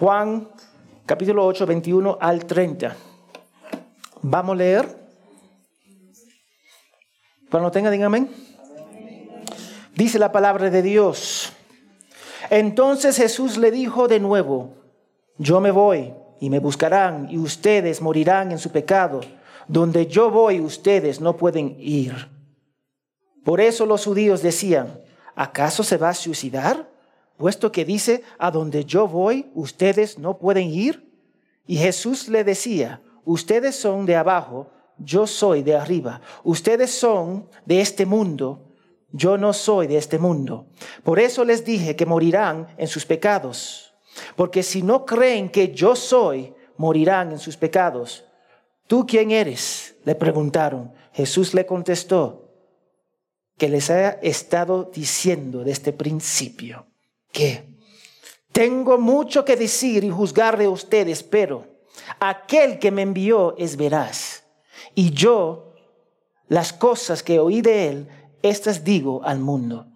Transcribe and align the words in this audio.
Juan 0.00 0.48
capítulo 1.04 1.44
8, 1.44 1.66
21 1.66 2.16
al 2.18 2.46
30. 2.46 2.96
Vamos 4.22 4.54
a 4.54 4.56
leer. 4.56 4.98
Cuando 7.50 7.70
tenga, 7.70 7.90
dígame. 7.90 8.28
Dice 9.94 10.18
la 10.18 10.32
palabra 10.32 10.70
de 10.70 10.80
Dios. 10.80 11.52
Entonces 12.48 13.18
Jesús 13.18 13.58
le 13.58 13.70
dijo 13.70 14.08
de 14.08 14.20
nuevo, 14.20 14.72
yo 15.36 15.60
me 15.60 15.70
voy 15.70 16.14
y 16.40 16.48
me 16.48 16.60
buscarán 16.60 17.28
y 17.30 17.36
ustedes 17.36 18.00
morirán 18.00 18.52
en 18.52 18.58
su 18.58 18.70
pecado. 18.70 19.20
Donde 19.68 20.06
yo 20.06 20.30
voy 20.30 20.62
ustedes 20.62 21.20
no 21.20 21.36
pueden 21.36 21.76
ir. 21.78 22.30
Por 23.44 23.60
eso 23.60 23.84
los 23.84 24.06
judíos 24.06 24.40
decían, 24.40 24.98
¿acaso 25.34 25.82
se 25.82 25.98
va 25.98 26.08
a 26.08 26.14
suicidar? 26.14 26.89
Puesto 27.40 27.72
que 27.72 27.86
dice, 27.86 28.22
a 28.36 28.50
donde 28.50 28.84
yo 28.84 29.08
voy 29.08 29.50
ustedes 29.54 30.18
no 30.18 30.36
pueden 30.36 30.68
ir. 30.68 31.10
Y 31.66 31.78
Jesús 31.78 32.28
le 32.28 32.44
decía, 32.44 33.00
ustedes 33.24 33.76
son 33.76 34.04
de 34.04 34.14
abajo, 34.14 34.70
yo 34.98 35.26
soy 35.26 35.62
de 35.62 35.74
arriba. 35.74 36.20
Ustedes 36.44 36.90
son 36.90 37.48
de 37.64 37.80
este 37.80 38.04
mundo, 38.04 38.66
yo 39.10 39.38
no 39.38 39.54
soy 39.54 39.86
de 39.86 39.96
este 39.96 40.18
mundo. 40.18 40.66
Por 41.02 41.18
eso 41.18 41.42
les 41.46 41.64
dije 41.64 41.96
que 41.96 42.04
morirán 42.04 42.74
en 42.76 42.88
sus 42.88 43.06
pecados. 43.06 43.94
Porque 44.36 44.62
si 44.62 44.82
no 44.82 45.06
creen 45.06 45.48
que 45.48 45.72
yo 45.72 45.96
soy, 45.96 46.52
morirán 46.76 47.32
en 47.32 47.38
sus 47.38 47.56
pecados. 47.56 48.26
¿Tú 48.86 49.06
quién 49.06 49.30
eres? 49.30 49.96
Le 50.04 50.14
preguntaron. 50.14 50.92
Jesús 51.14 51.54
le 51.54 51.64
contestó 51.64 52.50
que 53.56 53.70
les 53.70 53.88
haya 53.88 54.18
estado 54.20 54.90
diciendo 54.92 55.64
desde 55.64 55.94
principio 55.94 56.89
que 57.32 57.68
tengo 58.52 58.98
mucho 58.98 59.44
que 59.44 59.56
decir 59.56 60.04
y 60.04 60.10
juzgar 60.10 60.58
de 60.58 60.68
ustedes, 60.68 61.22
pero 61.22 61.66
aquel 62.18 62.78
que 62.78 62.90
me 62.90 63.02
envió 63.02 63.54
es 63.56 63.76
veraz. 63.76 64.44
Y 64.94 65.10
yo, 65.10 65.74
las 66.48 66.72
cosas 66.72 67.22
que 67.22 67.38
oí 67.38 67.62
de 67.62 67.88
él, 67.88 68.08
estas 68.42 68.84
digo 68.84 69.22
al 69.24 69.38
mundo. 69.38 69.86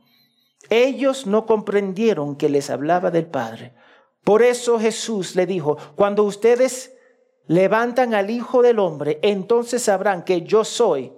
Ellos 0.70 1.26
no 1.26 1.46
comprendieron 1.46 2.36
que 2.36 2.48
les 2.48 2.70
hablaba 2.70 3.10
del 3.10 3.26
Padre. 3.26 3.74
Por 4.22 4.42
eso 4.42 4.78
Jesús 4.78 5.36
le 5.36 5.46
dijo, 5.46 5.76
cuando 5.96 6.22
ustedes 6.22 6.94
levantan 7.46 8.14
al 8.14 8.30
Hijo 8.30 8.62
del 8.62 8.78
Hombre, 8.78 9.18
entonces 9.22 9.82
sabrán 9.82 10.24
que 10.24 10.42
yo 10.42 10.64
soy 10.64 11.12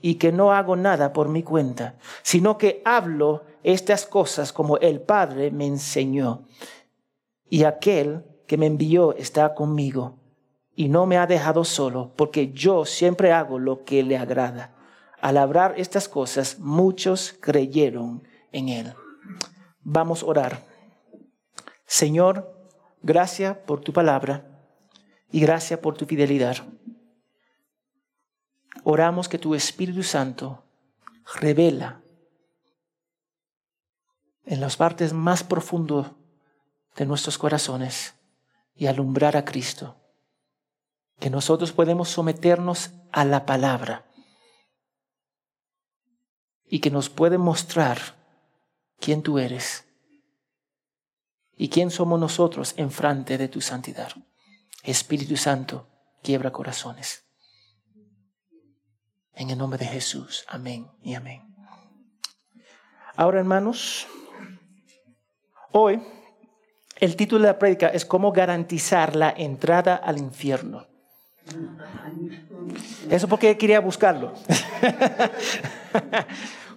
y 0.00 0.14
que 0.14 0.32
no 0.32 0.52
hago 0.52 0.76
nada 0.76 1.12
por 1.12 1.28
mi 1.28 1.42
cuenta, 1.42 1.96
sino 2.22 2.56
que 2.56 2.80
hablo 2.84 3.42
estas 3.66 4.06
cosas 4.06 4.52
como 4.52 4.78
el 4.78 5.00
Padre 5.00 5.50
me 5.50 5.66
enseñó. 5.66 6.46
Y 7.50 7.64
aquel 7.64 8.24
que 8.46 8.56
me 8.56 8.66
envió 8.66 9.12
está 9.16 9.54
conmigo 9.54 10.20
y 10.76 10.88
no 10.88 11.04
me 11.06 11.18
ha 11.18 11.26
dejado 11.26 11.64
solo, 11.64 12.12
porque 12.14 12.52
yo 12.52 12.84
siempre 12.84 13.32
hago 13.32 13.58
lo 13.58 13.84
que 13.84 14.04
le 14.04 14.16
agrada. 14.16 14.72
Al 15.20 15.36
hablar 15.36 15.74
estas 15.78 16.08
cosas, 16.08 16.60
muchos 16.60 17.34
creyeron 17.40 18.22
en 18.52 18.68
él. 18.68 18.94
Vamos 19.80 20.22
a 20.22 20.26
orar. 20.26 20.62
Señor, 21.86 22.54
gracias 23.02 23.56
por 23.56 23.80
tu 23.80 23.92
palabra 23.92 24.46
y 25.32 25.40
gracias 25.40 25.80
por 25.80 25.96
tu 25.96 26.06
fidelidad. 26.06 26.58
Oramos 28.84 29.28
que 29.28 29.38
tu 29.38 29.56
Espíritu 29.56 30.04
Santo 30.04 30.62
revela 31.40 32.00
en 34.46 34.60
las 34.60 34.76
partes 34.76 35.12
más 35.12 35.44
profundas 35.44 36.12
de 36.96 37.04
nuestros 37.04 37.36
corazones 37.36 38.14
y 38.74 38.86
alumbrar 38.86 39.36
a 39.36 39.44
Cristo 39.44 39.96
que 41.18 41.30
nosotros 41.30 41.72
podemos 41.72 42.08
someternos 42.08 42.92
a 43.12 43.24
la 43.24 43.44
palabra 43.44 44.06
y 46.64 46.80
que 46.80 46.90
nos 46.90 47.08
puede 47.08 47.38
mostrar 47.38 47.98
quién 48.98 49.22
tú 49.22 49.38
eres 49.38 49.84
y 51.56 51.68
quién 51.68 51.90
somos 51.90 52.20
nosotros 52.20 52.74
en 52.76 52.90
frente 52.90 53.38
de 53.38 53.48
tu 53.48 53.60
santidad. 53.60 54.12
Espíritu 54.82 55.36
Santo, 55.36 55.88
quiebra 56.22 56.52
corazones. 56.52 57.24
En 59.32 59.50
el 59.50 59.58
nombre 59.58 59.78
de 59.78 59.86
Jesús, 59.86 60.44
amén 60.48 60.90
y 61.02 61.14
amén. 61.14 61.54
Ahora, 63.16 63.38
hermanos, 63.38 64.06
hoy 65.76 66.00
el 66.98 67.16
título 67.16 67.42
de 67.42 67.48
la 67.48 67.58
prédica 67.58 67.88
es 67.88 68.06
cómo 68.06 68.32
garantizar 68.32 69.14
la 69.14 69.30
entrada 69.30 69.96
al 69.96 70.18
infierno. 70.18 70.86
Eso 73.10 73.28
porque 73.28 73.58
quería 73.58 73.80
buscarlo. 73.80 74.32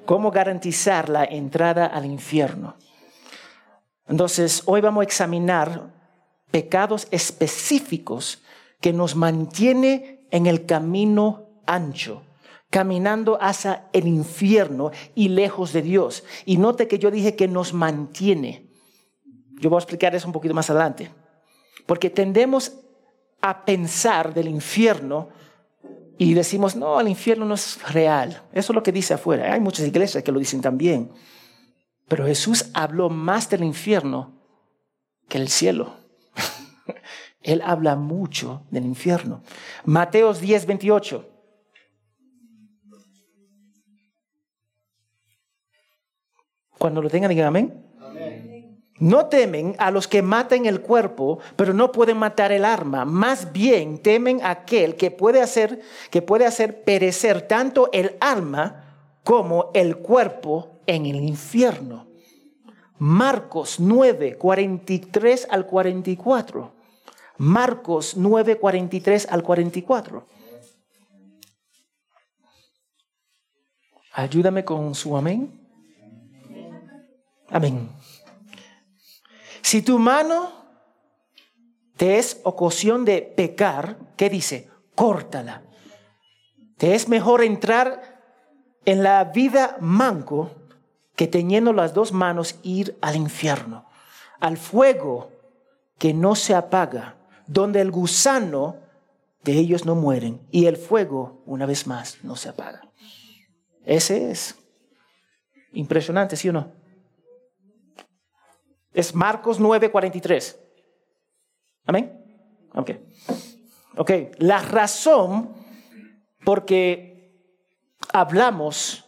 ¿Cómo 0.06 0.32
garantizar 0.32 1.08
la 1.08 1.24
entrada 1.24 1.86
al 1.86 2.06
infierno? 2.06 2.76
Entonces, 4.08 4.64
hoy 4.66 4.82
vamos 4.82 5.02
a 5.02 5.06
examinar 5.06 5.94
pecados 6.52 7.08
específicos 7.12 8.42
que 8.82 8.92
nos 8.92 9.16
mantiene 9.16 10.28
en 10.32 10.48
el 10.48 10.66
camino 10.66 11.62
ancho, 11.66 12.24
caminando 12.70 13.38
hacia 13.42 13.88
el 13.94 14.08
infierno 14.08 14.92
y 15.16 15.30
lejos 15.30 15.74
de 15.74 15.84
Dios. 15.84 16.24
Y 16.46 16.58
note 16.58 16.88
que 16.88 17.00
yo 17.00 17.12
dije 17.12 17.36
que 17.36 17.48
nos 17.48 17.74
mantiene. 17.74 18.69
Yo 19.60 19.70
voy 19.70 19.78
a 19.78 19.80
explicar 19.80 20.16
eso 20.16 20.26
un 20.26 20.34
poquito 20.34 20.54
más 20.54 20.70
adelante. 20.70 21.12
Porque 21.86 22.10
tendemos 22.10 22.74
a 23.42 23.66
pensar 23.66 24.34
del 24.34 24.48
infierno 24.48 25.30
y 26.18 26.34
decimos, 26.34 26.76
no, 26.76 27.00
el 27.00 27.08
infierno 27.08 27.46
no 27.46 27.56
es 27.56 27.82
real. 27.94 28.44
Eso 28.52 28.72
es 28.72 28.76
lo 28.76 28.84
que 28.84 28.92
dice 28.92 29.14
afuera. 29.14 29.54
Hay 29.54 29.60
muchas 29.60 29.86
iglesias 29.86 30.24
que 30.24 30.32
lo 30.32 30.40
dicen 30.40 30.62
también. 30.62 31.12
Pero 32.08 32.26
Jesús 32.26 32.72
habló 32.74 33.10
más 33.10 33.50
del 33.50 33.64
infierno 33.64 34.34
que 35.28 35.38
el 35.38 35.50
cielo. 35.50 35.96
Él 37.42 37.62
habla 37.64 37.96
mucho 37.96 38.64
del 38.72 38.86
infierno. 38.86 39.44
Mateos 39.86 40.42
10, 40.42 40.66
28. 40.66 41.30
Cuando 46.78 47.02
lo 47.02 47.10
tengan, 47.10 47.30
digan 47.30 47.48
amén. 47.48 47.89
No 49.00 49.28
temen 49.28 49.76
a 49.80 49.92
los 49.92 50.08
que 50.08 50.22
maten 50.22 50.66
el 50.66 50.82
cuerpo, 50.82 51.40
pero 51.56 51.74
no 51.74 51.92
pueden 51.92 52.18
matar 52.18 52.52
el 52.52 52.66
arma. 52.66 53.06
Más 53.06 53.54
bien 53.54 54.00
temen 54.00 54.42
aquel 54.44 54.96
que 54.96 55.10
puede 55.10 55.42
hacer, 55.42 55.82
que 56.12 56.22
puede 56.22 56.46
hacer 56.46 56.84
perecer 56.84 57.42
tanto 57.44 57.90
el 57.94 58.18
alma 58.20 58.84
como 59.24 59.72
el 59.74 59.98
cuerpo 59.98 60.82
en 60.86 61.06
el 61.06 61.18
infierno. 61.18 62.08
Marcos 62.98 63.80
9, 63.80 64.38
43 64.38 65.48
al 65.50 65.66
44. 65.66 66.74
Marcos 67.38 68.18
9, 68.18 68.58
43 68.58 69.28
al 69.32 69.44
44. 69.44 70.26
Ayúdame 74.12 74.66
con 74.66 74.94
su 74.94 75.16
amén. 75.16 75.58
Amén. 77.50 77.90
Si 79.62 79.82
tu 79.82 80.00
mano 80.00 80.52
te 81.98 82.18
es 82.18 82.40
ocasión 82.44 83.06
de 83.06 83.22
pecar, 83.22 83.98
¿qué 84.16 84.30
dice? 84.30 84.70
Córtala. 84.96 85.64
Te 86.78 86.96
es 86.96 87.10
mejor 87.10 87.44
entrar 87.44 88.22
en 88.86 89.04
la 89.04 89.24
vida 89.26 89.78
manco 89.82 90.52
que 91.16 91.28
teniendo 91.28 91.74
las 91.74 91.94
dos 91.94 92.14
manos 92.14 92.58
ir 92.64 92.98
al 93.02 93.18
infierno, 93.18 93.86
al 94.40 94.58
fuego 94.58 95.32
que 95.98 96.14
no 96.14 96.36
se 96.36 96.56
apaga, 96.56 97.18
donde 97.46 97.82
el 97.82 97.92
gusano 97.92 98.78
de 99.44 99.54
ellos 99.54 99.86
no 99.86 99.96
mueren 99.96 100.42
y 100.52 100.68
el 100.68 100.78
fuego, 100.78 101.44
una 101.46 101.66
vez 101.66 101.88
más, 101.88 102.24
no 102.24 102.38
se 102.38 102.50
apaga. 102.50 102.90
Ese 103.84 104.32
es 104.32 104.56
impresionante, 105.74 106.38
¿sí 106.38 106.48
o 106.50 106.54
no? 106.54 106.79
Es 109.00 109.16
Marcos 109.16 109.62
9:43. 109.62 110.58
Amén. 111.86 112.22
Ok. 112.76 112.92
Ok. 113.96 114.12
La 114.40 114.62
razón 114.62 115.54
porque 116.44 117.32
hablamos 118.12 119.06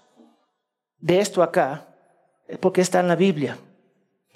de 0.97 1.19
esto 1.19 1.43
acá 1.43 1.93
es 2.47 2.57
porque 2.57 2.79
está 2.79 3.01
en 3.01 3.09
la 3.09 3.17
Biblia. 3.17 3.57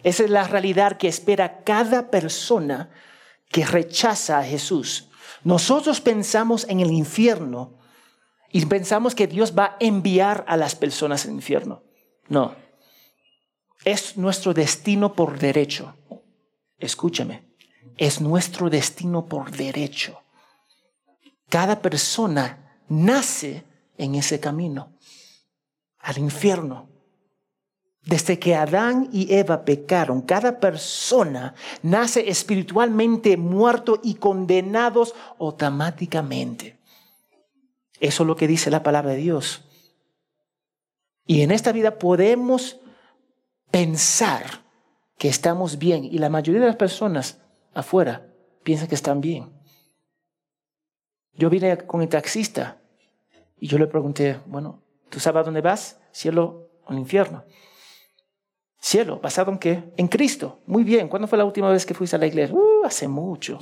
Esa 0.03 0.25
es 0.25 0.29
la 0.29 0.45
realidad 0.45 0.97
que 0.97 1.07
espera 1.07 1.63
cada 1.63 2.11
persona 2.11 2.89
que 3.47 3.65
rechaza 3.65 4.39
a 4.39 4.43
Jesús. 4.43 5.09
Nosotros 5.45 6.01
pensamos 6.01 6.67
en 6.67 6.81
el 6.81 6.91
infierno 6.91 7.77
y 8.51 8.65
pensamos 8.65 9.15
que 9.15 9.27
Dios 9.27 9.53
va 9.57 9.65
a 9.65 9.77
enviar 9.79 10.43
a 10.49 10.57
las 10.57 10.75
personas 10.75 11.25
al 11.25 11.31
infierno. 11.31 11.81
No. 12.27 12.64
Es 13.85 14.17
nuestro 14.17 14.53
destino 14.53 15.13
por 15.13 15.39
derecho. 15.39 15.95
Escúchame. 16.77 17.45
es 17.97 18.19
nuestro 18.19 18.69
destino 18.69 19.25
por 19.25 19.51
derecho. 19.51 20.19
Cada 21.49 21.81
persona 21.81 22.79
nace 22.89 23.63
en 23.97 24.15
ese 24.15 24.39
camino, 24.39 24.91
al 25.99 26.17
infierno. 26.17 26.89
Desde 28.01 28.37
que 28.37 28.53
Adán 28.53 29.09
y 29.11 29.33
Eva 29.33 29.63
pecaron, 29.65 30.21
cada 30.21 30.59
persona 30.59 31.55
nace 31.81 32.29
espiritualmente 32.29 33.37
muerto 33.37 33.99
y 34.03 34.15
condenados 34.15 35.15
automáticamente. 35.39 36.77
Eso 37.99 38.23
es 38.23 38.27
lo 38.27 38.35
que 38.35 38.47
dice 38.47 38.69
la 38.69 38.83
palabra 38.83 39.11
de 39.11 39.17
Dios. 39.17 39.63
Y 41.25 41.41
en 41.41 41.51
esta 41.51 41.71
vida 41.71 41.97
podemos 41.97 42.79
pensar 43.75 44.63
que 45.17 45.27
estamos 45.27 45.77
bien 45.77 46.05
y 46.05 46.17
la 46.17 46.29
mayoría 46.29 46.61
de 46.61 46.67
las 46.67 46.77
personas 46.77 47.41
afuera 47.73 48.25
piensan 48.63 48.87
que 48.87 48.95
están 48.95 49.19
bien. 49.19 49.51
Yo 51.33 51.49
vine 51.49 51.75
con 51.79 52.01
el 52.01 52.07
taxista 52.07 52.79
y 53.59 53.67
yo 53.67 53.77
le 53.77 53.87
pregunté, 53.87 54.39
bueno, 54.45 54.81
¿tú 55.09 55.19
sabes 55.19 55.41
a 55.41 55.43
dónde 55.43 55.59
vas? 55.59 55.99
¿Cielo 56.13 56.69
o 56.85 56.93
infierno? 56.93 57.43
Cielo, 58.79 59.19
¿basado 59.19 59.51
en 59.51 59.59
qué? 59.59 59.91
En 59.97 60.07
Cristo. 60.07 60.61
Muy 60.67 60.85
bien. 60.85 61.09
¿Cuándo 61.09 61.27
fue 61.27 61.37
la 61.37 61.43
última 61.43 61.69
vez 61.69 61.85
que 61.85 61.93
fuiste 61.93 62.15
a 62.15 62.19
la 62.19 62.27
iglesia? 62.27 62.55
Uh, 62.55 62.85
hace 62.85 63.09
mucho. 63.09 63.59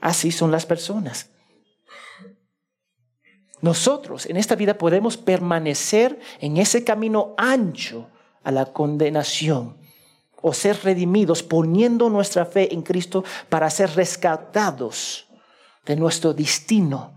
Así 0.00 0.30
son 0.30 0.52
las 0.52 0.64
personas. 0.64 1.28
Nosotros 3.64 4.26
en 4.26 4.36
esta 4.36 4.56
vida 4.56 4.76
podemos 4.76 5.16
permanecer 5.16 6.20
en 6.38 6.58
ese 6.58 6.84
camino 6.84 7.34
ancho 7.38 8.10
a 8.42 8.50
la 8.50 8.66
condenación 8.74 9.78
o 10.42 10.52
ser 10.52 10.80
redimidos 10.84 11.42
poniendo 11.42 12.10
nuestra 12.10 12.44
fe 12.44 12.74
en 12.74 12.82
Cristo 12.82 13.24
para 13.48 13.70
ser 13.70 13.96
rescatados 13.96 15.28
de 15.86 15.96
nuestro 15.96 16.34
destino. 16.34 17.14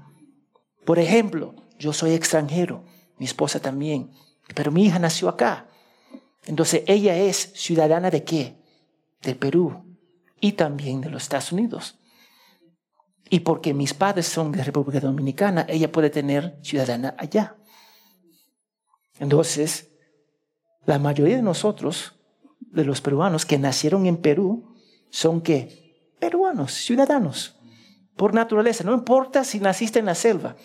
Por 0.86 1.00
ejemplo, 1.00 1.54
yo 1.80 1.92
soy 1.92 2.14
extranjero, 2.14 2.86
mi 3.18 3.26
esposa 3.26 3.60
también, 3.60 4.14
pero 4.56 4.72
mi 4.72 4.86
hija 4.86 5.00
nació 5.00 5.28
acá. 5.28 5.68
Entonces 6.46 6.84
ella 6.88 7.18
es 7.18 7.52
ciudadana 7.56 8.10
de 8.10 8.24
qué? 8.24 8.56
De 9.22 9.36
Perú 9.36 9.84
y 10.40 10.54
también 10.54 11.02
de 11.02 11.10
los 11.10 11.24
Estados 11.24 11.52
Unidos. 11.52 11.97
Y 13.30 13.42
porque 13.42 13.74
mis 13.74 13.94
padres 13.94 14.28
son 14.28 14.52
de 14.52 14.64
República 14.64 15.00
Dominicana, 15.00 15.66
ella 15.68 15.92
puede 15.92 16.10
tener 16.10 16.58
ciudadana 16.62 17.16
allá. 17.18 17.58
Entonces, 19.20 19.92
la 20.86 21.00
mayoría 21.00 21.36
de 21.36 21.42
nosotros 21.42 22.14
de 22.60 22.86
los 22.86 23.02
peruanos 23.02 23.46
que 23.46 23.58
nacieron 23.58 24.06
en 24.06 24.18
Perú 24.18 24.76
son 25.10 25.42
que 25.42 26.14
peruanos, 26.20 26.74
ciudadanos, 26.74 27.58
por 28.16 28.34
naturaleza. 28.34 28.84
No 28.84 28.94
importa 28.94 29.44
si 29.44 29.60
naciste 29.60 30.00
en 30.00 30.06
la 30.06 30.16
selva. 30.16 30.56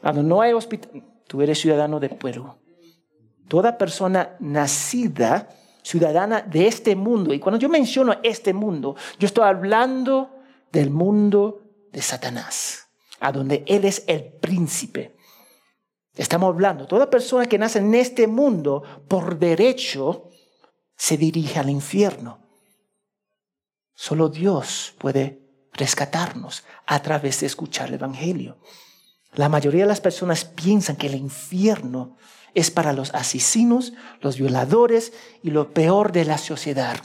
Cuando 0.00 0.22
no 0.22 0.40
hay 0.40 0.52
hospital, 0.52 1.04
tú 1.26 1.42
eres 1.42 1.60
ciudadano 1.60 2.00
de 2.00 2.08
Perú. 2.08 2.54
Toda 3.48 3.78
persona 3.78 4.36
nacida, 4.40 5.48
ciudadana 5.82 6.40
de 6.40 6.66
este 6.66 6.96
mundo, 6.96 7.34
y 7.34 7.38
cuando 7.38 7.58
yo 7.58 7.68
menciono 7.68 8.16
este 8.22 8.52
mundo, 8.52 8.96
yo 9.18 9.26
estoy 9.26 9.44
hablando 9.44 10.41
del 10.72 10.90
mundo 10.90 11.62
de 11.92 12.02
Satanás, 12.02 12.88
a 13.20 13.30
donde 13.30 13.64
él 13.66 13.84
es 13.84 14.04
el 14.06 14.24
príncipe. 14.24 15.14
Estamos 16.14 16.48
hablando, 16.48 16.86
toda 16.86 17.10
persona 17.10 17.46
que 17.46 17.58
nace 17.58 17.78
en 17.78 17.94
este 17.94 18.26
mundo 18.26 18.82
por 19.08 19.38
derecho 19.38 20.30
se 20.96 21.16
dirige 21.16 21.58
al 21.58 21.70
infierno. 21.70 22.40
Solo 23.94 24.28
Dios 24.28 24.94
puede 24.98 25.40
rescatarnos 25.72 26.64
a 26.86 27.00
través 27.00 27.40
de 27.40 27.46
escuchar 27.46 27.88
el 27.88 27.94
Evangelio. 27.94 28.58
La 29.34 29.48
mayoría 29.48 29.82
de 29.82 29.88
las 29.88 30.00
personas 30.00 30.44
piensan 30.44 30.96
que 30.96 31.06
el 31.06 31.14
infierno 31.14 32.16
es 32.54 32.70
para 32.70 32.92
los 32.92 33.14
asesinos, 33.14 33.94
los 34.20 34.36
violadores 34.36 35.12
y 35.42 35.50
lo 35.50 35.72
peor 35.72 36.12
de 36.12 36.24
la 36.26 36.36
sociedad. 36.36 36.98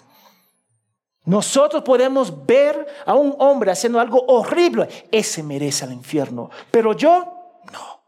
Nosotros 1.27 1.83
podemos 1.83 2.45
ver 2.45 2.87
a 3.05 3.13
un 3.13 3.35
hombre 3.39 3.69
haciendo 3.69 3.99
algo 3.99 4.23
horrible. 4.27 4.87
Ese 5.11 5.43
merece 5.43 5.83
el 5.83 5.91
infierno. 5.91 6.49
Pero 6.71 6.93
yo, 6.93 7.61
no. 7.73 8.01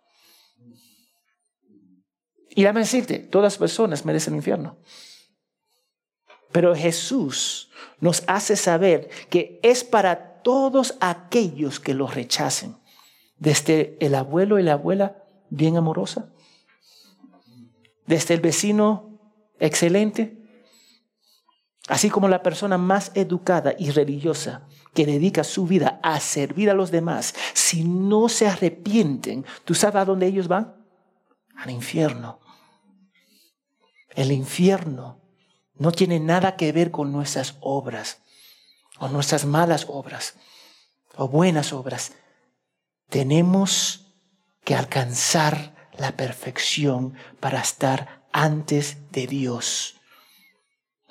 Y 2.51 2.61
déjame 2.61 2.79
decirte, 2.79 3.19
todas 3.19 3.43
las 3.43 3.57
personas 3.57 4.05
merecen 4.05 4.33
el 4.33 4.37
infierno. 4.37 4.77
Pero 6.53 6.73
Jesús 6.73 7.69
nos 7.99 8.23
hace 8.25 8.55
saber 8.55 9.09
que 9.29 9.59
es 9.63 9.83
para 9.83 10.41
todos 10.41 10.95
aquellos 11.01 11.81
que 11.81 11.93
lo 11.93 12.07
rechacen. 12.07 12.77
Desde 13.37 13.97
el 13.99 14.15
abuelo 14.15 14.59
y 14.59 14.63
la 14.63 14.73
abuela 14.73 15.25
bien 15.49 15.75
amorosa. 15.75 16.31
Desde 18.07 18.33
el 18.35 18.39
vecino 18.39 19.19
excelente. 19.59 20.38
Así 21.89 22.11
como 22.11 22.27
la 22.27 22.43
persona 22.43 22.77
más 22.77 23.11
educada 23.15 23.73
y 23.77 23.89
religiosa 23.89 24.61
que 24.93 25.07
dedica 25.07 25.43
su 25.43 25.65
vida 25.65 25.99
a 26.03 26.19
servir 26.19 26.69
a 26.69 26.75
los 26.75 26.91
demás. 26.91 27.33
Si 27.53 27.83
no 27.83 28.29
se 28.29 28.47
arrepienten, 28.47 29.43
¿tú 29.65 29.73
sabes 29.73 29.95
a 29.95 30.05
dónde 30.05 30.27
ellos 30.27 30.47
van? 30.47 30.75
Al 31.57 31.71
infierno. 31.71 32.39
El 34.11 34.31
infierno 34.31 35.19
no 35.73 35.91
tiene 35.91 36.19
nada 36.19 36.55
que 36.57 36.71
ver 36.71 36.91
con 36.91 37.11
nuestras 37.11 37.57
obras 37.59 38.21
o 38.99 39.07
nuestras 39.07 39.45
malas 39.45 39.87
obras 39.89 40.35
o 41.15 41.27
buenas 41.27 41.73
obras. 41.73 42.13
Tenemos 43.09 44.13
que 44.63 44.75
alcanzar 44.75 45.89
la 45.97 46.11
perfección 46.11 47.15
para 47.39 47.61
estar 47.61 48.27
antes 48.31 49.11
de 49.11 49.25
Dios. 49.25 49.98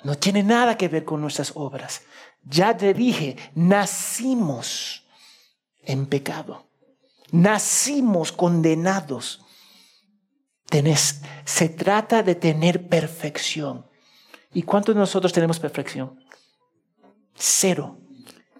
No 0.03 0.15
tiene 0.15 0.43
nada 0.43 0.77
que 0.77 0.87
ver 0.87 1.05
con 1.05 1.21
nuestras 1.21 1.51
obras. 1.55 2.01
Ya 2.43 2.75
te 2.75 2.93
dije, 2.93 3.35
nacimos 3.55 5.05
en 5.83 6.05
pecado. 6.05 6.67
Nacimos 7.31 8.31
condenados 8.31 9.41
se 11.45 11.69
trata 11.69 12.23
de 12.23 12.35
tener 12.35 12.87
perfección. 12.87 13.85
¿Y 14.53 14.63
cuántos 14.63 14.95
de 14.95 14.99
nosotros 14.99 15.33
tenemos 15.33 15.59
perfección? 15.59 16.23
Cero. 17.35 17.97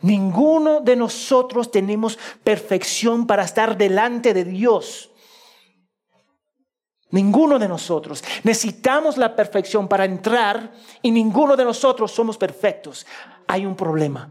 Ninguno 0.02 0.80
de 0.80 0.96
nosotros 0.96 1.72
tenemos 1.72 2.18
perfección 2.44 3.28
para 3.28 3.44
estar 3.44 3.78
delante 3.78 4.34
de 4.34 4.46
Dios. 4.46 5.09
Ninguno 7.12 7.58
de 7.58 7.68
nosotros. 7.68 8.24
Necesitamos 8.44 9.18
la 9.18 9.36
perfección 9.36 9.88
para 9.88 10.06
entrar 10.06 10.72
y 11.02 11.12
ninguno 11.12 11.56
de 11.56 11.66
nosotros 11.66 12.12
somos 12.12 12.38
perfectos. 12.38 13.06
Hay 13.48 13.66
un 13.66 13.76
problema. 13.76 14.30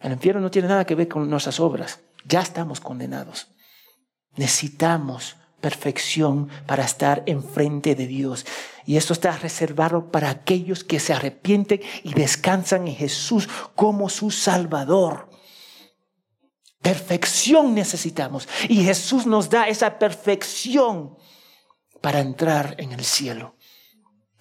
El 0.00 0.12
infierno 0.12 0.40
no 0.40 0.50
tiene 0.50 0.68
nada 0.68 0.84
que 0.84 0.94
ver 0.94 1.08
con 1.08 1.28
nuestras 1.28 1.60
obras. 1.60 2.00
Ya 2.24 2.40
estamos 2.40 2.80
condenados. 2.80 3.48
Necesitamos 4.36 5.36
perfección 5.60 6.48
para 6.66 6.84
estar 6.84 7.22
enfrente 7.26 7.94
de 7.94 8.06
Dios. 8.06 8.46
Y 8.84 8.96
esto 8.96 9.12
está 9.12 9.32
reservado 9.32 10.10
para 10.10 10.30
aquellos 10.30 10.84
que 10.84 11.00
se 11.00 11.12
arrepienten 11.12 11.80
y 12.04 12.14
descansan 12.14 12.86
en 12.88 12.94
Jesús 12.94 13.48
como 13.74 14.08
su 14.08 14.30
Salvador. 14.30 15.28
Perfección 16.80 17.74
necesitamos. 17.74 18.48
Y 18.68 18.84
Jesús 18.84 19.26
nos 19.26 19.50
da 19.50 19.68
esa 19.68 19.98
perfección 19.98 21.16
para 22.00 22.20
entrar 22.20 22.76
en 22.78 22.92
el 22.92 23.04
cielo. 23.04 23.56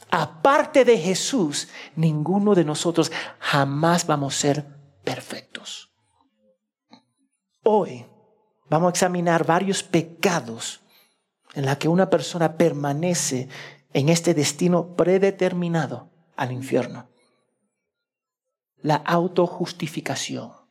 Aparte 0.10 0.86
de 0.86 0.98
Jesús, 0.98 1.68
ninguno 1.96 2.56
de 2.56 2.64
nosotros 2.64 3.12
jamás 3.40 4.06
vamos 4.06 4.36
a 4.36 4.40
ser 4.40 4.66
perfectos. 5.04 5.92
Hoy 7.64 8.06
vamos 8.70 8.88
a 8.88 8.92
examinar 8.92 9.46
varios 9.46 9.84
pecados 9.84 10.82
en 11.54 11.66
la 11.66 11.78
que 11.78 11.90
una 11.90 12.10
persona 12.10 12.56
permanece 12.56 13.50
en 13.94 14.10
este 14.10 14.34
destino 14.34 14.96
predeterminado 14.96 16.12
al 16.36 16.52
infierno. 16.52 17.10
La 18.78 18.96
autojustificación. 18.96 20.67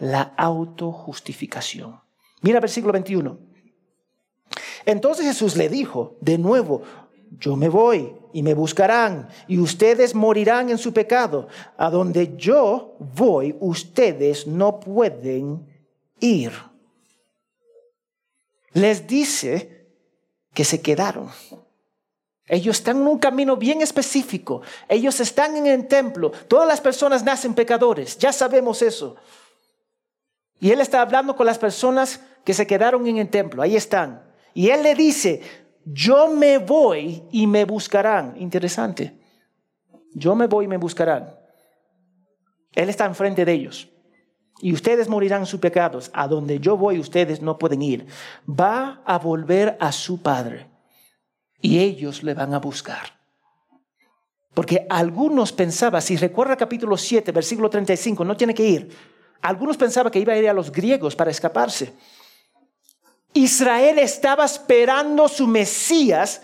La 0.00 0.34
autojustificación. 0.36 2.00
Mira 2.42 2.60
versículo 2.60 2.92
21. 2.92 3.38
Entonces 4.86 5.26
Jesús 5.26 5.56
le 5.56 5.68
dijo 5.68 6.16
de 6.20 6.38
nuevo, 6.38 6.82
yo 7.38 7.54
me 7.54 7.68
voy 7.68 8.12
y 8.32 8.42
me 8.42 8.54
buscarán 8.54 9.28
y 9.46 9.58
ustedes 9.58 10.14
morirán 10.14 10.70
en 10.70 10.78
su 10.78 10.92
pecado. 10.92 11.48
A 11.76 11.90
donde 11.90 12.36
yo 12.36 12.96
voy, 12.98 13.56
ustedes 13.60 14.46
no 14.46 14.80
pueden 14.80 15.66
ir 16.18 16.52
les 18.72 19.06
dice 19.06 19.86
que 20.54 20.64
se 20.64 20.80
quedaron. 20.80 21.28
Ellos 22.46 22.78
están 22.78 22.98
en 22.98 23.06
un 23.06 23.18
camino 23.18 23.56
bien 23.56 23.80
específico. 23.80 24.62
Ellos 24.88 25.20
están 25.20 25.56
en 25.56 25.66
el 25.66 25.86
templo. 25.86 26.32
Todas 26.48 26.66
las 26.66 26.80
personas 26.80 27.22
nacen 27.22 27.54
pecadores. 27.54 28.18
Ya 28.18 28.32
sabemos 28.32 28.82
eso. 28.82 29.16
Y 30.60 30.70
él 30.70 30.80
está 30.80 31.00
hablando 31.00 31.34
con 31.34 31.46
las 31.46 31.58
personas 31.58 32.20
que 32.44 32.54
se 32.54 32.66
quedaron 32.66 33.06
en 33.06 33.16
el 33.16 33.28
templo. 33.28 33.62
Ahí 33.62 33.76
están. 33.76 34.22
Y 34.52 34.68
él 34.68 34.82
le 34.82 34.94
dice, 34.94 35.40
yo 35.84 36.28
me 36.28 36.58
voy 36.58 37.22
y 37.32 37.46
me 37.46 37.64
buscarán. 37.64 38.34
Interesante. 38.36 39.18
Yo 40.14 40.34
me 40.34 40.46
voy 40.46 40.66
y 40.66 40.68
me 40.68 40.76
buscarán. 40.76 41.34
Él 42.74 42.88
está 42.88 43.06
enfrente 43.06 43.44
de 43.44 43.52
ellos. 43.52 43.88
Y 44.60 44.74
ustedes 44.74 45.08
morirán 45.08 45.46
sus 45.46 45.60
pecados. 45.60 46.10
A 46.12 46.28
donde 46.28 46.60
yo 46.60 46.76
voy 46.76 46.98
ustedes 46.98 47.40
no 47.40 47.56
pueden 47.56 47.80
ir. 47.80 48.06
Va 48.48 49.02
a 49.06 49.18
volver 49.18 49.78
a 49.80 49.92
su 49.92 50.20
Padre. 50.20 50.68
Y 51.62 51.78
ellos 51.78 52.22
le 52.22 52.34
van 52.34 52.52
a 52.52 52.58
buscar. 52.58 53.18
Porque 54.52 54.86
algunos 54.90 55.52
pensaban, 55.52 56.02
si 56.02 56.16
recuerda 56.16 56.56
capítulo 56.56 56.96
7, 56.96 57.32
versículo 57.32 57.70
35, 57.70 58.24
no 58.24 58.36
tiene 58.36 58.52
que 58.52 58.66
ir. 58.66 58.90
Algunos 59.42 59.76
pensaban 59.76 60.12
que 60.12 60.18
iba 60.18 60.32
a 60.32 60.38
ir 60.38 60.48
a 60.48 60.52
los 60.52 60.70
griegos 60.70 61.16
para 61.16 61.30
escaparse. 61.30 61.94
Israel 63.32 63.98
estaba 63.98 64.44
esperando 64.44 65.28
su 65.28 65.46
Mesías, 65.46 66.42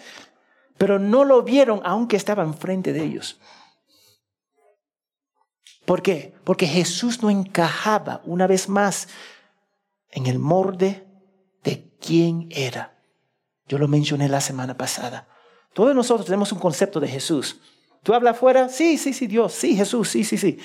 pero 0.78 0.98
no 0.98 1.24
lo 1.24 1.42
vieron 1.42 1.80
aunque 1.84 2.16
estaba 2.16 2.42
enfrente 2.42 2.92
de 2.92 3.04
ellos. 3.04 3.40
¿Por 5.84 6.02
qué? 6.02 6.34
Porque 6.44 6.66
Jesús 6.66 7.22
no 7.22 7.30
encajaba 7.30 8.20
una 8.24 8.46
vez 8.46 8.68
más 8.68 9.08
en 10.10 10.26
el 10.26 10.38
morde 10.38 11.06
de 11.62 11.90
quién 12.00 12.48
era. 12.50 12.98
Yo 13.68 13.78
lo 13.78 13.88
mencioné 13.88 14.28
la 14.28 14.40
semana 14.40 14.76
pasada. 14.76 15.28
Todos 15.72 15.94
nosotros 15.94 16.26
tenemos 16.26 16.50
un 16.52 16.58
concepto 16.58 17.00
de 17.00 17.08
Jesús. 17.08 17.60
¿Tú 18.02 18.14
hablas 18.14 18.36
afuera? 18.36 18.68
Sí, 18.68 18.98
sí, 18.98 19.12
sí, 19.12 19.26
Dios, 19.26 19.52
sí, 19.52 19.76
Jesús, 19.76 20.08
sí, 20.08 20.24
sí, 20.24 20.38
sí. 20.38 20.58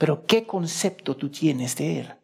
Pero 0.00 0.24
¿qué 0.24 0.46
concepto 0.46 1.14
tú 1.14 1.28
tienes 1.28 1.76
de 1.76 2.00
Él? 2.00 2.14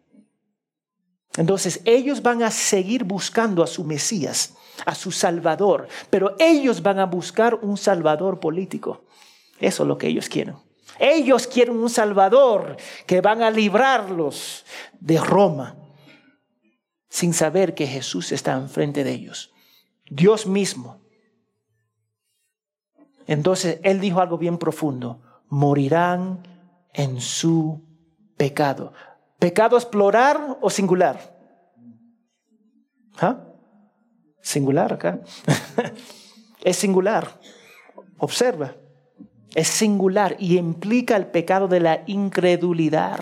Entonces 1.37 1.83
ellos 1.85 2.23
van 2.23 2.43
a 2.43 2.51
seguir 2.51 3.05
buscando 3.05 3.63
a 3.63 3.67
su 3.67 3.85
Mesías, 3.85 4.55
a 4.87 4.95
su 4.95 5.13
Salvador, 5.13 5.87
pero 6.09 6.35
ellos 6.39 6.83
van 6.83 6.99
a 7.01 7.05
buscar 7.05 7.57
un 7.57 7.77
Salvador 7.77 8.41
político. 8.41 9.05
Eso 9.61 9.83
es 9.83 9.89
lo 9.89 9.99
que 9.99 10.07
ellos 10.07 10.31
quieren. 10.31 10.57
Ellos 10.99 11.47
quieren 11.47 11.77
un 11.77 11.91
Salvador 11.91 12.79
que 13.05 13.21
van 13.21 13.43
a 13.43 13.51
librarlos 13.51 14.65
de 14.99 15.21
Roma, 15.21 15.77
sin 17.11 17.35
saber 17.35 17.75
que 17.75 17.87
Jesús 17.87 18.33
está 18.33 18.55
enfrente 18.55 19.05
de 19.05 19.13
ellos. 19.13 19.53
Dios 20.09 20.47
mismo. 20.47 21.03
Entonces 23.27 23.81
Él 23.83 24.01
dijo 24.01 24.23
algo 24.23 24.39
bien 24.39 24.57
profundo, 24.57 25.21
morirán 25.51 26.56
en 26.97 27.21
su 27.21 27.83
pecado. 28.37 28.93
¿Pecado 29.39 29.77
es 29.77 29.85
plural 29.85 30.57
o 30.61 30.71
singular? 30.71 31.37
¿Ah? 33.19 33.45
Singular 34.41 34.95
acá. 34.95 35.21
es 36.65 36.77
singular. 36.77 37.39
Observa. 38.19 38.75
Es 39.55 39.69
singular 39.69 40.37
y 40.39 40.59
implica 40.59 41.17
el 41.17 41.27
pecado 41.27 41.69
de 41.69 41.81
la 41.81 42.03
incredulidad. 42.07 43.21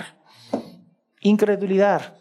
Incredulidad. 1.21 2.17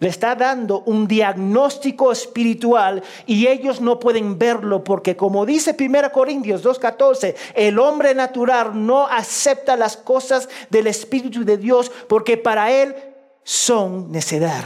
Le 0.00 0.08
está 0.08 0.34
dando 0.34 0.80
un 0.86 1.06
diagnóstico 1.06 2.10
espiritual 2.10 3.02
y 3.26 3.46
ellos 3.46 3.82
no 3.82 4.00
pueden 4.00 4.38
verlo 4.38 4.82
porque 4.82 5.14
como 5.14 5.44
dice 5.44 5.76
1 5.78 6.10
Corintios 6.10 6.64
2.14, 6.64 7.36
el 7.54 7.78
hombre 7.78 8.14
natural 8.14 8.86
no 8.86 9.06
acepta 9.06 9.76
las 9.76 9.98
cosas 9.98 10.48
del 10.70 10.86
Espíritu 10.86 11.44
de 11.44 11.58
Dios 11.58 11.92
porque 12.08 12.38
para 12.38 12.72
él 12.72 12.96
son 13.44 14.10
necedad. 14.10 14.64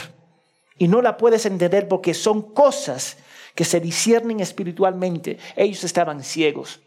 Y 0.78 0.86
no 0.86 1.02
la 1.02 1.16
puedes 1.16 1.46
entender 1.46 1.88
porque 1.88 2.14
son 2.14 2.40
cosas 2.54 3.16
que 3.56 3.64
se 3.64 3.80
disciernen 3.80 4.38
espiritualmente. 4.38 5.38
Ellos 5.56 5.82
estaban 5.82 6.22
ciegos. 6.22 6.80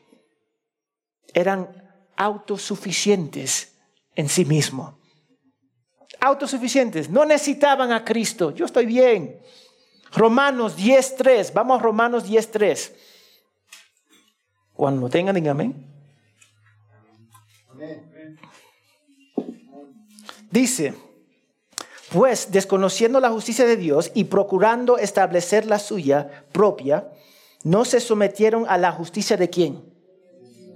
Eran 1.33 1.67
autosuficientes 2.15 3.73
en 4.15 4.29
sí 4.29 4.45
mismos. 4.45 4.93
Autosuficientes. 6.19 7.09
No 7.09 7.25
necesitaban 7.25 7.91
a 7.91 8.03
Cristo. 8.03 8.51
Yo 8.51 8.65
estoy 8.65 8.85
bien. 8.85 9.39
Romanos 10.13 10.77
10.3. 10.77 11.53
Vamos 11.53 11.79
a 11.79 11.83
Romanos 11.83 12.29
10.3. 12.29 12.91
Cuando 14.73 15.09
tengan, 15.09 15.35
díganme. 15.35 15.73
Dice, 20.51 20.93
pues 22.11 22.51
desconociendo 22.51 23.19
la 23.19 23.29
justicia 23.29 23.65
de 23.65 23.75
Dios 23.75 24.11
y 24.13 24.25
procurando 24.25 24.97
establecer 24.97 25.65
la 25.65 25.77
suya 25.77 26.45
propia, 26.51 27.11
no 27.63 27.85
se 27.85 27.99
sometieron 27.99 28.65
a 28.67 28.77
la 28.77 28.91
justicia 28.91 29.35
de 29.35 29.49
quién? 29.49 29.83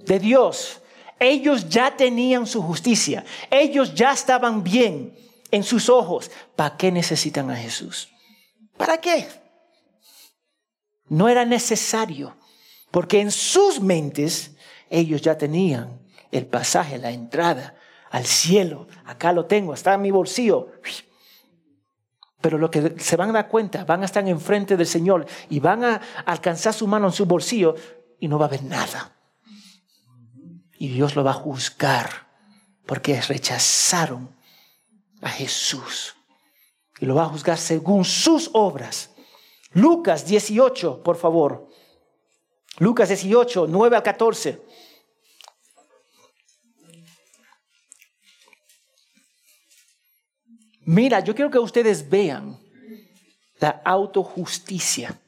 De 0.06 0.20
Dios. 0.20 0.82
Ellos 1.20 1.70
ya 1.70 1.96
tenían 1.96 2.48
su 2.48 2.62
justicia. 2.62 3.24
Ellos 3.50 3.94
ya 3.94 4.12
estaban 4.12 4.64
bien 4.64 5.16
en 5.52 5.64
sus 5.64 5.90
ojos. 5.90 6.32
¿Para 6.56 6.78
qué 6.78 6.92
necesitan 6.92 7.50
a 7.52 7.56
Jesús? 7.56 8.10
¿Para 8.78 9.00
qué? 9.00 9.28
No 11.08 11.28
era 11.28 11.46
necesario, 11.46 12.38
porque 12.90 13.20
en 13.20 13.32
sus 13.32 13.82
mentes 13.82 14.52
ellos 14.90 15.22
ya 15.22 15.38
tenían 15.38 16.02
el 16.32 16.46
pasaje, 16.48 16.98
la 16.98 17.12
entrada 17.12 17.76
al 18.10 18.26
cielo. 18.26 18.88
Acá 19.06 19.34
lo 19.34 19.46
tengo, 19.46 19.74
está 19.74 19.94
en 19.94 20.02
mi 20.02 20.12
bolsillo. 20.12 20.72
Pero 22.40 22.58
lo 22.58 22.72
que 22.72 22.96
se 22.98 23.16
van 23.18 23.30
a 23.30 23.34
dar 23.34 23.48
cuenta, 23.50 23.86
van 23.86 24.02
a 24.02 24.06
estar 24.06 24.28
enfrente 24.28 24.76
del 24.76 24.88
Señor 24.88 25.26
y 25.50 25.60
van 25.60 25.84
a 25.84 26.02
alcanzar 26.26 26.74
su 26.74 26.88
mano 26.88 27.08
en 27.08 27.14
su 27.14 27.26
bolsillo 27.26 27.76
y 28.20 28.28
no 28.28 28.40
va 28.40 28.46
a 28.46 28.48
haber 28.48 28.64
nada. 28.64 29.16
Y 30.78 30.88
Dios 30.88 31.16
lo 31.16 31.24
va 31.24 31.32
a 31.32 31.36
juzgar 31.36 32.10
porque 32.86 33.22
rechazaron 33.22 34.36
a 35.22 35.30
Jesús. 35.30 36.16
Y 37.00 37.06
lo 37.06 37.16
va 37.16 37.24
a 37.24 37.30
juzgar 37.30 37.58
según 37.58 38.06
sus 38.06 38.50
obras. 38.54 39.10
Lucas 39.74 40.26
18, 40.26 41.02
por 41.04 41.18
favor. 41.18 41.68
Lucas 42.78 43.10
18, 43.10 43.68
9 43.68 43.96
al 43.96 44.04
14. 44.04 44.62
Mira, 50.86 51.20
yo 51.20 51.36
quiero 51.36 51.52
que 51.52 51.60
ustedes 51.60 52.10
vean 52.10 52.60
la 53.60 53.82
autojusticia. 53.86 55.20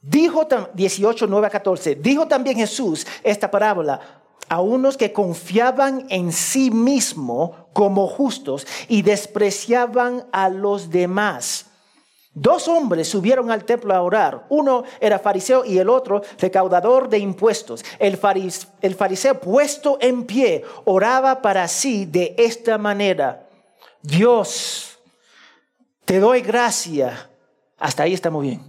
Dijo 0.00 0.48
18, 0.74 1.26
9 1.26 1.46
a 1.46 1.50
14, 1.50 1.94
dijo 1.96 2.26
también 2.26 2.56
Jesús 2.56 3.06
esta 3.22 3.50
parábola 3.50 4.21
a 4.52 4.60
unos 4.60 4.98
que 4.98 5.14
confiaban 5.14 6.04
en 6.10 6.30
sí 6.30 6.70
mismo 6.70 7.70
como 7.72 8.06
justos 8.06 8.66
y 8.86 9.00
despreciaban 9.00 10.26
a 10.30 10.50
los 10.50 10.90
demás. 10.90 11.70
Dos 12.34 12.68
hombres 12.68 13.08
subieron 13.08 13.50
al 13.50 13.64
templo 13.64 13.94
a 13.94 14.02
orar. 14.02 14.44
Uno 14.50 14.84
era 15.00 15.18
fariseo 15.18 15.64
y 15.64 15.78
el 15.78 15.88
otro 15.88 16.20
recaudador 16.38 17.08
de 17.08 17.16
impuestos. 17.16 17.82
El, 17.98 18.20
el 18.82 18.94
fariseo 18.94 19.40
puesto 19.40 19.96
en 20.02 20.24
pie 20.24 20.62
oraba 20.84 21.40
para 21.40 21.66
sí 21.66 22.04
de 22.04 22.34
esta 22.36 22.76
manera. 22.76 23.48
Dios, 24.02 24.98
te 26.04 26.20
doy 26.20 26.42
gracia. 26.42 27.30
Hasta 27.78 28.02
ahí 28.02 28.12
está 28.12 28.28
muy 28.28 28.48
bien. 28.48 28.60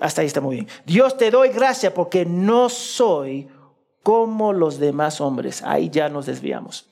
Hasta 0.00 0.22
ahí 0.22 0.26
está 0.26 0.40
muy 0.40 0.56
bien. 0.56 0.68
Dios, 0.86 1.18
te 1.18 1.30
doy 1.30 1.50
gracia 1.50 1.92
porque 1.92 2.24
no 2.24 2.70
soy 2.70 3.50
como 4.08 4.54
los 4.54 4.78
demás 4.78 5.20
hombres. 5.20 5.62
Ahí 5.62 5.90
ya 5.90 6.08
nos 6.08 6.24
desviamos. 6.24 6.88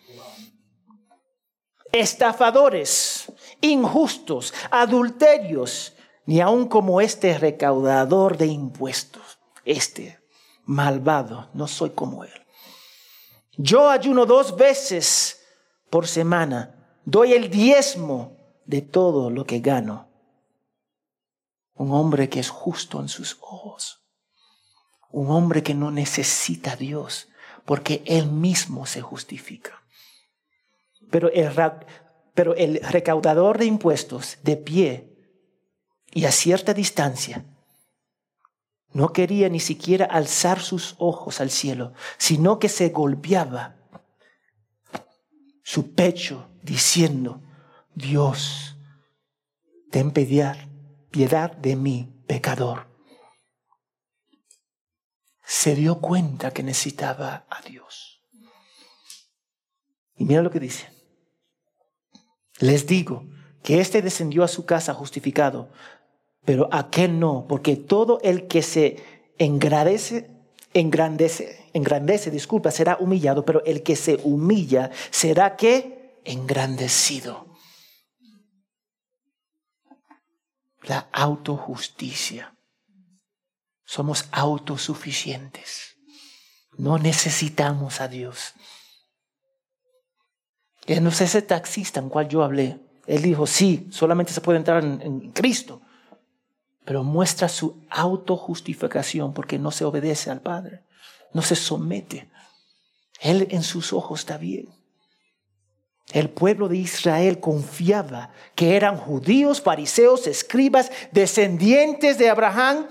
Estafadores, 1.91 3.33
injustos, 3.63 4.53
adulterios, 4.71 5.95
ni 6.27 6.43
aun 6.43 6.69
como 6.69 7.01
este 7.01 7.39
recaudador 7.39 8.37
de 8.37 8.49
impuestos. 8.49 9.39
Este 9.65 10.21
malvado, 10.67 11.49
no 11.55 11.67
soy 11.67 11.89
como 11.89 12.23
él. 12.23 12.47
Yo 13.57 13.89
ayuno 13.89 14.27
dos 14.27 14.55
veces 14.55 15.41
por 15.89 16.07
semana 16.07 17.01
doy 17.07 17.33
el 17.33 17.49
diezmo 17.49 18.37
de 18.67 18.83
todo 18.83 19.31
lo 19.31 19.47
que 19.47 19.61
gano. 19.61 20.11
Un 21.77 21.93
hombre 21.93 22.29
que 22.29 22.41
es 22.41 22.51
justo 22.51 23.01
en 23.01 23.09
sus 23.09 23.39
ojos. 23.41 24.06
Un 25.17 25.31
hombre 25.31 25.63
que 25.63 25.73
no 25.73 25.91
necesita 25.91 26.73
a 26.73 26.77
Dios 26.77 27.29
porque 27.65 28.03
él 28.05 28.31
mismo 28.31 28.85
se 28.85 29.01
justifica. 29.01 29.83
Pero 31.11 31.31
el, 31.33 32.81
recaudador 32.83 33.57
de 33.57 33.65
impuestos 33.65 34.37
de 34.43 34.59
pie 34.59 35.17
y 36.13 36.27
a 36.27 36.33
cierta 36.33 36.75
distancia 36.75 37.47
no 38.93 39.15
quería 39.15 39.49
ni 39.49 39.59
siquiera 39.59 40.05
alzar 40.05 40.61
sus 40.61 40.97
ojos 40.99 41.41
al 41.41 41.49
cielo, 41.49 41.95
sino 42.19 42.59
que 42.59 42.69
se 42.69 42.91
golpeaba 42.91 43.77
su 45.63 45.95
pecho 45.95 46.51
diciendo, 46.63 47.41
Dios, 47.95 48.77
ten 49.91 50.11
piedad 50.11 51.57
de 51.57 51.75
mí, 51.75 52.23
pecador. 52.27 52.96
Se 55.47 55.77
dio 55.77 56.01
cuenta 56.01 56.51
que 56.51 56.65
necesitaba 56.65 57.47
a 57.49 57.63
Dios. 57.63 58.21
Y 60.17 60.25
mira 60.25 60.43
lo 60.43 60.51
que 60.51 60.59
dice. 60.59 60.89
Les 62.59 62.87
digo 62.87 63.25
que 63.63 63.81
éste 63.81 64.03
descendió 64.03 64.43
a 64.43 64.49
su 64.49 64.67
casa 64.67 64.93
justificado, 64.93 65.71
pero 66.45 66.69
aquel 66.73 67.21
no, 67.21 67.47
porque 67.49 67.77
todo 67.77 68.19
el 68.23 68.49
que 68.49 68.63
se 68.63 69.05
engrandece, 69.39 70.31
engrandece, 70.75 71.71
engrandece, 71.75 72.31
disculpa, 72.31 72.71
será 72.71 72.97
humillado, 72.99 73.45
pero 73.45 73.65
el 73.65 73.83
que 73.83 73.95
se 73.95 74.19
humilla 74.25 74.91
será 75.11 75.57
que 75.57 76.21
engrandecido. 76.25 77.47
La 80.83 81.09
autojusticia. 81.13 82.56
Somos 83.87 84.27
autosuficientes. 84.33 85.97
No 86.77 86.99
necesitamos 86.99 88.03
a 88.03 88.09
Dios. 88.09 88.53
No 91.01 91.09
es 91.09 91.21
ese 91.23 91.41
taxista 91.41 92.01
en 92.01 92.11
cual 92.11 92.29
yo 92.29 92.43
hablé. 92.43 92.79
Él 93.07 93.23
dijo, 93.23 93.47
sí, 93.47 93.89
solamente 93.91 94.35
se 94.35 94.43
puede 94.43 94.59
entrar 94.59 94.85
en 94.85 95.33
Cristo 95.33 95.81
pero 96.87 97.03
muestra 97.03 97.49
su 97.49 97.85
autojustificación 97.91 99.35
porque 99.35 99.59
no 99.59 99.73
se 99.73 99.85
obedece 99.85 100.31
al 100.31 100.41
Padre, 100.41 100.85
no 101.33 101.43
se 101.43 101.57
somete. 101.57 102.31
Él 103.21 103.49
en 103.51 103.65
sus 103.65 103.93
ojos 103.93 104.21
está 104.21 104.39
bien. 104.39 104.69
El 106.13 106.31
pueblo 106.31 106.69
de 106.69 106.77
Israel 106.77 107.41
confiaba 107.41 108.31
que 108.55 108.77
eran 108.77 108.97
judíos, 108.97 109.61
fariseos, 109.61 110.29
escribas, 110.29 110.93
descendientes 111.11 112.19
de 112.19 112.31
Abraham. 112.31 112.87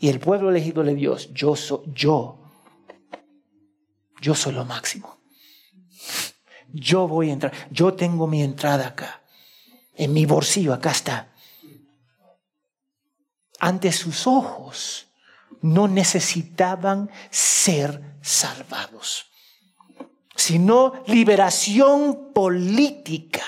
Y 0.00 0.08
el 0.08 0.20
pueblo 0.20 0.50
elegido 0.50 0.82
de 0.82 0.94
Dios, 0.94 1.30
yo 1.32 1.56
soy 1.56 1.80
yo. 1.92 2.38
Yo 4.20 4.34
soy 4.34 4.52
lo 4.52 4.64
máximo. 4.64 5.18
Yo 6.72 7.08
voy 7.08 7.30
a 7.30 7.32
entrar. 7.32 7.52
Yo 7.70 7.94
tengo 7.94 8.26
mi 8.26 8.42
entrada 8.42 8.88
acá. 8.88 9.22
En 9.94 10.12
mi 10.12 10.26
bolsillo, 10.26 10.72
acá 10.72 10.90
está 10.90 11.32
ante 13.58 13.92
sus 13.92 14.26
ojos 14.26 15.08
no 15.60 15.88
necesitaban 15.88 17.10
ser 17.30 18.16
salvados, 18.22 19.26
sino 20.36 21.02
liberación 21.06 22.32
política. 22.32 23.42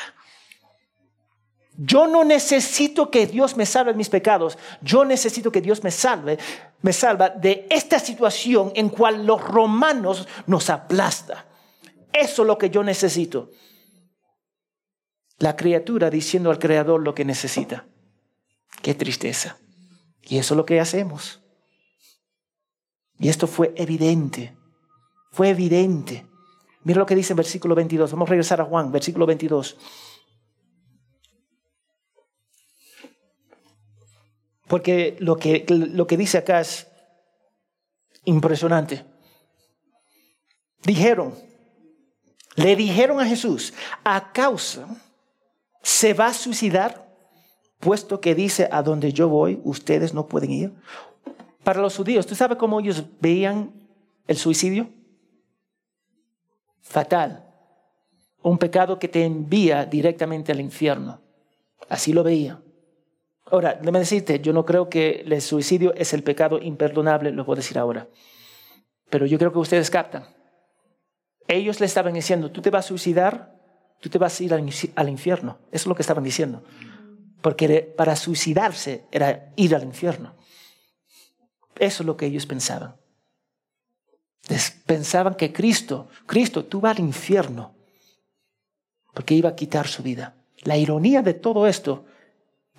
Yo 1.82 2.06
no 2.06 2.24
necesito 2.24 3.10
que 3.10 3.26
Dios 3.26 3.56
me 3.56 3.64
salve 3.64 3.92
de 3.92 3.96
mis 3.96 4.10
pecados. 4.10 4.58
Yo 4.82 5.06
necesito 5.06 5.50
que 5.50 5.62
Dios 5.62 5.82
me 5.82 5.90
salve, 5.90 6.38
me 6.82 6.92
salva 6.92 7.30
de 7.30 7.66
esta 7.70 7.98
situación 7.98 8.70
en 8.74 8.90
cual 8.90 9.24
los 9.24 9.42
romanos 9.42 10.28
nos 10.46 10.68
aplasta. 10.68 11.46
Eso 12.12 12.42
es 12.42 12.46
lo 12.46 12.58
que 12.58 12.68
yo 12.68 12.84
necesito. 12.84 13.50
La 15.38 15.56
criatura 15.56 16.10
diciendo 16.10 16.50
al 16.50 16.58
creador 16.58 17.00
lo 17.00 17.14
que 17.14 17.24
necesita. 17.24 17.86
Qué 18.82 18.92
tristeza. 18.92 19.56
Y 20.22 20.36
eso 20.36 20.52
es 20.52 20.56
lo 20.58 20.66
que 20.66 20.80
hacemos. 20.80 21.40
Y 23.18 23.30
esto 23.30 23.46
fue 23.46 23.72
evidente, 23.74 24.54
fue 25.30 25.48
evidente. 25.48 26.26
Mira 26.84 26.98
lo 26.98 27.06
que 27.06 27.16
dice 27.16 27.32
en 27.32 27.38
versículo 27.38 27.74
22. 27.74 28.12
Vamos 28.12 28.28
a 28.28 28.30
regresar 28.32 28.60
a 28.60 28.66
Juan, 28.66 28.92
versículo 28.92 29.24
22. 29.24 29.78
Porque 34.70 35.16
lo 35.18 35.36
que, 35.36 35.66
lo 35.68 36.06
que 36.06 36.16
dice 36.16 36.38
acá 36.38 36.60
es 36.60 36.86
impresionante. 38.24 39.04
Dijeron, 40.84 41.34
le 42.54 42.76
dijeron 42.76 43.20
a 43.20 43.26
Jesús, 43.26 43.74
a 44.04 44.32
causa, 44.32 44.86
¿se 45.82 46.14
va 46.14 46.28
a 46.28 46.34
suicidar? 46.34 47.10
puesto 47.80 48.20
que 48.20 48.34
dice, 48.34 48.68
a 48.70 48.82
donde 48.82 49.12
yo 49.12 49.28
voy, 49.28 49.60
ustedes 49.64 50.14
no 50.14 50.26
pueden 50.26 50.52
ir. 50.52 50.74
Para 51.64 51.80
los 51.80 51.96
judíos, 51.96 52.26
¿tú 52.26 52.34
sabes 52.34 52.58
cómo 52.58 52.78
ellos 52.78 53.02
veían 53.20 53.72
el 54.28 54.36
suicidio? 54.36 54.88
Fatal. 56.82 57.46
Un 58.42 58.58
pecado 58.58 58.98
que 58.98 59.08
te 59.08 59.24
envía 59.24 59.84
directamente 59.84 60.52
al 60.52 60.60
infierno. 60.60 61.20
Así 61.88 62.12
lo 62.12 62.22
veían. 62.22 62.62
Ahora, 63.50 63.74
déjame 63.74 63.98
decirte, 64.00 64.40
yo 64.40 64.52
no 64.52 64.64
creo 64.64 64.88
que 64.88 65.24
el 65.26 65.40
suicidio 65.42 65.92
es 65.94 66.12
el 66.12 66.22
pecado 66.22 66.58
imperdonable, 66.58 67.32
lo 67.32 67.44
puedo 67.44 67.56
decir 67.56 67.78
ahora. 67.78 68.08
Pero 69.08 69.26
yo 69.26 69.38
creo 69.38 69.52
que 69.52 69.58
ustedes 69.58 69.90
captan. 69.90 70.24
Ellos 71.48 71.80
le 71.80 71.86
estaban 71.86 72.14
diciendo, 72.14 72.50
tú 72.50 72.62
te 72.62 72.70
vas 72.70 72.84
a 72.84 72.88
suicidar, 72.88 73.58
tú 74.00 74.08
te 74.08 74.18
vas 74.18 74.38
a 74.38 74.44
ir 74.44 74.54
al 74.54 75.08
infierno. 75.08 75.58
Eso 75.72 75.82
es 75.82 75.86
lo 75.86 75.94
que 75.96 76.02
estaban 76.02 76.22
diciendo 76.22 76.62
porque 77.40 77.80
para 77.96 78.16
suicidarse 78.16 79.04
era 79.10 79.52
ir 79.56 79.74
al 79.74 79.84
infierno. 79.84 80.34
Eso 81.78 82.02
es 82.02 82.06
lo 82.06 82.16
que 82.16 82.26
ellos 82.26 82.46
pensaban. 82.46 82.96
Pensaban 84.86 85.34
que 85.34 85.52
Cristo, 85.52 86.08
Cristo, 86.26 86.64
tú 86.64 86.80
vas 86.80 86.96
al 86.96 87.04
infierno, 87.04 87.74
porque 89.14 89.34
iba 89.34 89.50
a 89.50 89.54
quitar 89.54 89.86
su 89.86 90.02
vida. 90.02 90.34
La 90.62 90.76
ironía 90.76 91.22
de 91.22 91.34
todo 91.34 91.66
esto, 91.66 92.04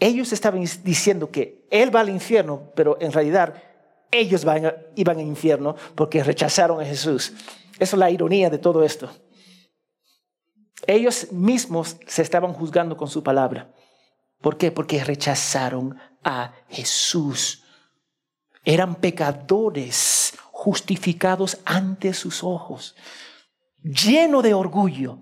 ellos 0.02 0.34
estaban 0.34 0.66
diciendo 0.84 1.30
que 1.30 1.66
Él 1.70 1.96
va 1.96 2.02
al 2.02 2.10
infierno, 2.10 2.72
pero 2.76 2.98
en 3.00 3.12
realidad 3.12 3.54
ellos 4.12 4.46
iban 4.96 5.20
al 5.20 5.26
infierno 5.26 5.76
porque 5.96 6.24
rechazaron 6.24 6.82
a 6.82 6.86
Jesús. 6.86 7.32
Esa 7.76 7.96
es 7.96 8.00
la 8.00 8.10
ironía 8.10 8.50
de 8.50 8.58
todo 8.58 8.84
esto. 8.84 9.10
Ellos 10.88 11.32
mismos 11.32 11.98
se 12.08 12.24
estaban 12.24 12.52
juzgando 12.54 12.98
con 12.98 13.08
su 13.08 13.22
palabra. 13.22 13.72
¿Por 14.42 14.58
qué? 14.58 14.72
Porque 14.72 15.04
rechazaron 15.04 15.98
a 16.24 16.56
Jesús. 16.68 17.64
Eran 18.66 18.96
pecadores 18.96 20.34
justificados 20.52 21.60
ante 21.64 22.14
sus 22.14 22.44
ojos, 22.44 22.96
lleno 23.84 24.42
de 24.42 24.56
orgullo, 24.56 25.20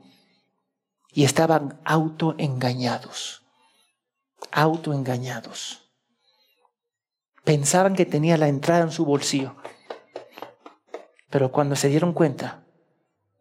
y 1.11 1.25
estaban 1.25 1.79
autoengañados, 1.83 3.38
autoengañados. 4.51 5.91
Pensaban 7.43 7.95
que 7.95 8.05
tenía 8.05 8.37
la 8.37 8.47
entrada 8.47 8.81
en 8.81 8.91
su 8.91 9.05
bolsillo, 9.05 9.55
pero 11.29 11.51
cuando 11.51 11.75
se 11.75 11.89
dieron 11.89 12.13
cuenta, 12.13 12.65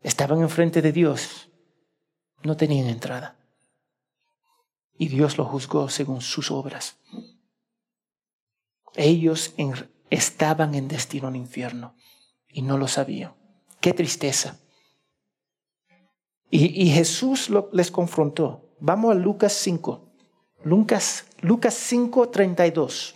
estaban 0.02 0.40
enfrente 0.40 0.82
de 0.82 0.92
Dios, 0.92 1.50
no 2.42 2.56
tenían 2.56 2.86
entrada 2.86 3.38
y 4.98 5.08
Dios 5.08 5.38
lo 5.38 5.44
juzgó 5.44 5.88
según 5.88 6.20
sus 6.20 6.50
obras. 6.50 6.98
Ellos 8.94 9.54
estaban 10.10 10.74
en 10.74 10.88
destino 10.88 11.28
al 11.28 11.36
infierno 11.36 11.94
y 12.48 12.62
no 12.62 12.76
lo 12.76 12.88
sabían. 12.88 13.34
Qué 13.80 13.92
tristeza. 13.92 14.58
Y, 16.50 16.90
Jesús 16.90 17.50
les 17.72 17.90
confrontó. 17.90 18.74
Vamos 18.80 19.12
a 19.12 19.14
Lucas 19.14 19.52
5. 19.52 20.07
Lucas, 20.64 21.26
Lucas 21.40 21.74
5, 21.74 22.28
32. 22.30 23.14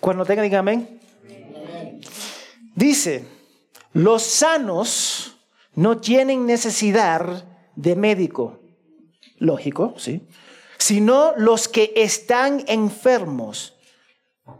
Cuando 0.00 0.24
tengan, 0.24 0.44
digan 0.44 0.60
amén. 0.60 1.00
Dice, 2.74 3.24
los 3.92 4.22
sanos 4.22 5.36
no 5.74 5.98
tienen 5.98 6.46
necesidad 6.46 7.44
de 7.74 7.96
médico, 7.96 8.60
lógico, 9.38 9.94
¿sí? 9.98 10.28
Sino 10.78 11.34
los 11.36 11.68
que 11.68 11.92
están 11.96 12.64
enfermos. 12.68 13.76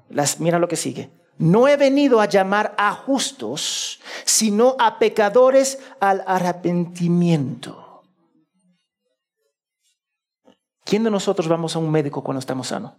Las, 0.09 0.40
mira 0.40 0.59
lo 0.59 0.66
que 0.66 0.76
sigue. 0.76 1.11
No 1.38 1.68
he 1.68 1.77
venido 1.77 2.20
a 2.20 2.27
llamar 2.27 2.75
a 2.79 2.92
justos, 2.92 4.01
sino 4.25 4.75
a 4.79 4.99
pecadores 4.99 5.79
al 6.01 6.25
arrepentimiento. 6.27 8.03
¿Quién 10.85 11.05
de 11.05 11.11
nosotros 11.11 11.49
vamos 11.49 11.75
a 11.75 11.79
un 11.79 11.90
médico 11.90 12.22
cuando 12.22 12.38
estamos 12.38 12.68
sanos? 12.68 12.92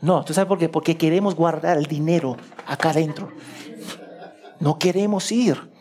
No, 0.00 0.24
¿tú 0.24 0.34
sabes 0.34 0.46
por 0.46 0.58
qué? 0.58 0.68
Porque 0.68 0.98
queremos 0.98 1.34
guardar 1.34 1.78
el 1.78 1.86
dinero 1.86 2.36
acá 2.66 2.90
adentro. 2.90 3.32
No 4.60 4.78
queremos 4.78 5.32
ir. 5.32 5.72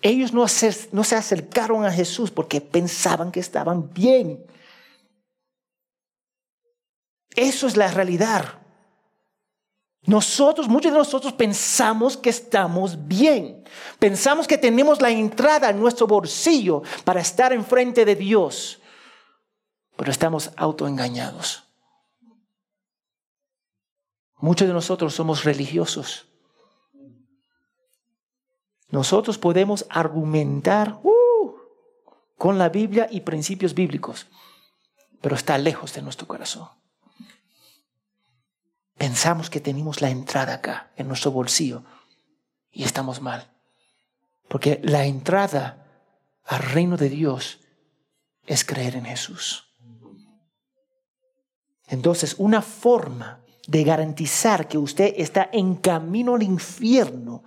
Ellos 0.00 0.32
no 0.32 0.48
se, 0.48 0.88
no 0.90 1.04
se 1.04 1.14
acercaron 1.14 1.84
a 1.84 1.92
Jesús 1.92 2.30
porque 2.30 2.60
pensaban 2.60 3.30
que 3.30 3.40
estaban 3.40 3.92
bien. 3.92 4.44
Eso 7.36 7.66
es 7.66 7.76
la 7.76 7.88
realidad. 7.88 8.61
Nosotros, 10.04 10.68
muchos 10.68 10.92
de 10.92 10.98
nosotros 10.98 11.32
pensamos 11.32 12.16
que 12.16 12.30
estamos 12.30 13.06
bien. 13.06 13.62
Pensamos 14.00 14.48
que 14.48 14.58
tenemos 14.58 15.00
la 15.00 15.10
entrada 15.10 15.70
en 15.70 15.78
nuestro 15.78 16.08
bolsillo 16.08 16.82
para 17.04 17.20
estar 17.20 17.52
enfrente 17.52 18.04
de 18.04 18.16
Dios. 18.16 18.80
Pero 19.96 20.10
estamos 20.10 20.50
autoengañados. 20.56 21.64
Muchos 24.38 24.66
de 24.66 24.74
nosotros 24.74 25.14
somos 25.14 25.44
religiosos. 25.44 26.26
Nosotros 28.88 29.38
podemos 29.38 29.86
argumentar 29.88 30.98
uh, 31.04 31.54
con 32.36 32.58
la 32.58 32.68
Biblia 32.68 33.06
y 33.08 33.20
principios 33.20 33.72
bíblicos, 33.72 34.26
pero 35.20 35.36
está 35.36 35.56
lejos 35.58 35.94
de 35.94 36.02
nuestro 36.02 36.26
corazón. 36.26 36.68
Pensamos 38.96 39.50
que 39.50 39.60
tenemos 39.60 40.00
la 40.00 40.10
entrada 40.10 40.54
acá, 40.54 40.92
en 40.96 41.08
nuestro 41.08 41.30
bolsillo, 41.30 41.84
y 42.70 42.84
estamos 42.84 43.20
mal. 43.20 43.50
Porque 44.48 44.80
la 44.82 45.04
entrada 45.04 45.86
al 46.44 46.60
reino 46.60 46.96
de 46.96 47.08
Dios 47.08 47.60
es 48.46 48.64
creer 48.64 48.96
en 48.96 49.04
Jesús. 49.04 49.68
Entonces, 51.86 52.36
una 52.38 52.62
forma 52.62 53.40
de 53.66 53.84
garantizar 53.84 54.68
que 54.68 54.78
usted 54.78 55.14
está 55.16 55.48
en 55.52 55.76
camino 55.76 56.34
al 56.34 56.42
infierno 56.42 57.44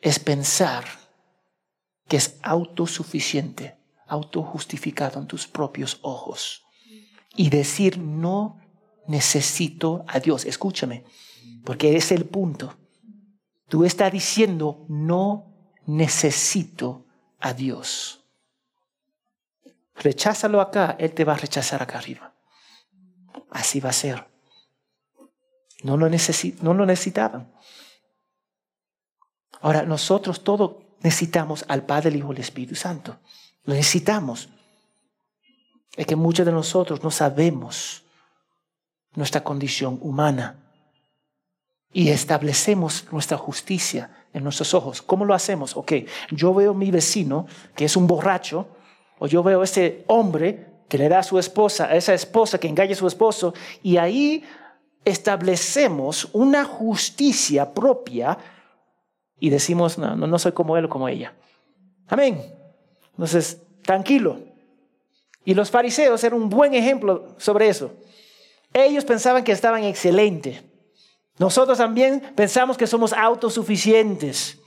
es 0.00 0.18
pensar 0.18 0.84
que 2.08 2.16
es 2.16 2.36
autosuficiente, 2.42 3.76
autojustificado 4.06 5.20
en 5.20 5.26
tus 5.26 5.46
propios 5.46 5.98
ojos 6.02 6.64
y 7.36 7.50
decir 7.50 7.98
no 7.98 8.60
necesito 9.08 10.04
a 10.06 10.20
Dios. 10.20 10.44
Escúchame, 10.44 11.04
porque 11.64 11.96
es 11.96 12.12
el 12.12 12.26
punto. 12.26 12.76
Tú 13.68 13.84
estás 13.84 14.12
diciendo 14.12 14.86
no 14.88 15.72
necesito 15.86 17.06
a 17.40 17.52
Dios. 17.52 18.24
Recházalo 19.96 20.60
acá, 20.60 20.96
Él 20.98 21.12
te 21.12 21.24
va 21.24 21.34
a 21.34 21.38
rechazar 21.38 21.82
acá 21.82 21.98
arriba. 21.98 22.34
Así 23.50 23.80
va 23.80 23.90
a 23.90 23.94
ser. 23.94 24.26
No 25.82 25.96
lo, 25.96 26.08
no 26.08 26.74
lo 26.74 26.86
necesitaban. 26.86 27.52
Ahora, 29.60 29.82
nosotros 29.82 30.44
todos 30.44 30.76
necesitamos 31.00 31.64
al 31.68 31.84
Padre, 31.84 32.10
el 32.10 32.16
Hijo 32.16 32.32
y 32.32 32.36
el 32.36 32.42
Espíritu 32.42 32.74
Santo. 32.74 33.18
Lo 33.64 33.74
necesitamos. 33.74 34.48
Es 35.96 36.06
que 36.06 36.16
muchos 36.16 36.46
de 36.46 36.52
nosotros 36.52 37.02
no 37.02 37.10
sabemos 37.10 38.04
nuestra 39.18 39.42
condición 39.42 39.98
humana 40.00 40.56
y 41.92 42.10
establecemos 42.10 43.06
nuestra 43.10 43.36
justicia 43.36 44.10
en 44.32 44.44
nuestros 44.44 44.74
ojos. 44.74 45.02
¿Cómo 45.02 45.24
lo 45.24 45.34
hacemos? 45.34 45.76
Ok, 45.76 45.92
yo 46.30 46.54
veo 46.54 46.70
a 46.70 46.74
mi 46.74 46.92
vecino 46.92 47.46
que 47.74 47.86
es 47.86 47.96
un 47.96 48.06
borracho, 48.06 48.68
o 49.18 49.26
yo 49.26 49.42
veo 49.42 49.60
a 49.60 49.64
ese 49.64 50.04
hombre 50.06 50.84
que 50.88 50.98
le 50.98 51.08
da 51.08 51.18
a 51.18 51.22
su 51.24 51.36
esposa, 51.38 51.86
a 51.86 51.96
esa 51.96 52.14
esposa 52.14 52.60
que 52.60 52.68
engaña 52.68 52.92
a 52.92 52.96
su 52.96 53.08
esposo, 53.08 53.54
y 53.82 53.96
ahí 53.96 54.44
establecemos 55.04 56.28
una 56.32 56.64
justicia 56.64 57.74
propia 57.74 58.38
y 59.40 59.50
decimos, 59.50 59.98
no, 59.98 60.14
no, 60.14 60.38
soy 60.38 60.52
como 60.52 60.76
él 60.76 60.84
o 60.84 60.88
como 60.88 61.08
ella. 61.08 61.34
Amén. 62.06 62.40
Entonces, 63.12 63.60
tranquilo. 63.82 64.38
Y 65.44 65.54
los 65.54 65.70
fariseos 65.70 66.22
eran 66.22 66.40
un 66.40 66.48
buen 66.48 66.74
ejemplo 66.74 67.34
sobre 67.38 67.68
eso. 67.68 67.92
Ellos 68.72 69.04
pensaban 69.04 69.44
que 69.44 69.52
estaban 69.52 69.84
excelentes. 69.84 70.62
Nosotros 71.38 71.78
también 71.78 72.32
pensamos 72.34 72.76
que 72.76 72.86
somos 72.86 73.12
autosuficientes. 73.12 74.58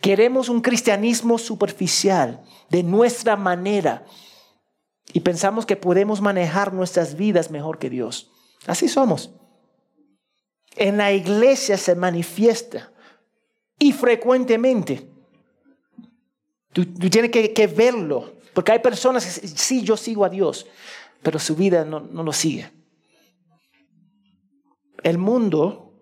Queremos 0.00 0.48
un 0.48 0.60
cristianismo 0.60 1.38
superficial, 1.38 2.42
de 2.70 2.82
nuestra 2.82 3.36
manera, 3.36 4.04
y 5.12 5.20
pensamos 5.20 5.66
que 5.66 5.76
podemos 5.76 6.20
manejar 6.20 6.72
nuestras 6.72 7.14
vidas 7.14 7.50
mejor 7.50 7.78
que 7.78 7.90
Dios. 7.90 8.30
Así 8.66 8.88
somos. 8.88 9.30
En 10.76 10.96
la 10.96 11.12
iglesia 11.12 11.76
se 11.76 11.94
manifiesta 11.94 12.90
y 13.78 13.92
frecuentemente. 13.92 15.08
Tú, 16.72 16.86
tienes 16.86 17.30
que, 17.30 17.66
verlo, 17.66 18.32
porque 18.54 18.72
hay 18.72 18.78
personas 18.78 19.24
que 19.24 19.46
sí, 19.46 19.82
yo 19.82 19.96
sigo 19.96 20.24
a 20.24 20.30
Dios, 20.30 20.66
pero 21.22 21.38
su 21.38 21.54
vida 21.56 21.84
no, 21.84 22.00
no 22.00 22.22
lo 22.22 22.32
sigue. 22.32 22.70
El 25.02 25.18
mundo 25.18 25.94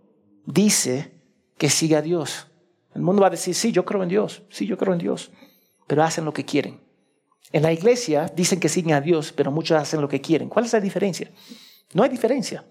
dice 0.46 1.12
que 1.58 1.70
sigue 1.70 1.96
a 1.96 2.02
Dios. 2.02 2.46
El 2.94 3.02
mundo 3.02 3.22
va 3.22 3.28
a 3.28 3.30
decir, 3.30 3.54
sí, 3.54 3.72
yo 3.72 3.84
creo 3.84 4.02
en 4.02 4.08
Dios, 4.08 4.42
sí, 4.50 4.66
yo 4.66 4.76
creo 4.76 4.92
en 4.92 4.98
Dios, 4.98 5.30
pero 5.86 6.02
hacen 6.02 6.24
lo 6.24 6.32
que 6.32 6.44
quieren. 6.44 6.80
En 7.52 7.62
la 7.62 7.72
iglesia 7.72 8.30
dicen 8.34 8.60
que 8.60 8.68
siguen 8.68 8.94
a 8.94 9.00
Dios, 9.00 9.32
pero 9.32 9.50
muchos 9.50 9.80
hacen 9.80 10.00
lo 10.00 10.08
que 10.08 10.20
quieren. 10.20 10.48
¿Cuál 10.48 10.64
es 10.64 10.72
la 10.72 10.80
diferencia? 10.80 11.30
No 11.94 12.02
hay 12.02 12.08
diferencia. 12.08 12.64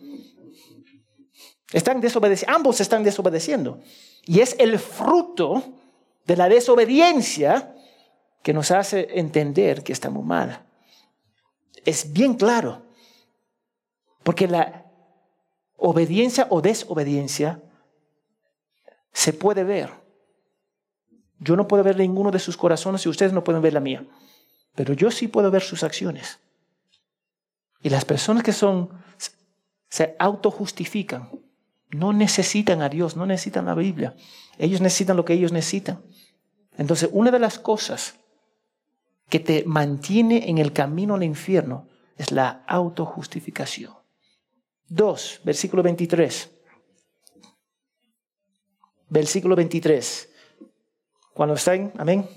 Están 1.72 2.02
desobedeciendo, 2.02 2.56
ambos 2.56 2.82
están 2.82 3.04
desobedeciendo. 3.04 3.80
Y 4.26 4.40
es 4.40 4.56
el 4.60 4.80
fruto 4.80 5.64
de 6.26 6.36
la 6.36 6.50
desobediencia 6.50 7.76
que 8.42 8.54
nos 8.54 8.72
hace 8.72 9.08
entender 9.20 9.84
que 9.84 9.94
estamos 9.94 10.26
mal 10.26 10.69
es 11.90 12.14
bien 12.14 12.36
claro. 12.36 12.86
Porque 14.24 14.48
la 14.48 14.86
obediencia 15.78 16.48
o 16.50 16.62
desobediencia 16.62 17.64
se 19.12 19.34
puede 19.34 19.64
ver. 19.64 19.92
Yo 21.40 21.56
no 21.56 21.68
puedo 21.68 21.84
ver 21.84 21.98
ninguno 21.98 22.32
de 22.32 22.40
sus 22.40 22.58
corazones 22.58 23.06
y 23.06 23.10
ustedes 23.10 23.34
no 23.34 23.44
pueden 23.44 23.62
ver 23.62 23.74
la 23.74 23.80
mía. 23.80 24.06
Pero 24.76 24.94
yo 24.94 25.10
sí 25.10 25.28
puedo 25.28 25.50
ver 25.52 25.62
sus 25.62 25.84
acciones. 25.84 26.40
Y 27.82 27.90
las 27.90 28.06
personas 28.06 28.44
que 28.44 28.52
son, 28.52 28.90
se 29.90 30.16
autojustifican, 30.20 31.30
no 31.92 32.14
necesitan 32.14 32.82
a 32.82 32.90
Dios, 32.90 33.16
no 33.16 33.26
necesitan 33.26 33.66
la 33.66 33.74
Biblia. 33.74 34.16
Ellos 34.58 34.82
necesitan 34.82 35.18
lo 35.18 35.26
que 35.26 35.34
ellos 35.34 35.52
necesitan. 35.52 36.04
Entonces, 36.78 37.10
una 37.12 37.32
de 37.32 37.40
las 37.40 37.58
cosas 37.58 38.16
que 39.30 39.40
te 39.40 39.64
mantiene 39.66 40.50
en 40.50 40.58
el 40.58 40.74
camino 40.74 41.16
al 41.16 41.24
infierno 41.24 41.88
es 42.18 42.32
la 42.32 42.64
autojustificación. 42.68 43.94
2, 44.90 45.42
versículo 45.44 45.84
23. 45.84 46.52
Versículo 49.10 49.56
23. 49.56 50.30
Cuando 51.34 51.56
están, 51.56 51.94
amén. 51.98 52.28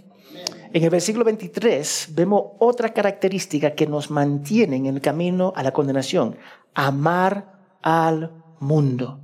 En 0.73 0.85
el 0.85 0.91
versículo 0.91 1.25
23 1.25 2.09
vemos 2.13 2.43
otra 2.59 2.95
característica 2.95 3.75
que 3.75 3.87
nos 3.87 4.11
mantiene 4.11 4.77
en 4.77 4.87
el 4.87 5.01
camino 5.01 5.53
a 5.57 5.63
la 5.63 5.73
condenación. 5.73 6.37
Amar 6.75 7.79
al 7.83 8.43
mundo. 8.61 9.21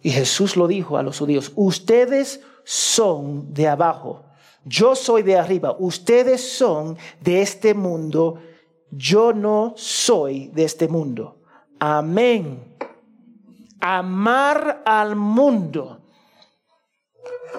Y 0.00 0.10
Jesús 0.10 0.56
lo 0.56 0.66
dijo 0.66 0.98
a 0.98 1.02
los 1.02 1.18
judíos, 1.18 1.52
ustedes 1.54 2.40
son 2.64 3.54
de 3.54 3.68
abajo 3.68 4.24
yo 4.64 4.94
soy 4.94 5.22
de 5.22 5.36
arriba, 5.36 5.76
ustedes 5.78 6.56
son 6.56 6.96
de 7.20 7.42
este 7.42 7.74
mundo, 7.74 8.38
yo 8.90 9.32
no 9.32 9.74
soy 9.76 10.48
de 10.48 10.64
este 10.64 10.88
mundo. 10.88 11.40
Amén. 11.78 12.76
Amar 13.80 14.82
al 14.84 15.16
mundo. 15.16 16.00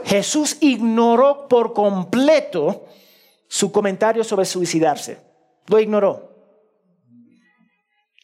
Jesús 0.06 0.58
ignoró 0.62 1.48
por 1.48 1.74
completo 1.74 2.86
su 3.48 3.72
comentario 3.72 4.24
sobre 4.24 4.46
suicidarse. 4.46 5.20
Lo 5.68 5.80
ignoró. 5.80 6.32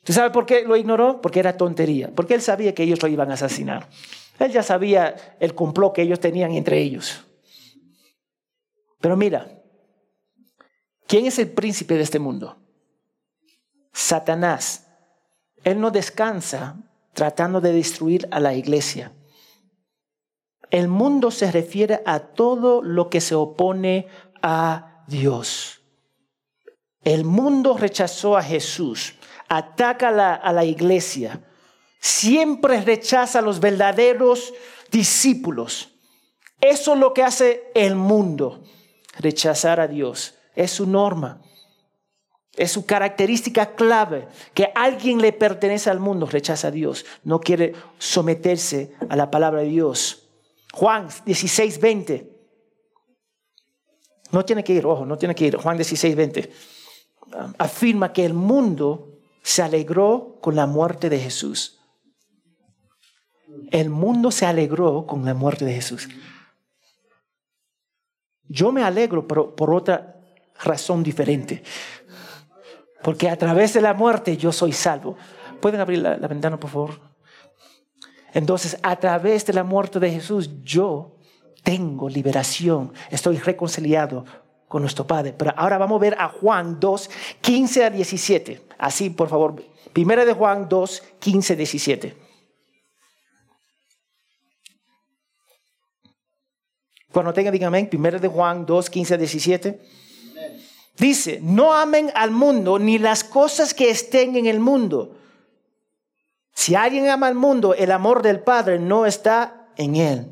¿Tú 0.04 0.14
sabes 0.14 0.32
por 0.32 0.46
qué 0.46 0.64
lo 0.64 0.76
ignoró? 0.76 1.22
Porque 1.22 1.40
era 1.40 1.58
tontería. 1.58 2.12
Porque 2.16 2.34
él 2.34 2.42
sabía 2.42 2.74
que 2.74 2.84
ellos 2.84 3.02
lo 3.02 3.08
iban 3.10 3.30
a 3.32 3.36
asesinar. 3.36 3.90
Él 4.40 4.52
ya 4.52 4.64
sabía 4.64 5.16
el 5.40 5.54
complot 5.54 5.94
que 5.94 6.02
ellos 6.02 6.20
tenían 6.20 6.52
entre 6.54 6.80
ellos. 6.80 7.26
Pero 9.00 9.16
mira, 9.16 9.62
¿quién 11.08 11.26
es 11.26 11.40
el 11.40 11.52
príncipe 11.52 11.96
de 11.96 12.04
este 12.04 12.20
mundo? 12.20 12.58
Satanás. 13.94 14.88
Él 15.64 15.80
no 15.80 15.92
descansa 15.92 16.78
tratando 17.14 17.60
de 17.60 17.74
destruir 17.74 18.28
a 18.32 18.40
la 18.40 18.54
iglesia. 18.54 19.12
El 20.70 20.88
mundo 20.88 21.32
se 21.32 21.52
refiere 21.52 22.02
a 22.06 22.20
todo 22.20 22.82
lo 22.82 23.10
que 23.10 23.22
se 23.22 23.36
opone 23.36 24.08
a 24.42 25.04
Dios. 25.08 25.82
El 27.04 27.26
mundo 27.26 27.78
rechazó 27.78 28.38
a 28.38 28.44
Jesús, 28.44 29.16
ataca 29.48 30.10
a 30.10 30.12
la, 30.12 30.36
a 30.36 30.54
la 30.54 30.66
iglesia, 30.66 31.44
siempre 32.00 32.82
rechaza 32.82 33.40
a 33.40 33.42
los 33.42 33.60
verdaderos 33.60 34.54
discípulos. 34.92 35.90
Eso 36.62 36.94
es 36.94 37.00
lo 37.00 37.14
que 37.14 37.24
hace 37.24 37.72
el 37.74 37.96
mundo, 37.96 38.64
rechazar 39.20 39.80
a 39.80 39.88
Dios. 39.88 40.36
Es 40.56 40.72
su 40.72 40.88
norma. 40.88 41.42
Es 42.56 42.72
su 42.72 42.86
característica 42.86 43.76
clave, 43.76 44.28
que 44.54 44.72
alguien 44.76 45.22
le 45.22 45.32
pertenece 45.32 45.90
al 45.90 46.00
mundo, 46.00 46.26
rechaza 46.26 46.70
a 46.70 46.72
Dios, 46.72 47.06
no 47.24 47.40
quiere 47.40 47.74
someterse 48.00 48.96
a 49.08 49.16
la 49.16 49.30
palabra 49.30 49.62
de 49.62 49.68
Dios. 49.68 50.28
Juan 50.74 51.08
16, 51.26 51.80
20. 51.80 52.40
No 54.32 54.44
tiene 54.44 54.64
que 54.64 54.74
ir, 54.74 54.86
ojo, 54.86 55.06
no 55.06 55.18
tiene 55.18 55.36
que 55.36 55.46
ir. 55.46 55.56
Juan 55.56 55.78
16, 55.78 56.16
20. 56.16 56.52
Afirma 57.60 58.12
que 58.12 58.26
el 58.26 58.34
mundo 58.34 59.20
se 59.42 59.62
alegró 59.62 60.38
con 60.42 60.56
la 60.56 60.66
muerte 60.66 61.10
de 61.10 61.20
Jesús. 61.20 61.80
El 63.72 63.90
mundo 63.90 64.32
se 64.32 64.46
alegró 64.46 65.06
con 65.06 65.24
la 65.24 65.34
muerte 65.34 65.66
de 65.66 65.74
Jesús. 65.74 66.10
Yo 68.50 68.72
me 68.72 68.84
alegro, 68.84 69.28
pero 69.28 69.56
por 69.56 69.74
otra 69.74 70.16
razón 70.64 71.04
diferente. 71.04 71.64
Porque 73.02 73.30
a 73.30 73.38
través 73.38 73.74
de 73.74 73.82
la 73.82 73.94
muerte 73.94 74.36
yo 74.36 74.52
soy 74.52 74.74
salvo. 74.74 75.16
¿Pueden 75.62 75.80
abrir 75.80 76.00
la, 76.00 76.16
ventana, 76.16 76.60
por 76.60 76.70
favor? 76.70 77.00
Entonces, 78.34 78.78
a 78.82 78.96
través 78.98 79.46
de 79.46 79.54
la 79.54 79.64
muerte 79.64 80.00
de 80.00 80.12
Jesús, 80.12 80.50
yo 80.64 81.16
tengo 81.64 82.10
liberación. 82.10 82.92
Estoy 83.10 83.38
reconciliado 83.38 84.26
con 84.68 84.82
nuestro 84.82 85.06
Padre. 85.06 85.34
Pero 85.38 85.54
ahora 85.56 85.78
vamos 85.78 85.98
a 85.98 86.02
ver 86.02 86.16
a 86.20 86.30
Juan 86.30 86.80
2, 86.80 87.10
15 87.42 87.86
a 87.86 87.90
17. 87.90 88.62
Así, 88.78 89.10
por 89.10 89.30
favor. 89.30 89.64
Primera 89.94 90.26
de 90.26 90.34
Juan 90.34 90.68
2, 90.68 91.04
15 91.20 91.54
a 91.54 91.56
17. 91.56 92.29
Cuando 97.12 97.34
tenga, 97.34 97.52
digan 97.52 97.68
amén. 97.68 97.90
Primera 97.90 98.20
de 98.20 98.28
Juan 98.28 98.66
2, 98.66 98.90
15 98.90 99.14
a 99.14 99.18
17. 99.18 99.82
Dice, 100.98 101.40
no 101.42 101.74
amen 101.74 102.12
al 102.14 102.32
mundo 102.32 102.78
ni 102.78 103.00
las 103.00 103.24
cosas 103.24 103.74
que 103.74 103.90
estén 103.90 104.36
en 104.36 104.46
el 104.46 104.60
mundo. 104.60 105.16
Si 106.54 106.76
alguien 106.76 107.08
ama 107.08 107.28
al 107.28 107.36
mundo, 107.36 107.74
el 107.74 107.92
amor 107.92 108.22
del 108.22 108.42
Padre 108.42 108.80
no 108.80 109.06
está 109.06 109.70
en 109.78 109.96
él. 109.96 110.28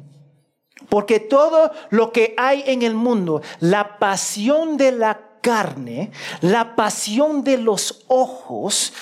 Porque 0.89 1.19
todo 1.19 1.71
lo 1.89 2.11
que 2.11 2.35
hay 2.37 2.63
en 2.67 2.81
el 2.81 2.95
mundo, 2.95 3.41
la 3.59 3.97
pasión 3.97 4.75
de 4.77 4.91
la 4.91 5.21
carne, 5.41 6.11
la 6.41 6.75
pasión 6.75 7.43
de 7.43 7.57
los 7.57 8.03
ojos, 8.07 8.93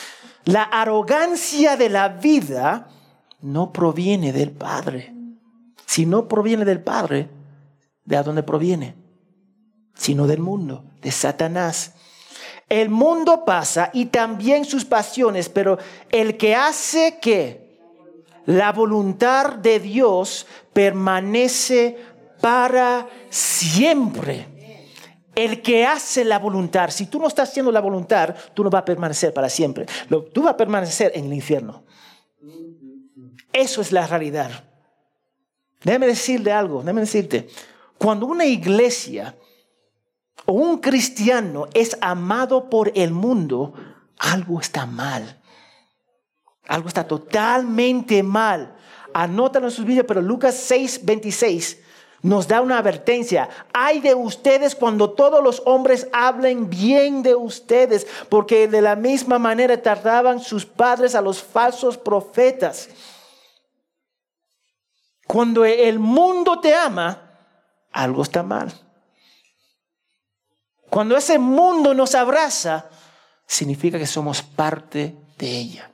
la 0.45 0.63
arrogancia 0.63 1.75
de 1.75 1.89
la 1.89 2.09
vida, 2.09 2.89
no 3.41 3.73
proviene 3.73 4.31
del 4.31 4.51
Padre. 4.51 5.13
Si 5.85 6.05
no 6.05 6.27
proviene 6.27 6.63
del 6.65 6.81
Padre, 6.81 7.29
¿de 8.05 8.23
dónde 8.23 8.43
proviene? 8.43 8.95
Sino 9.93 10.27
del 10.27 10.39
mundo 10.39 10.85
de 11.01 11.11
Satanás. 11.11 11.93
El 12.69 12.89
mundo 12.89 13.45
pasa 13.45 13.91
y 13.93 14.05
también 14.05 14.65
sus 14.65 14.85
pasiones, 14.85 15.49
pero 15.49 15.77
el 16.11 16.37
que 16.37 16.55
hace 16.55 17.19
que 17.21 17.79
la 18.45 18.71
voluntad 18.71 19.53
de 19.53 19.79
Dios 19.79 20.47
permanece 20.73 21.97
para 22.41 23.07
siempre. 23.29 24.47
El 25.35 25.61
que 25.61 25.85
hace 25.85 26.23
la 26.23 26.39
voluntad, 26.39 26.89
si 26.89 27.07
tú 27.07 27.19
no 27.19 27.27
estás 27.27 27.49
haciendo 27.49 27.71
la 27.71 27.81
voluntad, 27.81 28.35
tú 28.53 28.63
no 28.63 28.69
vas 28.69 28.83
a 28.83 28.85
permanecer 28.85 29.33
para 29.33 29.49
siempre. 29.49 29.85
Tú 30.33 30.43
vas 30.43 30.53
a 30.53 30.57
permanecer 30.57 31.11
en 31.13 31.25
el 31.25 31.33
infierno. 31.33 31.83
Eso 33.51 33.81
es 33.81 33.91
la 33.91 34.07
realidad. 34.07 34.51
Déjame 35.83 36.07
decirle 36.07 36.51
algo, 36.51 36.79
déjame 36.79 37.01
decirte. 37.01 37.47
Cuando 37.97 38.25
una 38.25 38.45
iglesia 38.45 39.35
o 40.45 40.53
un 40.53 40.79
cristiano 40.79 41.67
es 41.73 41.97
amado 42.01 42.69
por 42.69 42.91
el 42.95 43.11
mundo, 43.11 43.73
algo 44.17 44.59
está 44.59 44.85
mal. 44.85 45.41
Algo 46.67 46.87
está 46.87 47.07
totalmente 47.07 48.23
mal. 48.23 48.75
Anótalo 49.13 49.67
en 49.67 49.71
sus 49.71 49.85
vidas, 49.85 50.05
pero 50.07 50.21
Lucas 50.21 50.55
6, 50.55 51.05
26 51.05 51.79
nos 52.25 52.47
da 52.47 52.61
una 52.61 52.79
advertencia. 52.79 53.49
Hay 53.71 53.99
de 53.99 54.15
ustedes 54.15 54.73
cuando 54.73 55.11
todos 55.11 55.43
los 55.43 55.61
hombres 55.65 56.07
hablen 56.11 56.71
bien 56.71 57.21
de 57.21 57.35
ustedes, 57.35 58.07
porque 58.29 58.67
de 58.67 58.81
la 58.81 58.95
misma 58.95 59.37
manera 59.37 59.79
tardaban 59.79 60.39
sus 60.39 60.65
padres 60.65 61.13
a 61.13 61.21
los 61.21 61.43
falsos 61.43 61.99
profetas. 61.99 62.89
Cuando 65.27 65.65
el 65.65 65.99
mundo 65.99 66.59
te 66.59 66.73
ama, 66.73 67.24
algo 67.95 68.21
está 68.21 68.43
mal. 68.43 68.73
Cuando 70.89 71.15
ese 71.15 71.39
mundo 71.39 71.93
nos 71.93 72.13
abraza, 72.13 72.89
significa 73.47 73.97
que 73.97 74.05
somos 74.05 74.41
parte 74.41 75.15
de 75.37 75.57
ella. 75.57 75.93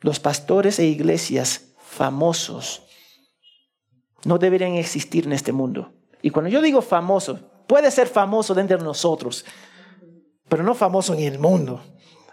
Los 0.00 0.20
pastores 0.20 0.78
e 0.78 0.84
iglesias 0.84 1.72
famosos 1.78 2.82
no 4.24 4.38
deberían 4.38 4.74
existir 4.74 5.26
en 5.26 5.32
este 5.32 5.52
mundo. 5.52 5.92
Y 6.22 6.30
cuando 6.30 6.50
yo 6.50 6.60
digo 6.60 6.82
famoso, 6.82 7.40
puede 7.66 7.90
ser 7.90 8.06
famoso 8.06 8.54
dentro 8.54 8.76
de 8.76 8.84
nosotros, 8.84 9.46
pero 10.48 10.62
no 10.62 10.74
famoso 10.74 11.14
en 11.14 11.20
el 11.20 11.38
mundo. 11.38 11.82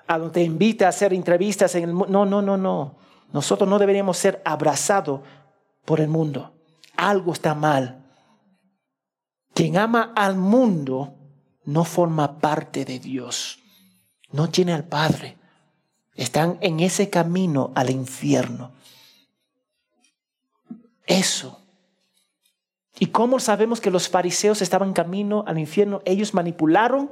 A 0.06 0.18
donde 0.18 0.34
te 0.34 0.44
invita 0.44 0.86
a 0.86 0.90
hacer 0.90 1.14
entrevistas 1.14 1.76
en 1.76 1.84
el 1.86 1.94
mundo. 1.94 2.12
No, 2.12 2.26
no, 2.26 2.42
no, 2.42 2.58
no. 2.58 2.98
Nosotros 3.32 3.70
no 3.70 3.80
deberíamos 3.80 4.18
ser 4.18 4.42
abrazados 4.46 5.22
por 5.86 6.00
el 6.00 6.08
mundo. 6.08 6.57
Algo 6.98 7.32
está 7.32 7.56
mal. 7.56 8.04
Quien 9.54 9.78
ama 9.78 10.14
al 10.16 10.36
mundo 10.36 11.16
no 11.66 11.84
forma 11.84 12.40
parte 12.40 12.86
de 12.86 13.00
Dios, 13.00 13.60
no 14.32 14.50
tiene 14.50 14.74
al 14.74 14.84
Padre. 14.84 15.38
Están 16.16 16.58
en 16.62 16.80
ese 16.80 17.10
camino 17.10 17.72
al 17.76 17.90
infierno. 17.90 18.72
Eso. 21.06 21.62
¿Y 23.00 23.08
cómo 23.08 23.40
sabemos 23.40 23.80
que 23.80 23.92
los 23.92 24.10
fariseos 24.10 24.62
estaban 24.62 24.90
en 24.90 24.94
camino 24.94 25.44
al 25.48 25.60
infierno? 25.60 26.02
Ellos 26.06 26.34
manipularon 26.34 27.12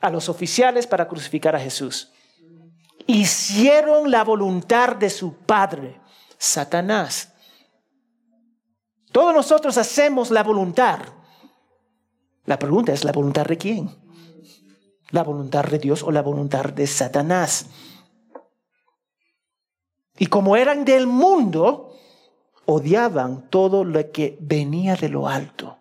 a 0.00 0.10
los 0.10 0.28
oficiales 0.28 0.86
para 0.86 1.08
crucificar 1.08 1.54
a 1.54 1.60
Jesús. 1.60 2.12
Hicieron 3.06 4.10
la 4.10 4.24
voluntad 4.24 4.96
de 4.96 5.10
su 5.10 5.34
padre, 5.34 6.00
Satanás. 6.36 7.32
Todos 9.18 9.34
nosotros 9.34 9.76
hacemos 9.78 10.30
la 10.30 10.44
voluntad 10.44 11.00
la 12.48 12.56
pregunta 12.56 12.92
es, 12.92 13.02
¿la 13.02 13.10
voluntad 13.10 13.44
de 13.44 13.58
quién? 13.58 13.90
¿La 15.10 15.24
voluntad 15.24 15.64
de 15.64 15.80
Dios 15.80 16.04
o 16.04 16.12
la 16.12 16.22
voluntad 16.22 16.66
de 16.66 16.86
Satanás? 16.86 17.66
Y 20.16 20.26
como 20.28 20.56
eran 20.56 20.86
del 20.86 21.08
mundo, 21.08 21.94
odiaban 22.64 23.50
todo 23.50 23.84
lo 23.84 24.12
que 24.12 24.38
venía 24.40 24.94
de 24.94 25.08
lo 25.08 25.28
alto, 25.28 25.76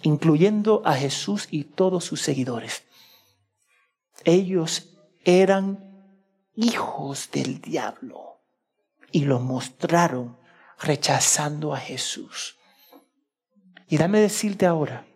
incluyendo 0.00 0.80
a 0.86 0.94
Jesús 0.94 1.46
y 1.50 1.62
todos 1.62 2.04
sus 2.04 2.22
seguidores. 2.22 2.82
Ellos 4.24 4.96
eran 5.24 6.08
hijos 6.56 7.28
del 7.30 7.60
diablo 7.60 8.40
y 9.12 9.20
lo 9.26 9.38
mostraron 9.38 10.42
rechazando 10.78 11.74
a 11.74 11.78
Jesús. 11.78 12.56
Y 13.88 13.96
dame 13.96 14.20
decirte 14.20 14.66
ahora, 14.66 15.06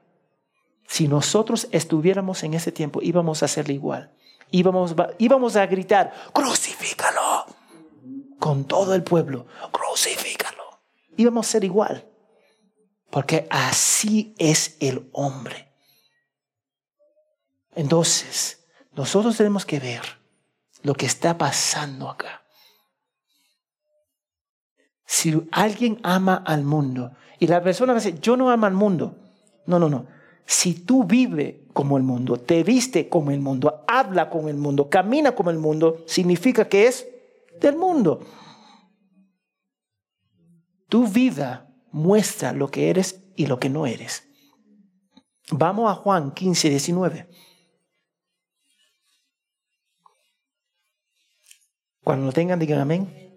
si 0.86 1.08
nosotros 1.08 1.68
estuviéramos 1.70 2.42
en 2.42 2.54
ese 2.54 2.72
tiempo, 2.72 3.00
íbamos 3.02 3.42
a 3.42 3.46
hacerle 3.46 3.74
igual. 3.74 4.14
Íbamos, 4.50 4.94
íbamos 5.18 5.56
a 5.56 5.66
gritar, 5.66 6.12
crucifícalo. 6.32 7.44
Con 8.38 8.64
todo 8.64 8.94
el 8.94 9.02
pueblo, 9.02 9.46
crucifícalo. 9.72 10.80
Íbamos 11.16 11.46
a 11.46 11.50
ser 11.50 11.64
igual. 11.64 12.08
Porque 13.10 13.46
así 13.50 14.34
es 14.38 14.76
el 14.80 15.08
hombre. 15.12 15.72
Entonces, 17.74 18.66
nosotros 18.92 19.36
tenemos 19.36 19.64
que 19.64 19.80
ver 19.80 20.02
lo 20.82 20.94
que 20.94 21.06
está 21.06 21.36
pasando 21.36 22.08
acá. 22.08 22.42
Si 25.10 25.34
alguien 25.52 25.98
ama 26.02 26.34
al 26.34 26.64
mundo 26.64 27.12
y 27.38 27.46
la 27.46 27.62
persona 27.62 27.94
dice, 27.94 28.18
yo 28.20 28.36
no 28.36 28.50
amo 28.50 28.66
al 28.66 28.74
mundo. 28.74 29.16
No, 29.64 29.78
no, 29.78 29.88
no. 29.88 30.06
Si 30.44 30.74
tú 30.74 31.04
vives 31.04 31.56
como 31.72 31.96
el 31.96 32.02
mundo, 32.02 32.36
te 32.36 32.62
viste 32.62 33.08
como 33.08 33.30
el 33.30 33.40
mundo, 33.40 33.84
habla 33.88 34.28
como 34.28 34.50
el 34.50 34.58
mundo, 34.58 34.90
camina 34.90 35.34
como 35.34 35.48
el 35.48 35.58
mundo, 35.58 36.04
significa 36.06 36.68
que 36.68 36.86
es 36.86 37.08
del 37.58 37.76
mundo. 37.76 38.20
Tu 40.90 41.08
vida 41.08 41.74
muestra 41.90 42.52
lo 42.52 42.70
que 42.70 42.90
eres 42.90 43.24
y 43.34 43.46
lo 43.46 43.58
que 43.58 43.70
no 43.70 43.86
eres. 43.86 44.28
Vamos 45.50 45.90
a 45.90 45.94
Juan 45.94 46.32
15, 46.32 46.68
19. 46.68 47.30
Cuando 52.04 52.26
lo 52.26 52.32
tengan, 52.32 52.58
digan 52.58 52.80
amén. 52.80 53.27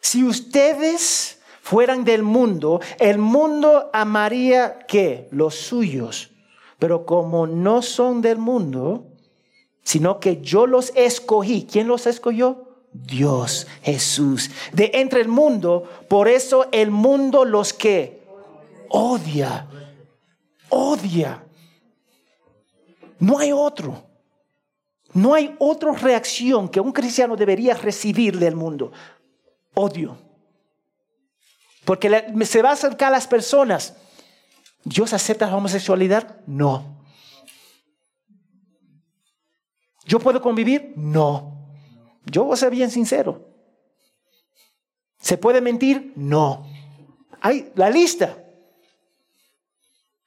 Si 0.00 0.24
ustedes 0.24 1.38
fueran 1.62 2.04
del 2.04 2.22
mundo, 2.22 2.80
el 2.98 3.18
mundo 3.18 3.90
amaría 3.92 4.78
que 4.86 5.28
los 5.30 5.54
suyos. 5.54 6.30
Pero 6.78 7.04
como 7.04 7.46
no 7.46 7.82
son 7.82 8.22
del 8.22 8.38
mundo, 8.38 9.06
sino 9.82 10.20
que 10.20 10.40
yo 10.40 10.66
los 10.66 10.92
escogí. 10.94 11.66
¿Quién 11.70 11.88
los 11.88 12.06
escogió? 12.06 12.68
Dios, 12.92 13.66
Jesús. 13.82 14.50
De 14.72 14.90
entre 14.94 15.20
el 15.20 15.28
mundo, 15.28 15.88
por 16.08 16.28
eso 16.28 16.66
el 16.72 16.90
mundo 16.90 17.44
los 17.44 17.72
que 17.72 18.22
odia, 18.88 19.66
odia. 20.68 21.44
No 23.18 23.38
hay 23.38 23.52
otro. 23.52 24.04
No 25.14 25.34
hay 25.34 25.54
otra 25.58 25.92
reacción 25.92 26.68
que 26.68 26.80
un 26.80 26.92
cristiano 26.92 27.34
debería 27.34 27.74
recibir 27.74 28.38
del 28.38 28.54
mundo. 28.54 28.92
Odio. 29.78 30.18
Porque 31.84 32.08
se 32.44 32.62
va 32.62 32.70
a 32.70 32.72
acercar 32.72 33.08
a 33.08 33.12
las 33.12 33.28
personas. 33.28 33.94
¿Dios 34.84 35.12
acepta 35.12 35.48
la 35.48 35.56
homosexualidad? 35.56 36.40
No. 36.46 37.04
¿Yo 40.04 40.18
puedo 40.18 40.42
convivir? 40.42 40.94
No. 40.96 41.70
Yo 42.24 42.44
voy 42.44 42.54
a 42.54 42.56
ser 42.56 42.70
bien 42.70 42.90
sincero. 42.90 43.46
¿Se 45.20 45.38
puede 45.38 45.60
mentir? 45.60 46.12
No. 46.16 46.66
Hay 47.40 47.70
la 47.76 47.88
lista. 47.88 48.36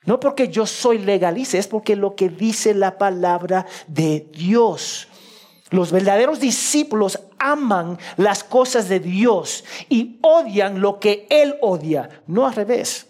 No 0.05 0.19
porque 0.19 0.47
yo 0.47 0.65
soy 0.65 0.97
legalista, 0.99 1.57
es 1.57 1.67
porque 1.67 1.95
lo 1.95 2.15
que 2.15 2.29
dice 2.29 2.73
la 2.73 2.97
palabra 2.97 3.67
de 3.87 4.29
Dios. 4.31 5.07
Los 5.71 5.91
verdaderos 5.91 6.41
discípulos 6.41 7.19
aman 7.39 7.97
las 8.17 8.43
cosas 8.43 8.89
de 8.89 8.99
Dios 8.99 9.63
y 9.89 10.19
odian 10.21 10.81
lo 10.81 10.99
que 10.99 11.27
Él 11.29 11.55
odia, 11.61 12.23
no 12.27 12.45
al 12.45 12.53
revés. 12.53 13.07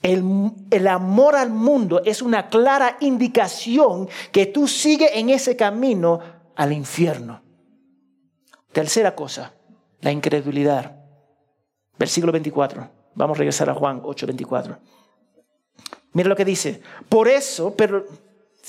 El, 0.00 0.24
el, 0.70 0.88
amor 0.88 1.36
al 1.36 1.50
mundo 1.50 2.00
es 2.04 2.22
una 2.22 2.48
clara 2.48 2.96
indicación 3.00 4.08
que 4.32 4.46
tú 4.46 4.66
sigues 4.66 5.10
en 5.14 5.28
ese 5.28 5.56
camino 5.56 6.20
al 6.56 6.72
infierno. 6.72 7.42
Tercera 8.72 9.14
cosa, 9.14 9.52
la 10.00 10.10
incredulidad. 10.10 10.96
Versículo 11.98 12.32
24. 12.32 12.88
Vamos 13.14 13.36
a 13.36 13.40
regresar 13.40 13.68
a 13.68 13.74
Juan 13.74 14.00
8:24. 14.02 14.78
Mira 16.12 16.28
lo 16.28 16.36
que 16.36 16.44
dice. 16.44 16.80
Por 17.08 17.28
eso, 17.28 17.74
pero 17.76 18.06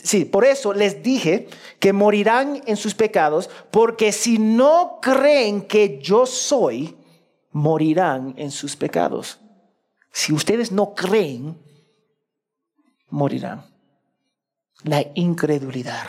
sí, 0.03 0.25
por 0.25 0.45
eso 0.45 0.73
les 0.73 1.03
dije 1.03 1.47
que 1.79 1.93
morirán 1.93 2.61
en 2.65 2.77
sus 2.77 2.93
pecados, 2.93 3.49
porque 3.71 4.11
si 4.11 4.37
no 4.37 4.99
creen 5.01 5.61
que 5.61 5.99
yo 5.99 6.25
soy, 6.25 6.95
morirán 7.51 8.33
en 8.37 8.51
sus 8.51 8.75
pecados. 8.75 9.39
Si 10.11 10.33
ustedes 10.33 10.71
no 10.71 10.93
creen, 10.93 11.57
morirán. 13.09 13.65
La 14.83 15.05
incredulidad. 15.15 16.07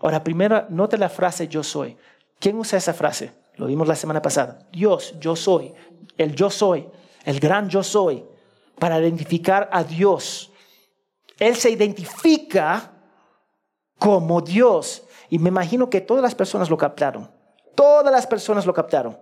Ahora, 0.00 0.24
primero, 0.24 0.66
nota 0.70 0.96
la 0.96 1.08
frase 1.08 1.48
yo 1.48 1.62
soy. 1.62 1.96
¿Quién 2.38 2.58
usa 2.58 2.78
esa 2.78 2.94
frase? 2.94 3.32
Lo 3.56 3.66
vimos 3.66 3.88
la 3.88 3.96
semana 3.96 4.22
pasada. 4.22 4.68
Dios, 4.72 5.14
yo 5.20 5.34
soy. 5.34 5.72
El 6.16 6.34
yo 6.34 6.50
soy 6.50 6.88
el 7.28 7.40
gran 7.40 7.68
yo 7.68 7.82
soy, 7.82 8.24
para 8.78 8.98
identificar 8.98 9.68
a 9.70 9.84
Dios. 9.84 10.50
Él 11.38 11.56
se 11.56 11.70
identifica 11.70 12.92
como 13.98 14.40
Dios. 14.40 15.04
Y 15.30 15.38
me 15.38 15.48
imagino 15.48 15.90
que 15.90 16.00
todas 16.00 16.22
las 16.22 16.34
personas 16.34 16.70
lo 16.70 16.76
captaron. 16.76 17.30
Todas 17.74 18.12
las 18.12 18.26
personas 18.26 18.66
lo 18.66 18.74
captaron. 18.74 19.18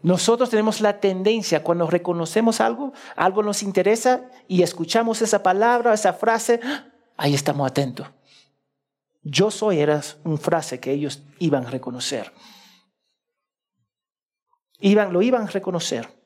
Nosotros 0.00 0.50
tenemos 0.50 0.80
la 0.80 1.00
tendencia, 1.00 1.64
cuando 1.64 1.88
reconocemos 1.88 2.60
algo, 2.60 2.92
algo 3.16 3.42
nos 3.42 3.64
interesa 3.64 4.30
y 4.46 4.62
escuchamos 4.62 5.22
esa 5.22 5.42
palabra, 5.42 5.92
esa 5.92 6.12
frase, 6.12 6.60
ahí 7.16 7.34
estamos 7.34 7.68
atentos. 7.68 8.06
Yo 9.22 9.50
soy 9.50 9.80
era 9.80 10.00
una 10.22 10.36
frase 10.36 10.78
que 10.78 10.92
ellos 10.92 11.22
iban 11.40 11.66
a 11.66 11.70
reconocer. 11.70 12.32
Iban, 14.78 15.12
lo 15.12 15.20
iban 15.20 15.42
a 15.42 15.50
reconocer. 15.50 16.17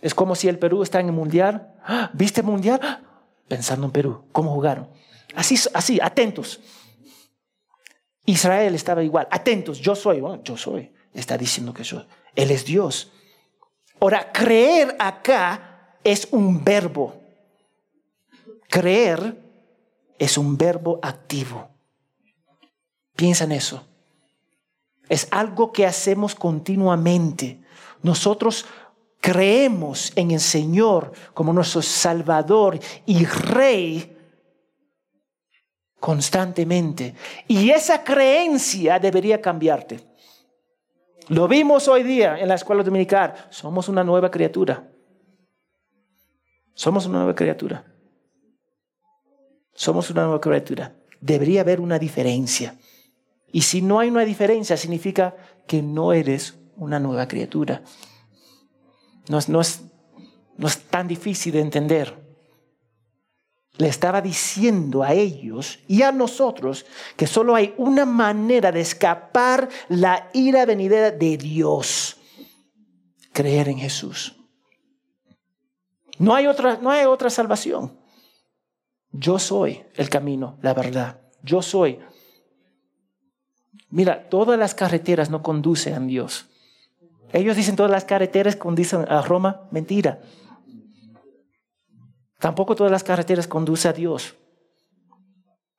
Es 0.00 0.14
como 0.14 0.34
si 0.34 0.48
el 0.48 0.58
Perú 0.58 0.82
está 0.82 1.00
en 1.00 1.06
el 1.06 1.12
mundial. 1.12 1.74
¡Ah! 1.84 2.10
¿Viste 2.12 2.40
el 2.40 2.46
mundial? 2.46 2.80
¡Ah! 2.82 3.00
Pensando 3.48 3.86
en 3.86 3.92
Perú, 3.92 4.24
cómo 4.32 4.52
jugaron. 4.52 4.88
Así, 5.34 5.56
así, 5.74 5.98
atentos. 6.00 6.60
Israel 8.24 8.74
estaba 8.74 9.02
igual, 9.02 9.26
atentos, 9.30 9.78
yo 9.80 9.94
soy, 9.94 10.22
yo 10.44 10.56
soy. 10.56 10.92
Está 11.14 11.38
diciendo 11.38 11.72
que 11.72 11.82
yo, 11.82 12.04
Él 12.34 12.50
es 12.50 12.64
Dios. 12.64 13.10
Ahora, 14.00 14.30
creer 14.32 14.94
acá 14.98 15.96
es 16.04 16.28
un 16.30 16.62
verbo. 16.62 17.20
Creer 18.68 19.36
es 20.18 20.36
un 20.36 20.58
verbo 20.58 21.00
activo. 21.02 21.70
Piensa 23.16 23.44
en 23.44 23.52
eso. 23.52 23.84
Es 25.08 25.26
algo 25.30 25.72
que 25.72 25.86
hacemos 25.86 26.34
continuamente. 26.34 27.62
Nosotros 28.02 28.66
creemos 29.20 30.12
en 30.16 30.30
el 30.30 30.40
Señor 30.40 31.12
como 31.34 31.52
nuestro 31.52 31.82
Salvador 31.82 32.78
y 33.06 33.24
Rey 33.24 34.16
constantemente. 36.00 37.14
Y 37.46 37.70
esa 37.70 38.04
creencia 38.04 38.98
debería 38.98 39.40
cambiarte. 39.40 40.00
Lo 41.28 41.46
vimos 41.46 41.88
hoy 41.88 42.02
día 42.02 42.38
en 42.38 42.48
la 42.48 42.54
escuela 42.54 42.82
dominical. 42.82 43.34
Somos 43.50 43.88
una 43.88 44.02
nueva 44.02 44.30
criatura. 44.30 44.88
Somos 46.74 47.06
una 47.06 47.18
nueva 47.18 47.34
criatura. 47.34 47.84
Somos 49.74 50.10
una 50.10 50.22
nueva 50.22 50.40
criatura. 50.40 50.94
Debería 51.20 51.60
haber 51.60 51.80
una 51.80 51.98
diferencia. 51.98 52.76
Y 53.52 53.62
si 53.62 53.82
no 53.82 53.98
hay 53.98 54.08
una 54.08 54.24
diferencia, 54.24 54.76
significa 54.76 55.36
que 55.66 55.82
no 55.82 56.12
eres 56.12 56.58
una 56.76 56.98
nueva 56.98 57.28
criatura. 57.28 57.82
No 59.28 59.38
es, 59.38 59.48
no 59.48 59.60
es, 59.60 59.82
no 60.56 60.66
es 60.66 60.78
tan 60.78 61.08
difícil 61.08 61.52
de 61.52 61.60
entender. 61.60 62.26
Le 63.76 63.88
estaba 63.88 64.20
diciendo 64.20 65.02
a 65.02 65.12
ellos 65.12 65.78
y 65.86 66.02
a 66.02 66.10
nosotros 66.10 66.84
que 67.16 67.26
solo 67.26 67.54
hay 67.54 67.74
una 67.76 68.04
manera 68.04 68.72
de 68.72 68.80
escapar 68.80 69.68
la 69.88 70.30
ira 70.32 70.66
venidera 70.66 71.10
de 71.10 71.36
Dios. 71.36 72.16
Creer 73.32 73.68
en 73.68 73.78
Jesús. 73.78 74.34
No 76.18 76.34
hay 76.34 76.48
otra, 76.48 76.78
no 76.82 76.90
hay 76.90 77.04
otra 77.04 77.30
salvación. 77.30 77.96
Yo 79.12 79.38
soy 79.38 79.84
el 79.94 80.08
camino, 80.08 80.58
la 80.60 80.74
verdad. 80.74 81.20
Yo 81.42 81.62
soy 81.62 82.00
Mira, 83.90 84.28
todas 84.28 84.58
las 84.58 84.74
carreteras 84.74 85.30
no 85.30 85.42
conducen 85.42 85.94
a 85.94 86.00
Dios. 86.00 86.46
Ellos 87.32 87.56
dicen 87.56 87.76
todas 87.76 87.90
las 87.90 88.04
carreteras 88.04 88.56
conducen 88.56 89.04
a 89.08 89.22
Roma. 89.22 89.68
Mentira. 89.70 90.20
Tampoco 92.38 92.74
todas 92.74 92.92
las 92.92 93.04
carreteras 93.04 93.46
conducen 93.46 93.90
a 93.90 93.94
Dios. 93.94 94.34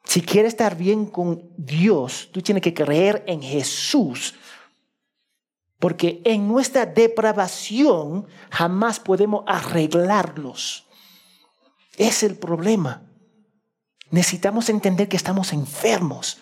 Si 0.04 0.22
quieres 0.22 0.54
estar 0.54 0.76
bien 0.76 1.06
con 1.06 1.50
Dios, 1.58 2.30
tú 2.32 2.42
tienes 2.42 2.64
que 2.64 2.74
creer 2.74 3.24
en 3.28 3.42
Jesús. 3.42 4.36
Porque 5.80 6.22
en 6.26 6.48
nuestra 6.48 6.86
depravación 6.86 8.28
jamás 8.50 9.00
podemos 9.00 9.44
arreglarlos. 9.48 10.86
Es 11.98 12.24
el 12.24 12.36
problema. 12.36 13.04
Necesitamos 14.12 14.70
entender 14.70 15.08
que 15.08 15.18
estamos 15.18 15.54
enfermos. 15.54 16.40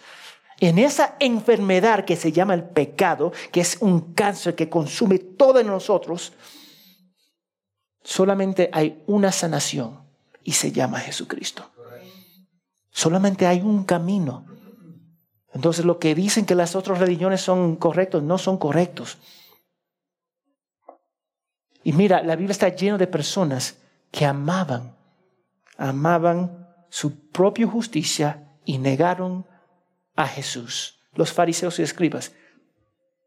En 0.60 0.80
esa 0.80 1.16
enfermedad 1.20 2.06
que 2.06 2.16
se 2.16 2.32
llama 2.32 2.56
el 2.56 2.64
pecado, 2.64 3.32
que 3.52 3.62
es 3.62 3.78
un 3.80 4.14
cáncer 4.14 4.56
que 4.56 4.70
consume 4.70 5.20
todo 5.20 5.60
en 5.60 5.68
nosotros, 5.68 6.34
solamente 8.04 8.70
hay 8.74 9.04
una 9.06 9.32
sanación 9.32 10.02
y 10.44 10.54
se 10.54 10.72
llama 10.72 11.00
Jesucristo. 11.00 11.70
Solamente 12.90 13.46
hay 13.46 13.62
un 13.62 13.84
camino. 13.84 14.46
Entonces 15.54 15.86
lo 15.86 16.00
que 16.00 16.16
dicen 16.16 16.46
que 16.46 16.56
las 16.56 16.76
otras 16.76 16.98
religiones 16.98 17.42
son 17.42 17.76
correctos, 17.76 18.24
no 18.24 18.40
son 18.40 18.58
correctos. 18.58 19.18
Y 21.84 21.94
mira, 21.94 22.24
la 22.24 22.36
Biblia 22.36 22.52
está 22.52 22.70
llena 22.70 22.98
de 22.98 23.08
personas 23.08 23.78
que 24.12 24.26
amaban, 24.26 24.96
amaban 25.78 26.68
su 26.90 27.30
propia 27.30 27.68
justicia 27.68 28.58
y 28.66 28.80
negaron 28.80 29.46
a 30.18 30.28
Jesús. 30.28 31.00
Los 31.14 31.32
fariseos 31.32 31.80
y 31.80 31.84
escribas, 31.84 32.34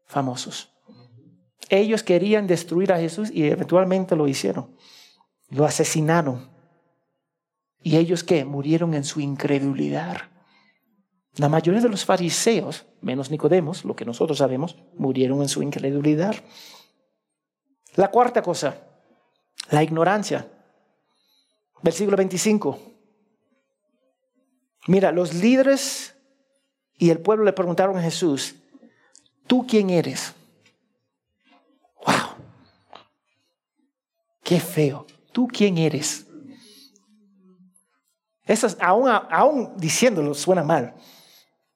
famosos. 0.05 0.69
Ellos 1.69 2.03
querían 2.03 2.45
destruir 2.45 2.93
a 2.93 2.99
Jesús 2.99 3.31
y 3.31 3.45
eventualmente 3.45 4.15
lo 4.15 4.27
hicieron. 4.27 4.75
Lo 5.49 5.65
asesinaron. 5.65 6.49
¿Y 7.81 7.97
ellos 7.97 8.23
qué? 8.23 8.45
Murieron 8.45 8.93
en 8.93 9.03
su 9.03 9.19
incredulidad. 9.19 10.21
La 11.37 11.49
mayoría 11.49 11.81
de 11.81 11.89
los 11.89 12.05
fariseos, 12.05 12.85
menos 13.01 13.31
Nicodemos, 13.31 13.85
lo 13.85 13.95
que 13.95 14.05
nosotros 14.05 14.37
sabemos, 14.37 14.77
murieron 14.97 15.41
en 15.41 15.49
su 15.49 15.63
incredulidad. 15.63 16.35
La 17.95 18.11
cuarta 18.11 18.41
cosa, 18.41 18.85
la 19.69 19.81
ignorancia. 19.81 20.47
Versículo 21.81 22.17
25. 22.17 22.79
Mira, 24.87 25.11
los 25.11 25.33
líderes 25.33 26.15
y 27.01 27.09
el 27.09 27.19
pueblo 27.19 27.43
le 27.43 27.51
preguntaron 27.51 27.97
a 27.97 28.01
Jesús, 28.03 28.53
¿tú 29.47 29.65
quién 29.65 29.89
eres? 29.89 30.35
¡Wow! 32.05 32.35
¡Qué 34.43 34.59
feo! 34.59 35.07
¿Tú 35.31 35.47
quién 35.47 35.79
eres? 35.79 36.27
Eso 38.45 38.67
aún, 38.79 39.09
aún 39.09 39.73
diciéndolo 39.77 40.35
suena 40.35 40.61
mal. 40.61 40.93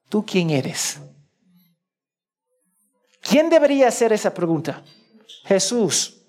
¿Tú 0.08 0.24
quién 0.24 0.50
eres? 0.50 1.00
¿Quién 3.20 3.50
debería 3.50 3.88
hacer 3.88 4.12
esa 4.12 4.32
pregunta? 4.32 4.84
Jesús. 5.42 6.22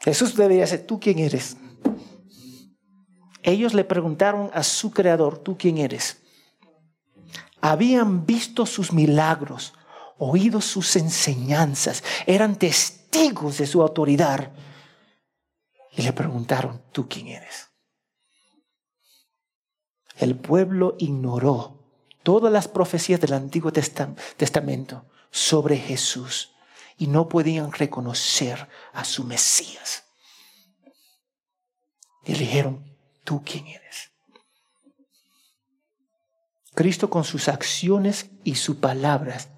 Jesús 0.00 0.36
debería 0.36 0.64
hacer, 0.64 0.86
¿tú 0.86 1.00
quién 1.00 1.18
eres? 1.18 1.56
Ellos 3.42 3.72
le 3.72 3.84
preguntaron 3.84 4.50
a 4.52 4.62
su 4.62 4.90
creador, 4.90 5.38
¿tú 5.38 5.56
quién 5.56 5.78
eres? 5.78 6.25
Habían 7.68 8.26
visto 8.26 8.64
sus 8.64 8.92
milagros, 8.92 9.74
oído 10.18 10.60
sus 10.60 10.94
enseñanzas, 10.94 12.04
eran 12.24 12.54
testigos 12.54 13.58
de 13.58 13.66
su 13.66 13.82
autoridad. 13.82 14.52
Y 15.90 16.02
le 16.02 16.12
preguntaron, 16.12 16.80
¿tú 16.92 17.08
quién 17.08 17.26
eres? 17.26 17.70
El 20.14 20.36
pueblo 20.36 20.94
ignoró 21.00 21.82
todas 22.22 22.52
las 22.52 22.68
profecías 22.68 23.20
del 23.20 23.32
Antiguo 23.32 23.72
Testamento 23.72 25.04
sobre 25.32 25.76
Jesús 25.76 26.52
y 26.96 27.08
no 27.08 27.28
podían 27.28 27.72
reconocer 27.72 28.68
a 28.92 29.04
su 29.04 29.24
Mesías. 29.24 30.04
Y 32.24 32.34
le 32.34 32.38
dijeron, 32.38 32.96
¿tú 33.24 33.42
quién 33.44 33.66
eres? 33.66 34.12
Cristo 36.76 37.08
con 37.08 37.24
sus 37.24 37.48
acciones 37.48 38.28
y 38.44 38.56
sus 38.56 38.76
palabras 38.76 39.48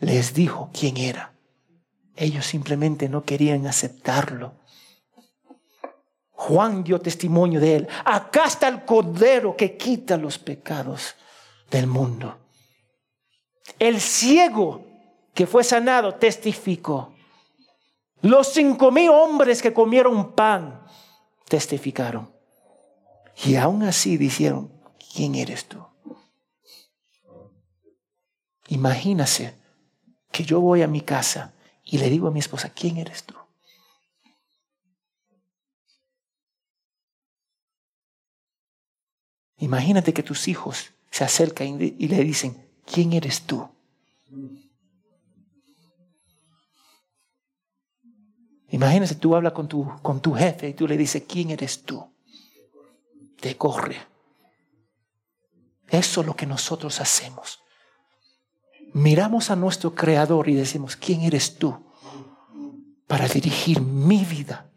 les 0.00 0.32
dijo 0.32 0.70
quién 0.72 0.96
era. 0.96 1.34
Ellos 2.16 2.46
simplemente 2.46 3.10
no 3.10 3.24
querían 3.24 3.66
aceptarlo. 3.66 4.54
Juan 6.30 6.82
dio 6.82 6.98
testimonio 6.98 7.60
de 7.60 7.76
él. 7.76 7.88
Acá 8.06 8.46
está 8.46 8.68
el 8.68 8.86
Cordero 8.86 9.54
que 9.54 9.76
quita 9.76 10.16
los 10.16 10.38
pecados 10.38 11.16
del 11.70 11.86
mundo. 11.86 12.38
El 13.78 14.00
ciego 14.00 14.86
que 15.34 15.46
fue 15.46 15.62
sanado 15.62 16.14
testificó. 16.14 17.12
Los 18.22 18.54
cinco 18.54 18.90
mil 18.90 19.10
hombres 19.10 19.60
que 19.60 19.74
comieron 19.74 20.32
pan 20.32 20.82
testificaron. 21.50 22.32
Y 23.44 23.56
aún 23.56 23.82
así 23.82 24.16
dijeron, 24.16 24.72
¿quién 25.12 25.34
eres 25.34 25.66
tú? 25.66 25.84
Imagínase 28.68 29.54
que 30.32 30.44
yo 30.44 30.60
voy 30.60 30.82
a 30.82 30.88
mi 30.88 31.00
casa 31.00 31.54
y 31.84 31.98
le 31.98 32.10
digo 32.10 32.28
a 32.28 32.30
mi 32.30 32.40
esposa, 32.40 32.70
¿quién 32.70 32.96
eres 32.96 33.24
tú? 33.24 33.34
Imagínate 39.58 40.12
que 40.12 40.22
tus 40.22 40.48
hijos 40.48 40.90
se 41.10 41.24
acercan 41.24 41.80
y 41.80 42.08
le 42.08 42.24
dicen, 42.24 42.68
¿quién 42.84 43.12
eres 43.12 43.42
tú? 43.42 43.68
Imagínate, 48.68 49.14
tú 49.14 49.34
hablas 49.34 49.52
con 49.52 49.68
tu, 49.68 49.90
con 50.02 50.20
tu 50.20 50.34
jefe 50.34 50.68
y 50.68 50.74
tú 50.74 50.88
le 50.88 50.96
dices, 50.96 51.22
¿quién 51.26 51.50
eres 51.50 51.84
tú? 51.84 52.06
Te 53.40 53.56
corre. 53.56 53.96
Eso 55.88 56.20
es 56.20 56.26
lo 56.26 56.34
que 56.34 56.46
nosotros 56.46 57.00
hacemos. 57.00 57.60
Miramos 58.92 59.50
a 59.50 59.56
nuestro 59.56 59.94
Creador 59.94 60.48
y 60.48 60.54
decimos, 60.54 60.96
¿quién 60.96 61.22
eres 61.22 61.58
tú 61.58 61.76
para 63.06 63.28
dirigir 63.28 63.80
mi 63.80 64.24
vida? 64.24 64.70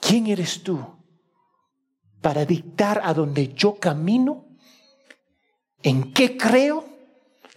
¿Quién 0.00 0.26
eres 0.26 0.62
tú 0.62 1.00
para 2.20 2.44
dictar 2.44 3.00
a 3.04 3.14
donde 3.14 3.54
yo 3.54 3.76
camino, 3.76 4.46
en 5.82 6.12
qué 6.12 6.36
creo, 6.36 6.86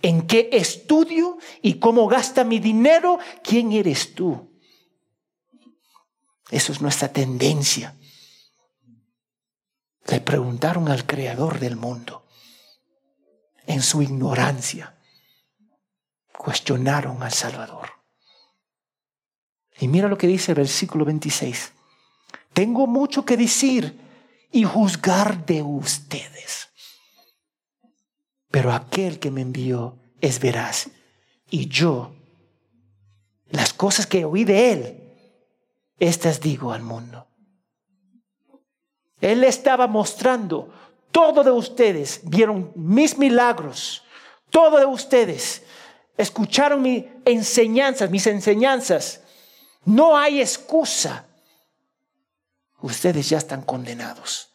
en 0.02 0.28
qué 0.28 0.50
estudio 0.52 1.38
y 1.62 1.76
cómo 1.80 2.08
gasta 2.08 2.44
mi 2.44 2.60
dinero. 2.60 3.20
¿Quién 3.44 3.72
eres 3.72 4.14
tú? 4.14 4.52
Eso 6.52 6.72
es 6.72 6.82
nuestra 6.82 7.12
tendencia. 7.12 7.98
Le 10.08 10.20
preguntaron 10.20 10.90
al 10.90 11.06
creador 11.06 11.60
del 11.60 11.78
mundo 11.78 12.23
en 13.68 13.82
su 13.82 14.02
ignorancia. 14.02 14.96
Cuestionaron 16.38 17.22
al 17.24 17.32
Salvador. 17.32 17.90
Y 19.80 19.88
mira 19.88 20.08
lo 20.08 20.18
que 20.18 20.28
dice 20.28 20.52
el 20.52 20.58
versículo 20.58 21.06
26. 21.06 21.74
Tengo 22.54 22.88
mucho 22.88 23.26
que 23.26 23.38
decir 23.38 24.00
y 24.52 24.64
juzgar 24.64 25.46
de 25.46 25.62
ustedes. 25.62 26.70
Pero 28.52 28.72
aquel 28.72 29.20
que 29.20 29.32
me 29.32 29.42
envió 29.42 29.98
es 30.22 30.40
veraz. 30.40 30.90
Y 31.50 31.68
yo, 31.68 32.14
las 33.50 33.74
cosas 33.74 34.06
que 34.06 34.26
oí 34.26 34.44
de 34.44 34.72
él, 34.72 35.04
estas 36.00 36.40
digo 36.40 36.72
al 36.72 36.84
mundo. 36.84 37.28
Él 39.22 39.44
estaba 39.44 39.88
mostrando, 39.88 40.74
todo 41.14 41.44
de 41.44 41.52
ustedes 41.52 42.22
vieron 42.24 42.74
mis 42.76 43.18
milagros, 43.18 44.04
todo 44.50 44.80
de 44.80 44.86
ustedes 44.86 45.62
escucharon 46.18 46.82
mis 46.82 47.06
enseñanzas, 47.24 48.10
mis 48.10 48.26
enseñanzas. 48.28 49.22
No 49.86 50.18
hay 50.18 50.42
excusa 50.42 51.28
ustedes 52.82 53.30
ya 53.30 53.38
están 53.38 53.62
condenados. 53.62 54.50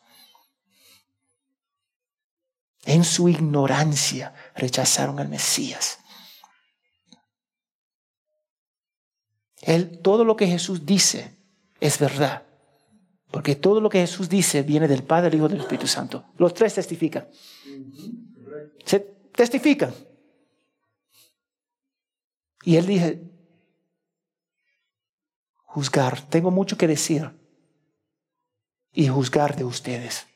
En 2.84 3.04
su 3.04 3.28
ignorancia 3.28 4.34
rechazaron 4.56 5.20
al 5.20 5.28
Mesías. 5.28 6.00
Él, 9.60 10.00
todo 10.02 10.24
lo 10.24 10.36
que 10.36 10.46
Jesús 10.48 10.84
dice 10.84 11.36
es 11.80 11.98
verdad. 11.98 12.47
Porque 13.30 13.56
todo 13.56 13.80
lo 13.80 13.90
que 13.90 14.00
Jesús 14.00 14.28
dice 14.28 14.62
viene 14.62 14.88
del 14.88 15.02
Padre, 15.02 15.28
el 15.28 15.34
Hijo 15.34 15.46
y 15.46 15.50
del 15.50 15.60
Espíritu 15.60 15.86
Santo. 15.86 16.24
Los 16.38 16.54
tres 16.54 16.74
testifican. 16.74 17.28
Se 18.84 19.00
testifican. 19.00 19.94
Y 22.64 22.76
él 22.76 22.86
dice, 22.86 23.22
juzgar, 25.64 26.20
tengo 26.28 26.50
mucho 26.50 26.76
que 26.76 26.86
decir, 26.86 27.30
y 28.92 29.08
juzgar 29.08 29.56
de 29.56 29.64
ustedes. 29.64 30.26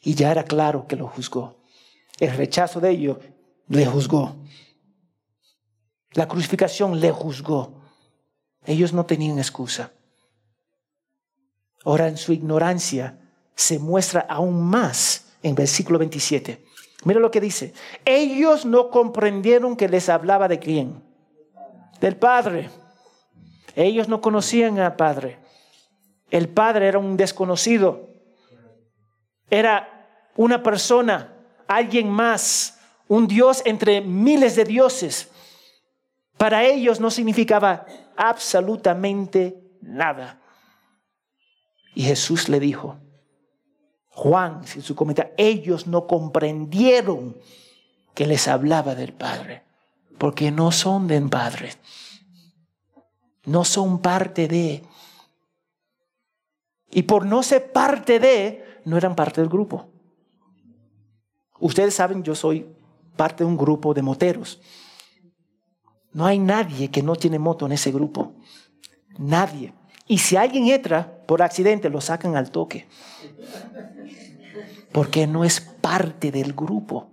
Y 0.00 0.14
ya 0.14 0.30
era 0.30 0.44
claro 0.44 0.86
que 0.86 0.96
lo 0.96 1.08
juzgó. 1.08 1.62
El 2.18 2.36
rechazo 2.36 2.80
de 2.80 2.90
ellos 2.90 3.18
le 3.68 3.86
juzgó. 3.86 4.36
La 6.12 6.26
crucificación 6.26 7.00
le 7.00 7.10
juzgó. 7.12 7.82
Ellos 8.64 8.92
no 8.92 9.04
tenían 9.04 9.38
excusa. 9.38 9.92
Ahora 11.84 12.08
en 12.08 12.16
su 12.16 12.32
ignorancia 12.32 13.18
se 13.54 13.78
muestra 13.78 14.26
aún 14.28 14.62
más 14.62 15.32
en 15.42 15.54
versículo 15.54 15.98
27. 15.98 16.64
Mira 17.04 17.20
lo 17.20 17.30
que 17.30 17.40
dice. 17.40 17.72
Ellos 18.04 18.66
no 18.66 18.90
comprendieron 18.90 19.76
que 19.76 19.88
les 19.88 20.08
hablaba 20.08 20.48
de 20.48 20.58
quién. 20.58 21.02
Del 22.00 22.16
Padre. 22.16 22.70
Ellos 23.74 24.08
no 24.08 24.20
conocían 24.20 24.78
al 24.78 24.96
Padre. 24.96 25.38
El 26.30 26.48
Padre 26.48 26.88
era 26.88 26.98
un 26.98 27.16
desconocido. 27.16 28.08
Era 29.50 30.08
una 30.36 30.62
persona, 30.62 31.34
alguien 31.66 32.10
más, 32.10 32.78
un 33.08 33.26
Dios 33.26 33.62
entre 33.64 34.00
miles 34.00 34.56
de 34.56 34.64
dioses. 34.64 35.30
Para 36.36 36.64
ellos 36.64 37.00
no 37.00 37.10
significaba 37.10 37.86
absolutamente 38.16 39.60
nada. 39.80 40.40
Y 41.98 42.04
Jesús 42.04 42.48
le 42.48 42.60
dijo, 42.60 42.96
Juan, 44.10 44.60
en 44.72 44.82
su 44.82 44.94
comentario, 44.94 45.34
ellos 45.36 45.88
no 45.88 46.06
comprendieron 46.06 47.36
que 48.14 48.24
les 48.24 48.46
hablaba 48.46 48.94
del 48.94 49.12
Padre, 49.12 49.64
porque 50.16 50.52
no 50.52 50.70
son 50.70 51.08
del 51.08 51.28
Padre, 51.28 51.72
no 53.46 53.64
son 53.64 53.98
parte 53.98 54.46
de, 54.46 54.84
y 56.92 57.02
por 57.02 57.26
no 57.26 57.42
ser 57.42 57.72
parte 57.72 58.20
de, 58.20 58.80
no 58.84 58.96
eran 58.96 59.16
parte 59.16 59.40
del 59.40 59.50
grupo. 59.50 59.88
Ustedes 61.58 61.94
saben, 61.94 62.22
yo 62.22 62.36
soy 62.36 62.64
parte 63.16 63.42
de 63.42 63.50
un 63.50 63.56
grupo 63.56 63.92
de 63.92 64.02
moteros. 64.02 64.60
No 66.12 66.26
hay 66.26 66.38
nadie 66.38 66.92
que 66.92 67.02
no 67.02 67.16
tiene 67.16 67.40
moto 67.40 67.66
en 67.66 67.72
ese 67.72 67.90
grupo. 67.90 68.34
Nadie. 69.18 69.74
Y 70.08 70.18
si 70.18 70.36
alguien 70.36 70.66
entra 70.68 71.20
por 71.26 71.42
accidente, 71.42 71.90
lo 71.90 72.00
sacan 72.00 72.34
al 72.34 72.50
toque. 72.50 72.88
Porque 74.90 75.26
no 75.26 75.44
es 75.44 75.60
parte 75.60 76.32
del 76.32 76.54
grupo. 76.54 77.10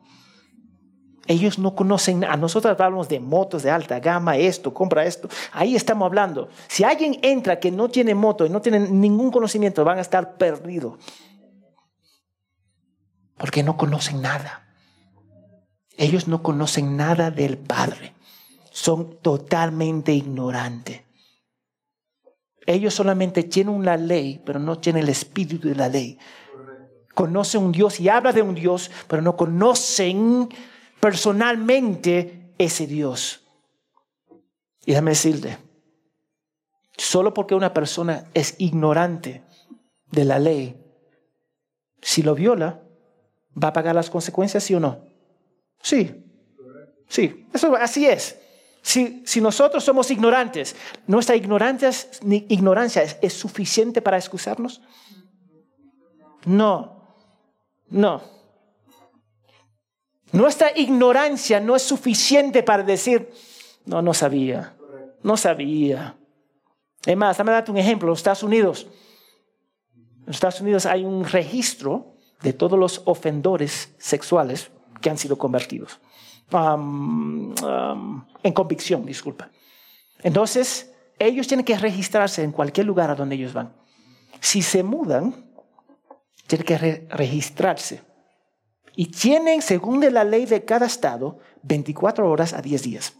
Ellos 1.27 1.59
no 1.59 1.75
conocen, 1.75 2.23
a 2.23 2.37
nosotros 2.37 2.79
hablamos 2.79 3.09
de 3.09 3.19
motos 3.19 3.63
de 3.63 3.71
alta 3.71 3.99
gama, 3.99 4.37
esto, 4.37 4.73
compra 4.73 5.05
esto. 5.05 5.27
Ahí 5.51 5.75
estamos 5.75 6.05
hablando. 6.05 6.49
Si 6.67 6.83
alguien 6.83 7.17
entra 7.21 7.59
que 7.59 7.71
no 7.71 7.89
tiene 7.89 8.15
moto 8.15 8.45
y 8.45 8.49
no 8.49 8.61
tiene 8.61 8.79
ningún 8.79 9.31
conocimiento, 9.31 9.83
van 9.83 9.97
a 9.97 10.01
estar 10.01 10.37
perdidos. 10.37 10.99
Porque 13.37 13.63
no 13.63 13.75
conocen 13.75 14.21
nada. 14.21 14.67
Ellos 15.97 16.27
no 16.27 16.43
conocen 16.43 16.95
nada 16.95 17.31
del 17.31 17.57
Padre. 17.57 18.13
Son 18.71 19.17
totalmente 19.21 20.13
ignorantes. 20.13 21.04
Ellos 22.65 22.93
solamente 22.93 23.43
tienen 23.43 23.75
una 23.75 23.95
ley, 23.95 24.41
pero 24.43 24.59
no 24.59 24.79
tienen 24.79 25.03
el 25.03 25.09
espíritu 25.09 25.67
de 25.67 25.75
la 25.75 25.87
ley. 25.87 26.17
Conocen 27.13 27.63
un 27.63 27.71
Dios 27.71 27.99
y 27.99 28.09
hablan 28.09 28.35
de 28.35 28.41
un 28.41 28.55
Dios, 28.55 28.91
pero 29.07 29.21
no 29.21 29.37
conocen 29.37 30.49
personalmente 30.99 32.53
ese 32.57 32.87
Dios. 32.87 33.41
Y 34.85 34.91
déjame 34.91 35.11
decirte, 35.11 35.57
solo 36.97 37.33
porque 37.33 37.55
una 37.55 37.73
persona 37.73 38.25
es 38.33 38.55
ignorante 38.57 39.43
de 40.11 40.25
la 40.25 40.39
ley, 40.39 40.81
si 42.01 42.21
lo 42.21 42.35
viola, 42.35 42.81
¿va 43.61 43.69
a 43.69 43.73
pagar 43.73 43.95
las 43.95 44.09
consecuencias, 44.09 44.63
sí 44.63 44.75
o 44.75 44.79
no? 44.79 45.05
Sí, 45.81 46.23
sí, 47.07 47.47
eso 47.53 47.75
así 47.75 48.05
es. 48.05 48.39
Si, 48.85 49.41
nosotros 49.41 49.83
somos 49.83 50.11
ignorantes, 50.11 50.75
¿nuestra 51.07 51.35
ignorancia, 51.35 51.89
es, 51.89 53.33
suficiente 53.33 53.99
para 53.99 54.15
excusarnos? 54.15 54.79
No, 56.45 57.01
no. 57.89 58.21
Nuestra 60.31 60.77
ignorancia 60.77 61.59
no 61.59 61.75
es 61.75 61.81
suficiente 61.81 62.61
para 62.61 62.83
decir, 62.83 63.33
no, 63.85 64.03
no 64.03 64.13
sabía, 64.13 64.75
no 65.23 65.35
sabía. 65.35 66.15
Es 67.07 67.17
más, 67.17 67.39
dame 67.39 67.63
un 67.67 67.77
ejemplo, 67.77 68.09
los 68.09 68.19
Estados 68.19 68.43
Unidos. 68.43 68.85
En 69.95 70.27
los 70.27 70.35
Estados 70.35 70.61
Unidos 70.61 70.85
hay 70.85 71.03
un 71.03 71.25
registro 71.25 72.13
de 72.43 72.53
todos 72.53 72.77
los 72.77 73.01
ofendores 73.05 73.95
sexuales 73.97 74.69
que 75.01 75.09
han 75.09 75.17
sido 75.17 75.39
convertidos. 75.39 75.99
En 76.51 78.53
convicción, 78.53 79.05
disculpa. 79.05 79.49
Entonces, 80.23 80.91
ellos 81.19 81.47
tienen 81.47 81.65
que 81.65 81.77
registrarse 81.77 82.43
en 82.43 82.51
cualquier 82.51 82.85
lugar 82.85 83.09
a 83.09 83.15
donde 83.15 83.35
ellos 83.35 83.53
van. 83.53 83.73
Si 84.39 84.61
se 84.61 84.83
mudan, 84.83 85.33
tienen 86.47 86.65
que 86.65 87.07
registrarse 87.09 88.03
y 88.95 89.07
tienen, 89.07 89.61
según 89.61 90.01
la 90.13 90.23
ley 90.23 90.45
de 90.45 90.63
cada 90.63 90.85
estado, 90.85 91.39
24 91.63 92.29
horas 92.29 92.53
a 92.53 92.61
10 92.61 92.83
días. 92.83 93.13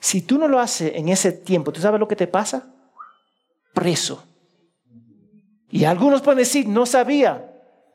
Si 0.00 0.22
tú 0.22 0.38
no 0.38 0.48
lo 0.48 0.60
haces 0.60 0.92
en 0.94 1.08
ese 1.08 1.32
tiempo, 1.32 1.72
¿tú 1.72 1.80
sabes 1.80 2.00
lo 2.00 2.08
que 2.08 2.16
te 2.16 2.26
pasa? 2.26 2.74
Preso. 3.72 4.24
Y 5.70 5.84
algunos 5.84 6.22
pueden 6.22 6.38
decir, 6.38 6.68
no 6.68 6.86
sabía, 6.86 7.50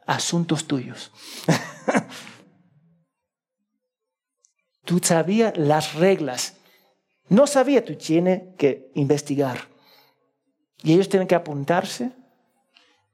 asuntos 0.06 0.66
tuyos. 0.66 1.12
tú 4.90 5.00
sabías 5.04 5.56
las 5.56 5.94
reglas. 5.94 6.56
No 7.28 7.46
sabía, 7.46 7.86
tú 7.86 7.94
tienes 7.94 8.42
que 8.58 8.90
investigar. 8.96 9.60
Y 10.82 10.94
ellos 10.94 11.08
tienen 11.08 11.28
que 11.28 11.36
apuntarse. 11.36 12.10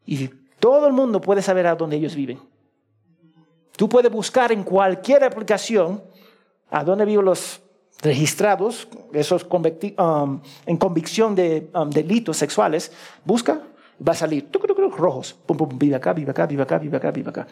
Y 0.05 0.29
todo 0.57 0.87
el 0.87 0.93
mundo 0.93 1.19
puede 1.19 1.41
saber 1.41 1.67
a 1.67 1.75
dónde 1.75 1.97
ellos 1.97 2.15
viven. 2.15 2.39
Tú 3.75 3.89
puedes 3.89 4.09
buscar 4.09 4.53
en 4.53 4.63
cualquier 4.63 5.25
aplicación 5.25 6.01
a 6.69 6.81
dónde 6.85 7.03
viven 7.03 7.25
los 7.25 7.59
registrados, 8.01 8.87
esos 9.11 9.43
um, 9.43 10.39
en 10.65 10.77
convicción 10.77 11.35
de 11.35 11.69
um, 11.73 11.89
delitos 11.89 12.37
sexuales. 12.37 12.89
Busca, 13.25 13.61
va 13.99 14.13
a 14.13 14.15
salir 14.15 14.49
rojos. 14.97 15.33
Pum, 15.45 15.57
pum, 15.57 15.77
vive 15.77 15.95
acá, 15.95 16.13
vive 16.13 16.31
acá, 16.31 16.45
vive 16.45 16.63
acá, 16.63 16.77
vive 16.77 16.95
acá, 16.95 17.11
vive 17.11 17.29
acá. 17.31 17.47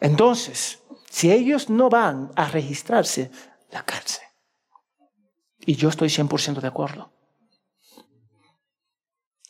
Entonces, 0.00 0.80
si 1.10 1.30
ellos 1.30 1.68
no 1.68 1.90
van 1.90 2.32
a 2.36 2.48
registrarse, 2.48 3.30
la 3.70 3.84
cárcel. 3.84 4.24
Y 5.66 5.74
yo 5.74 5.90
estoy 5.90 6.08
100% 6.08 6.62
de 6.62 6.68
acuerdo. 6.68 7.12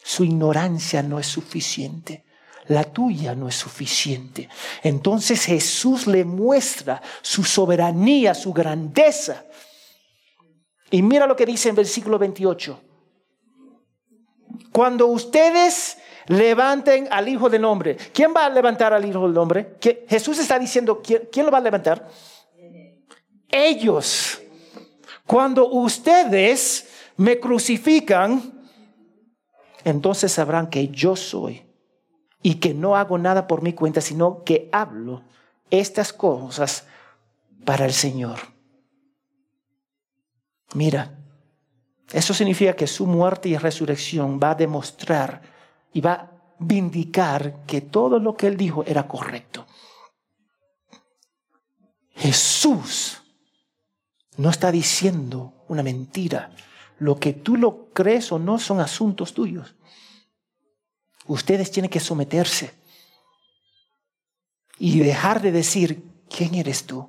Su 0.02 0.24
ignorancia 0.24 1.04
no 1.04 1.20
es 1.20 1.28
suficiente 1.28 2.24
la 2.70 2.84
tuya 2.84 3.34
no 3.34 3.48
es 3.48 3.56
suficiente. 3.56 4.48
Entonces 4.82 5.44
Jesús 5.44 6.06
le 6.06 6.24
muestra 6.24 7.02
su 7.20 7.42
soberanía, 7.42 8.32
su 8.32 8.52
grandeza. 8.52 9.44
Y 10.88 11.02
mira 11.02 11.26
lo 11.26 11.34
que 11.34 11.46
dice 11.46 11.68
en 11.68 11.74
versículo 11.74 12.16
28. 12.18 12.80
Cuando 14.72 15.08
ustedes 15.08 15.98
levanten 16.30 17.08
al 17.10 17.28
Hijo 17.28 17.50
del 17.50 17.64
Hombre, 17.64 17.96
¿quién 18.14 18.32
va 18.34 18.46
a 18.46 18.50
levantar 18.50 18.92
al 18.92 19.04
Hijo 19.04 19.26
del 19.26 19.36
Hombre? 19.36 19.76
Jesús 20.08 20.38
está 20.38 20.58
diciendo, 20.60 21.02
¿quién, 21.02 21.28
¿quién 21.30 21.44
lo 21.44 21.52
va 21.52 21.58
a 21.58 21.62
levantar? 21.62 22.08
Ellos. 23.48 24.40
Cuando 25.26 25.68
ustedes 25.68 26.88
me 27.16 27.40
crucifican, 27.40 28.68
entonces 29.84 30.30
sabrán 30.30 30.70
que 30.70 30.88
yo 30.88 31.16
soy 31.16 31.64
y 32.42 32.54
que 32.54 32.74
no 32.74 32.96
hago 32.96 33.18
nada 33.18 33.48
por 33.48 33.62
mi 33.62 33.72
cuenta, 33.72 34.00
sino 34.00 34.44
que 34.44 34.68
hablo 34.70 35.24
estas 35.68 36.12
cosas 36.12 36.86
para 37.64 37.84
el 37.86 37.92
Señor. 37.92 38.38
Mira, 40.74 41.12
eso 42.12 42.32
significa 42.34 42.74
que 42.74 42.86
su 42.86 43.06
muerte 43.06 43.48
y 43.48 43.56
resurrección 43.56 44.38
va 44.40 44.52
a 44.52 44.54
demostrar 44.54 45.59
y 45.92 46.00
va 46.00 46.12
a 46.12 46.30
vindicar 46.58 47.64
que 47.66 47.80
todo 47.80 48.18
lo 48.18 48.36
que 48.36 48.46
él 48.46 48.56
dijo 48.56 48.84
era 48.84 49.08
correcto. 49.08 49.66
Jesús 52.14 53.22
no 54.36 54.50
está 54.50 54.70
diciendo 54.70 55.64
una 55.68 55.82
mentira. 55.82 56.54
Lo 56.98 57.18
que 57.18 57.32
tú 57.32 57.56
lo 57.56 57.90
crees 57.92 58.30
o 58.30 58.38
no 58.38 58.58
son 58.58 58.80
asuntos 58.80 59.32
tuyos. 59.32 59.74
Ustedes 61.26 61.70
tienen 61.70 61.90
que 61.90 62.00
someterse 62.00 62.74
y 64.78 65.00
dejar 65.00 65.40
de 65.40 65.52
decir, 65.52 66.02
¿quién 66.28 66.54
eres 66.54 66.84
tú? 66.84 67.08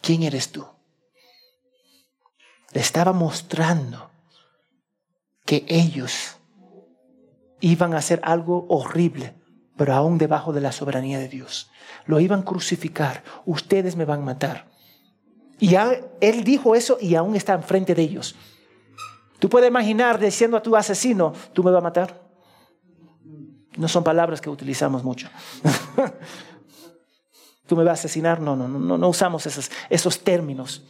¿Quién 0.00 0.22
eres 0.22 0.50
tú? 0.50 0.66
Le 2.72 2.80
estaba 2.80 3.12
mostrando 3.12 4.09
que 5.50 5.64
ellos 5.66 6.36
iban 7.58 7.94
a 7.94 7.96
hacer 7.96 8.20
algo 8.22 8.66
horrible, 8.68 9.34
pero 9.76 9.94
aún 9.94 10.16
debajo 10.16 10.52
de 10.52 10.60
la 10.60 10.70
soberanía 10.70 11.18
de 11.18 11.26
Dios. 11.26 11.72
Lo 12.06 12.20
iban 12.20 12.42
a 12.42 12.44
crucificar, 12.44 13.24
ustedes 13.46 13.96
me 13.96 14.04
van 14.04 14.20
a 14.20 14.26
matar. 14.26 14.68
Y 15.58 15.74
él 16.20 16.44
dijo 16.44 16.76
eso 16.76 16.98
y 17.00 17.16
aún 17.16 17.34
está 17.34 17.54
enfrente 17.54 17.96
de 17.96 18.02
ellos. 18.02 18.36
Tú 19.40 19.48
puedes 19.48 19.68
imaginar 19.68 20.20
diciendo 20.20 20.56
a 20.56 20.62
tu 20.62 20.76
asesino, 20.76 21.32
tú 21.52 21.64
me 21.64 21.72
vas 21.72 21.80
a 21.80 21.82
matar. 21.82 22.22
No 23.76 23.88
son 23.88 24.04
palabras 24.04 24.40
que 24.40 24.50
utilizamos 24.50 25.02
mucho. 25.02 25.28
tú 27.66 27.74
me 27.74 27.82
vas 27.82 27.98
a 27.98 28.02
asesinar. 28.04 28.40
No, 28.40 28.54
no, 28.54 28.68
no, 28.68 28.96
no 28.96 29.08
usamos 29.08 29.44
esos, 29.46 29.68
esos 29.88 30.20
términos. 30.20 30.84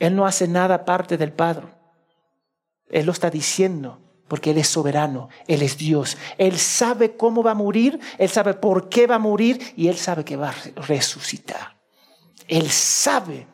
Él 0.00 0.16
no 0.16 0.26
hace 0.26 0.48
nada 0.48 0.84
parte 0.84 1.16
del 1.16 1.32
Padre. 1.32 1.73
Él 2.88 3.06
lo 3.06 3.12
está 3.12 3.30
diciendo 3.30 4.00
porque 4.28 4.50
Él 4.50 4.58
es 4.58 4.68
soberano, 4.68 5.28
Él 5.46 5.62
es 5.62 5.76
Dios. 5.76 6.16
Él 6.38 6.58
sabe 6.58 7.16
cómo 7.16 7.42
va 7.42 7.52
a 7.52 7.54
morir, 7.54 8.00
Él 8.18 8.28
sabe 8.28 8.54
por 8.54 8.88
qué 8.88 9.06
va 9.06 9.16
a 9.16 9.18
morir 9.20 9.60
y 9.76 9.88
Él 9.88 9.96
sabe 9.96 10.24
que 10.24 10.36
va 10.36 10.50
a 10.50 10.80
resucitar. 10.82 11.80
Él 12.48 12.70
sabe. 12.70 13.46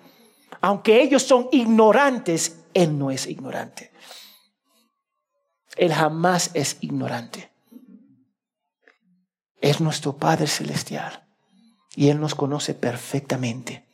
Aunque 0.61 1.03
ellos 1.03 1.23
son 1.23 1.49
ignorantes, 1.53 2.61
él 2.75 2.99
no 2.99 3.11
es 3.11 3.27
ignorante. 3.27 3.93
Él 5.77 5.93
jamás 5.93 6.51
es 6.55 6.77
ignorante. 6.81 7.51
Es 9.61 9.81
nuestro 9.81 10.17
Padre 10.17 10.47
Celestial 10.47 11.27
y 11.95 12.09
Él 12.09 12.21
nos 12.21 12.35
conoce 12.35 12.75
perfectamente. 12.75 13.87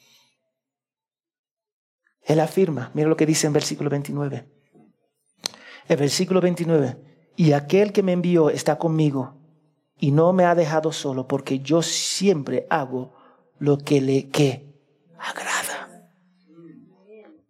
Él 2.22 2.40
afirma, 2.40 2.90
mira 2.94 3.08
lo 3.08 3.16
que 3.16 3.26
dice 3.26 3.46
en 3.46 3.52
versículo 3.52 3.88
29. 3.90 4.55
El 5.88 5.96
versículo 5.96 6.40
29, 6.40 6.96
y 7.36 7.52
aquel 7.52 7.92
que 7.92 8.02
me 8.02 8.12
envió 8.12 8.50
está 8.50 8.76
conmigo 8.78 9.34
y 9.98 10.10
no 10.10 10.32
me 10.32 10.44
ha 10.44 10.54
dejado 10.54 10.92
solo 10.92 11.28
porque 11.28 11.60
yo 11.60 11.82
siempre 11.82 12.66
hago 12.70 13.12
lo 13.58 13.78
que 13.78 14.00
le 14.00 14.28
que 14.28 14.66
agrada. 15.18 16.10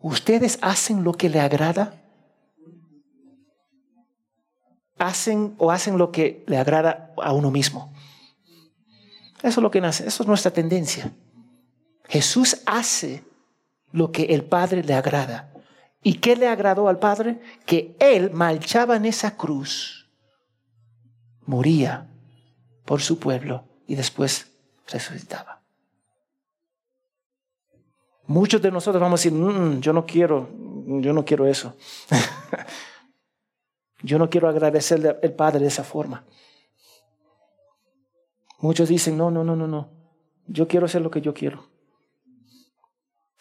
¿Ustedes 0.00 0.58
hacen 0.60 1.02
lo 1.02 1.12
que 1.14 1.28
le 1.30 1.40
agrada? 1.40 2.06
hacen 4.98 5.54
o 5.58 5.70
hacen 5.70 5.98
lo 5.98 6.10
que 6.10 6.44
le 6.46 6.56
agrada 6.56 7.12
a 7.16 7.32
uno 7.32 7.50
mismo. 7.50 7.92
Eso 9.38 9.48
es 9.48 9.56
lo 9.58 9.70
que 9.70 9.80
nace, 9.80 10.06
eso 10.06 10.22
es 10.22 10.28
nuestra 10.28 10.50
tendencia. 10.50 11.12
Jesús 12.08 12.62
hace 12.66 13.24
lo 13.92 14.10
que 14.10 14.24
el 14.24 14.44
Padre 14.44 14.82
le 14.82 14.94
agrada. 14.94 15.52
¿Y 16.06 16.20
qué 16.20 16.36
le 16.36 16.46
agradó 16.46 16.88
al 16.88 17.00
Padre? 17.00 17.40
Que 17.66 17.96
Él 17.98 18.30
marchaba 18.30 18.94
en 18.94 19.06
esa 19.06 19.36
cruz, 19.36 20.08
moría 21.46 22.08
por 22.84 23.00
su 23.00 23.18
pueblo 23.18 23.64
y 23.88 23.96
después 23.96 24.52
resucitaba. 24.86 25.62
Muchos 28.28 28.62
de 28.62 28.70
nosotros 28.70 29.00
vamos 29.00 29.18
a 29.18 29.20
decir, 29.20 29.32
mm, 29.32 29.80
yo 29.80 29.92
no 29.92 30.06
quiero, 30.06 30.48
yo 30.86 31.12
no 31.12 31.24
quiero 31.24 31.44
eso. 31.48 31.74
Yo 34.02 34.18
no 34.18 34.28
quiero 34.28 34.48
agradecerle 34.48 35.16
al 35.20 35.32
Padre 35.32 35.60
de 35.60 35.68
esa 35.68 35.82
forma. 35.82 36.22
Muchos 38.60 38.90
dicen, 38.90 39.16
no, 39.16 39.30
no, 39.30 39.42
no, 39.42 39.56
no, 39.56 39.66
no. 39.66 39.88
Yo 40.46 40.68
quiero 40.68 40.86
hacer 40.86 41.00
lo 41.00 41.10
que 41.10 41.22
yo 41.22 41.32
quiero. 41.34 41.66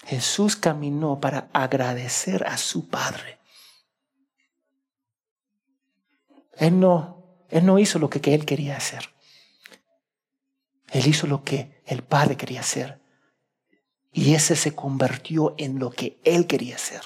Jesús 0.05 0.55
caminó 0.55 1.19
para 1.19 1.49
agradecer 1.51 2.45
a 2.45 2.57
su 2.57 2.87
Padre. 2.87 3.39
Él 6.53 6.79
no, 6.79 7.45
él 7.49 7.65
no 7.65 7.79
hizo 7.79 7.97
lo 7.97 8.09
que, 8.09 8.33
él 8.33 8.45
quería 8.45 8.77
hacer. 8.77 9.09
Él 10.91 11.07
hizo 11.07 11.25
lo 11.25 11.43
que 11.43 11.81
el 11.85 12.03
Padre 12.03 12.37
quería 12.37 12.61
hacer. 12.61 13.01
Y 14.11 14.35
ese 14.35 14.55
se 14.55 14.75
convirtió 14.75 15.55
en 15.57 15.79
lo 15.79 15.89
que 15.89 16.21
él 16.23 16.45
quería 16.45 16.75
hacer. 16.75 17.01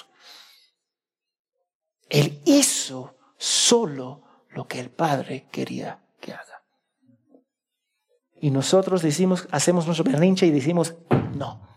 Él 2.10 2.42
hizo 2.44 3.16
solo 3.38 4.22
lo 4.50 4.68
que 4.68 4.78
el 4.78 4.90
Padre 4.90 5.48
quería 5.50 6.04
que 6.20 6.34
haga. 6.34 6.62
Y 8.40 8.50
nosotros 8.50 9.02
decimos, 9.02 9.48
hacemos 9.50 9.86
nuestro 9.86 10.04
berrinche 10.04 10.46
y 10.46 10.50
decimos, 10.50 10.94
no, 11.34 11.69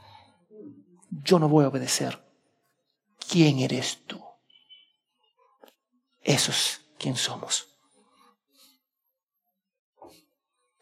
yo 1.24 1.40
no 1.40 1.48
voy 1.48 1.66
a 1.66 1.70
obedecer. 1.70 2.22
¿Quién 3.30 3.60
eres 3.60 4.06
tú? 4.06 4.22
Eso 6.22 6.52
es 6.52 6.82
quién 6.98 7.16
somos. 7.16 7.68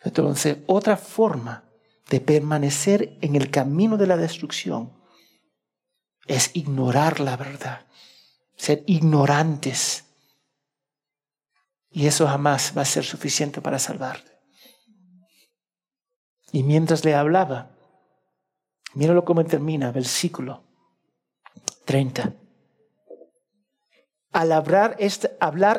Entonces, 0.04 0.58
otra 0.68 0.98
forma 0.98 1.64
de 2.10 2.20
permanecer 2.20 3.18
en 3.22 3.36
el 3.36 3.52
camino 3.52 3.98
de 3.98 4.08
la 4.08 4.18
destrucción 4.18 4.92
es 6.28 6.52
ignorar 6.54 7.20
la 7.20 7.38
verdad, 7.38 7.86
ser 8.56 8.84
ignorantes 8.88 10.06
y 11.92 12.08
eso 12.08 12.28
jamás 12.28 12.74
va 12.76 12.84
a 12.84 12.86
ser 12.86 13.04
suficiente 13.04 13.62
para 13.62 13.80
salvarte. 13.80 14.32
Y 16.52 16.64
mientras 16.64 17.06
le 17.06 17.16
hablaba, 17.16 17.71
míralo 18.94 19.24
cómo 19.24 19.44
termina, 19.46 19.92
versículo 19.92 20.64
30. 21.86 22.34
Al 24.32 24.52
hablar, 24.54 24.96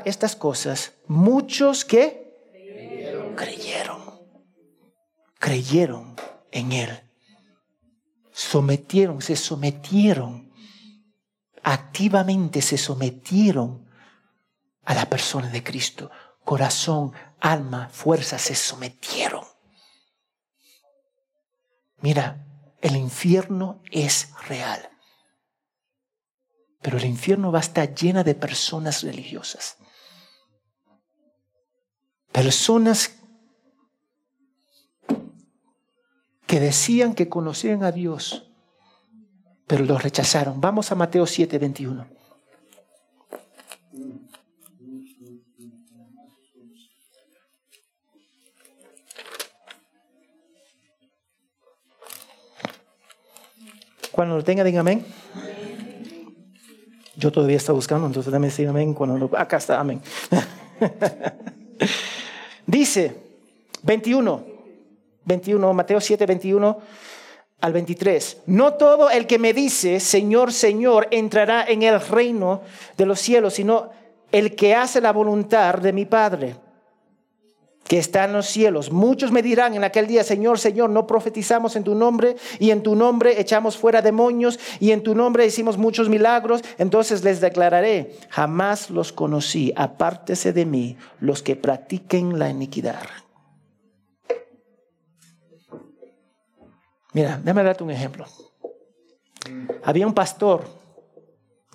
estas 0.05 0.37
cosas, 0.37 0.93
muchos 1.07 1.85
que 1.85 2.51
creyeron. 2.53 3.35
creyeron, 3.35 4.03
creyeron 5.39 6.17
en 6.51 6.73
Él. 6.73 6.91
Sometieron, 8.31 9.23
se 9.23 9.37
sometieron, 9.37 10.53
activamente 11.63 12.61
se 12.61 12.77
sometieron 12.77 13.87
a 14.85 14.95
la 14.95 15.09
persona 15.09 15.49
de 15.49 15.63
Cristo. 15.63 16.11
Corazón, 16.45 17.13
alma, 17.41 17.89
fuerza 17.89 18.39
se 18.39 18.55
sometieron. 18.55 19.45
Mira, 22.01 22.45
el 22.83 22.97
infierno 22.97 23.81
es 23.91 24.29
real. 24.49 24.91
Pero 26.83 26.99
el 26.99 27.05
infierno 27.05 27.53
va 27.53 27.59
a 27.59 27.63
estar 27.63 27.95
llena 27.95 28.25
de 28.25 28.35
personas 28.35 29.03
religiosas. 29.03 29.79
Personas 32.33 33.19
que 36.47 36.61
decían 36.61 37.15
que 37.15 37.29
conocían 37.29 37.85
a 37.85 37.93
Dios, 37.93 38.51
pero 39.67 39.85
lo 39.85 39.97
rechazaron. 39.97 40.61
Vamos 40.61 40.91
a 40.91 40.97
Mateo 40.97 41.27
7, 41.27 41.59
21. 41.59 42.22
Cuando 54.13 54.37
lo 54.37 54.45
tenga, 54.45 54.63
diga 54.63 54.81
amén. 54.81 55.05
Yo 57.17 57.33
todavía 57.33 57.57
estoy 57.57 57.75
buscando, 57.75 58.07
entonces 58.07 58.31
también 58.31 58.53
diga 58.57 58.71
amén. 58.71 58.95
Cuando 58.95 59.19
lo, 59.19 59.39
acá 59.39 59.57
está, 59.57 59.81
amén. 59.81 60.01
Dice 62.67 63.17
21, 63.83 64.45
21, 65.25 65.73
Mateo 65.73 66.01
7, 66.01 66.27
21 66.27 66.79
al 67.61 67.73
23. 67.73 68.43
No 68.47 68.75
todo 68.75 69.11
el 69.11 69.27
que 69.27 69.39
me 69.39 69.53
dice, 69.53 69.99
Señor, 69.99 70.53
Señor, 70.53 71.09
entrará 71.11 71.65
en 71.65 71.83
el 71.83 72.01
reino 72.01 72.63
de 72.97 73.07
los 73.07 73.21
cielos, 73.21 73.55
sino 73.55 73.91
el 74.31 74.55
que 74.55 74.75
hace 74.75 75.01
la 75.01 75.13
voluntad 75.13 75.75
de 75.77 75.93
mi 75.93 76.05
Padre 76.05 76.57
que 77.85 77.99
está 77.99 78.25
en 78.25 78.33
los 78.33 78.47
cielos. 78.47 78.91
Muchos 78.91 79.33
me 79.33 79.43
dirán 79.43 79.75
en 79.75 79.85
aquel 79.85 80.07
día, 80.07 80.25
Señor, 80.25 80.59
Señor, 80.59 80.91
no 80.91 81.07
profetizamos 81.07 81.77
en 81.77 81.85
tu 81.85 81.95
nombre 81.95 82.37
y 82.59 82.71
en 82.71 82.83
tu 82.83 82.95
nombre 82.95 83.41
echamos 83.41 83.77
fuera 83.77 84.03
demonios 84.03 84.59
y 84.81 84.93
en 84.93 85.03
tu 85.03 85.15
nombre 85.15 85.47
hicimos 85.47 85.77
muchos 85.77 86.09
milagros. 86.09 86.63
Entonces 86.79 87.25
les 87.25 87.41
declararé, 87.41 88.17
jamás 88.31 88.91
los 88.91 89.13
conocí, 89.13 89.73
apártese 89.77 90.53
de 90.53 90.65
mí 90.65 90.97
los 91.21 91.43
que 91.43 91.57
practiquen 91.57 92.39
la 92.39 92.49
iniquidad. 92.49 93.03
Mira, 97.13 97.39
déjame 97.43 97.63
darte 97.63 97.85
un 97.85 97.91
ejemplo. 97.91 98.25
Había 99.85 100.07
un 100.07 100.15
pastor 100.15 100.65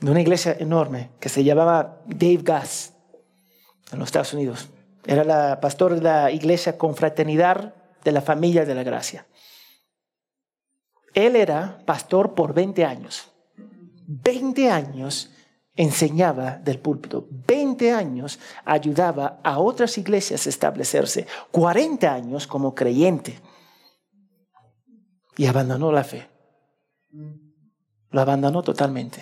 de 0.01 0.11
una 0.11 0.21
iglesia 0.21 0.55
enorme 0.59 1.11
que 1.19 1.29
se 1.29 1.43
llamaba 1.43 2.01
Dave 2.07 2.39
Gass 2.41 2.93
en 3.91 3.99
los 3.99 4.07
Estados 4.07 4.33
Unidos. 4.33 4.69
Era 5.07 5.23
la 5.23 5.61
pastor 5.61 5.95
de 5.95 6.01
la 6.01 6.31
iglesia 6.31 6.77
Confraternidad 6.77 7.73
de 8.03 8.11
la 8.11 8.21
Familia 8.21 8.65
de 8.65 8.75
la 8.75 8.83
Gracia. 8.83 9.25
Él 11.13 11.37
era 11.37 11.79
pastor 11.85 12.35
por 12.35 12.53
20 12.53 12.83
años. 12.83 13.31
20 14.05 14.69
años 14.69 15.31
enseñaba 15.75 16.57
del 16.57 16.79
púlpito. 16.79 17.25
20 17.29 17.93
años 17.93 18.37
ayudaba 18.65 19.39
a 19.43 19.59
otras 19.59 19.97
iglesias 19.97 20.45
a 20.45 20.49
establecerse. 20.49 21.25
40 21.51 22.13
años 22.13 22.45
como 22.45 22.75
creyente. 22.75 23.39
Y 25.37 25.45
abandonó 25.45 25.93
la 25.93 26.03
fe. 26.03 26.27
Lo 28.11 28.19
abandonó 28.19 28.61
totalmente. 28.61 29.21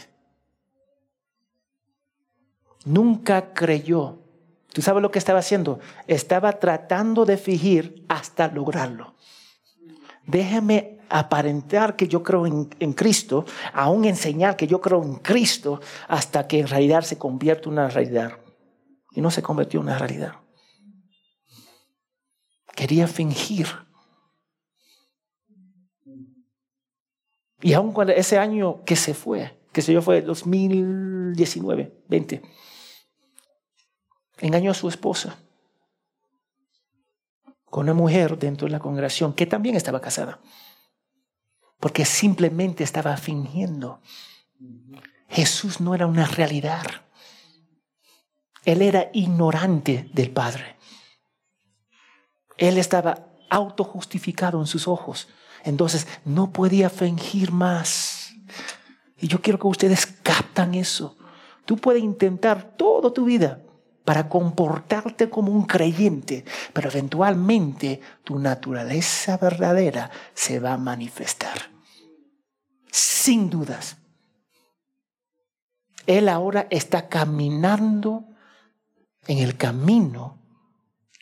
Nunca 2.86 3.54
creyó 3.54 4.25
¿Tú 4.76 4.82
sabes 4.82 5.02
lo 5.02 5.10
que 5.10 5.20
estaba 5.20 5.40
haciendo? 5.40 5.80
Estaba 6.06 6.52
tratando 6.60 7.24
de 7.24 7.38
fingir 7.38 8.04
hasta 8.10 8.50
lograrlo. 8.50 9.16
Déjame 10.28 11.00
aparentar 11.08 11.96
que 11.96 12.10
yo 12.10 12.22
creo 12.24 12.46
en, 12.46 12.92
Cristo, 12.92 13.46
aún 13.72 14.04
enseñar 14.04 14.58
que 14.58 14.68
yo 14.68 14.82
creo 14.82 15.02
en 15.02 15.16
Cristo, 15.16 15.80
hasta 16.10 16.46
que 16.46 16.60
en 16.60 16.68
realidad 16.68 17.04
se 17.04 17.18
convierte 17.18 17.70
en 17.70 17.76
una 17.76 17.88
realidad. 17.88 18.34
Y 19.14 19.22
no 19.22 19.32
se 19.32 19.42
convirtió 19.42 19.80
en 19.80 19.86
una 19.86 19.98
realidad. 19.98 20.34
Quería 22.76 23.08
fingir. 23.08 23.68
Y 27.62 27.72
aún 27.72 27.94
cuando 27.94 28.12
ese 28.12 28.38
año 28.38 28.84
que 28.84 28.98
se 28.98 29.14
fue, 29.14 29.58
que 29.72 29.82
se 29.82 29.94
yo 29.94 30.02
fue 30.02 30.22
2019, 30.22 31.94
20 32.10 32.65
engañó 34.40 34.72
a 34.72 34.76
su 34.76 34.90
esposa 34.90 35.38
con 37.76 37.84
una 37.84 37.94
mujer 37.94 38.38
dentro 38.38 38.68
de 38.68 38.72
la 38.72 38.80
congregación 38.80 39.34
que 39.34 39.46
también 39.46 39.76
estaba 39.76 40.00
casada, 40.00 40.40
porque 41.80 42.06
simplemente 42.06 42.86
estaba 42.86 43.18
fingiendo. 43.18 44.00
Jesús 45.28 45.82
no 45.82 45.94
era 45.94 46.08
una 46.08 46.26
realidad. 46.26 46.86
Él 48.64 48.82
era 48.82 49.10
ignorante 49.12 50.10
del 50.14 50.32
Padre. 50.32 50.78
Él 52.58 52.78
estaba 52.78 53.28
autojustificado 53.50 54.62
en 54.62 54.68
sus 54.68 54.88
ojos. 54.88 55.28
Entonces 55.66 56.08
no 56.24 56.54
podía 56.54 56.90
fingir 56.90 57.52
más. 57.52 58.32
Y 59.20 59.28
yo 59.28 59.42
quiero 59.42 59.60
que 59.60 59.68
ustedes 59.68 60.06
captan 60.06 60.76
eso. 60.76 61.18
Tú 61.66 61.76
puedes 61.76 62.04
intentar 62.04 62.78
toda 62.78 63.12
tu 63.12 63.26
vida 63.26 63.65
para 64.06 64.30
comportarte 64.30 65.30
como 65.30 65.52
un 65.52 65.66
creyente, 65.66 66.46
pero 66.74 66.90
eventualmente 66.90 68.00
tu 68.24 68.40
naturaleza 68.40 69.38
verdadera 69.38 70.12
se 70.34 70.60
va 70.60 70.74
a 70.74 70.78
manifestar. 70.78 71.72
Sin 72.92 73.50
dudas. 73.50 73.98
Él 76.06 76.30
ahora 76.30 76.68
está 76.70 77.10
caminando 77.10 78.26
en 79.28 79.40
el 79.40 79.58
camino 79.58 80.38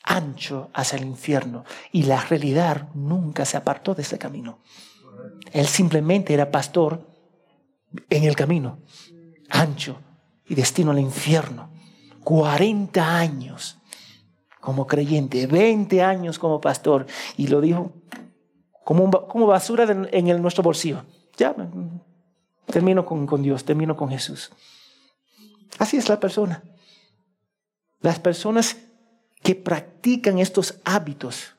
ancho 0.03 0.69
hacia 0.73 0.97
el 0.97 1.05
infierno 1.05 1.63
y 1.93 2.03
la 2.03 2.21
realidad 2.21 2.89
nunca 2.93 3.45
se 3.45 3.55
apartó 3.55 3.95
de 3.95 4.01
ese 4.01 4.19
camino. 4.19 4.59
Él 5.53 5.67
simplemente 5.67 6.33
era 6.33 6.51
pastor 6.51 7.07
en 8.09 8.25
el 8.25 8.35
camino 8.35 8.79
ancho 9.49 10.01
y 10.47 10.55
destino 10.55 10.91
al 10.91 10.99
infierno. 10.99 11.72
40 12.23 13.17
años 13.17 13.77
como 14.59 14.87
creyente, 14.87 15.45
20 15.47 16.01
años 16.01 16.39
como 16.39 16.61
pastor 16.61 17.05
y 17.37 17.47
lo 17.47 17.59
dijo 17.59 17.91
como, 18.83 19.09
como 19.27 19.47
basura 19.47 19.83
en 19.83 20.27
el, 20.27 20.41
nuestro 20.41 20.63
bolsillo. 20.63 21.03
Ya, 21.37 21.55
termino 22.65 23.05
con, 23.05 23.25
con 23.25 23.41
Dios, 23.41 23.63
termino 23.63 23.95
con 23.95 24.09
Jesús. 24.09 24.51
Así 25.79 25.97
es 25.97 26.09
la 26.09 26.19
persona. 26.19 26.63
Las 28.01 28.19
personas 28.19 28.77
que 29.41 29.55
practican 29.55 30.39
estos 30.39 30.79
hábitos 30.83 31.55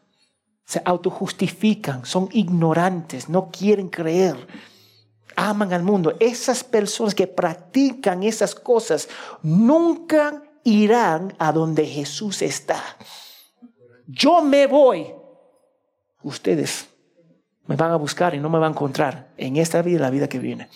se 0.65 0.81
autojustifican, 0.85 2.07
son 2.07 2.29
ignorantes, 2.33 3.29
no 3.29 3.51
quieren 3.51 3.89
creer, 3.89 4.37
aman 5.37 5.73
al 5.73 5.83
mundo. 5.83 6.15
Esas 6.21 6.65
personas 6.65 7.15
que 7.15 7.27
practican 7.27 8.23
esas 8.23 8.55
cosas 8.55 9.09
nunca 9.43 10.43
irán 10.65 11.35
a 11.39 11.53
donde 11.53 11.87
Jesús 11.87 12.43
está. 12.43 12.83
Yo 14.07 14.43
me 14.43 14.67
voy. 14.67 15.15
Ustedes 16.23 16.89
me 17.67 17.77
van 17.77 17.93
a 17.93 17.97
buscar 17.97 18.35
y 18.35 18.41
no 18.41 18.49
me 18.49 18.59
van 18.59 18.73
a 18.73 18.75
encontrar 18.75 19.33
en 19.37 19.57
esta 19.57 19.83
vida 19.83 19.97
y 19.97 20.01
la 20.01 20.11
vida 20.11 20.29
que 20.29 20.39
viene. 20.39 20.69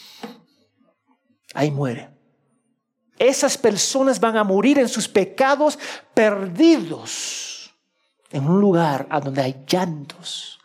Ahí 1.54 1.70
muere. 1.70 2.10
Esas 3.18 3.58
personas 3.58 4.20
van 4.20 4.36
a 4.36 4.44
morir 4.44 4.78
en 4.78 4.88
sus 4.88 5.08
pecados 5.08 5.78
perdidos 6.14 7.74
en 8.30 8.48
un 8.48 8.60
lugar 8.60 9.06
a 9.10 9.20
donde 9.20 9.42
hay 9.42 9.64
llantos, 9.66 10.58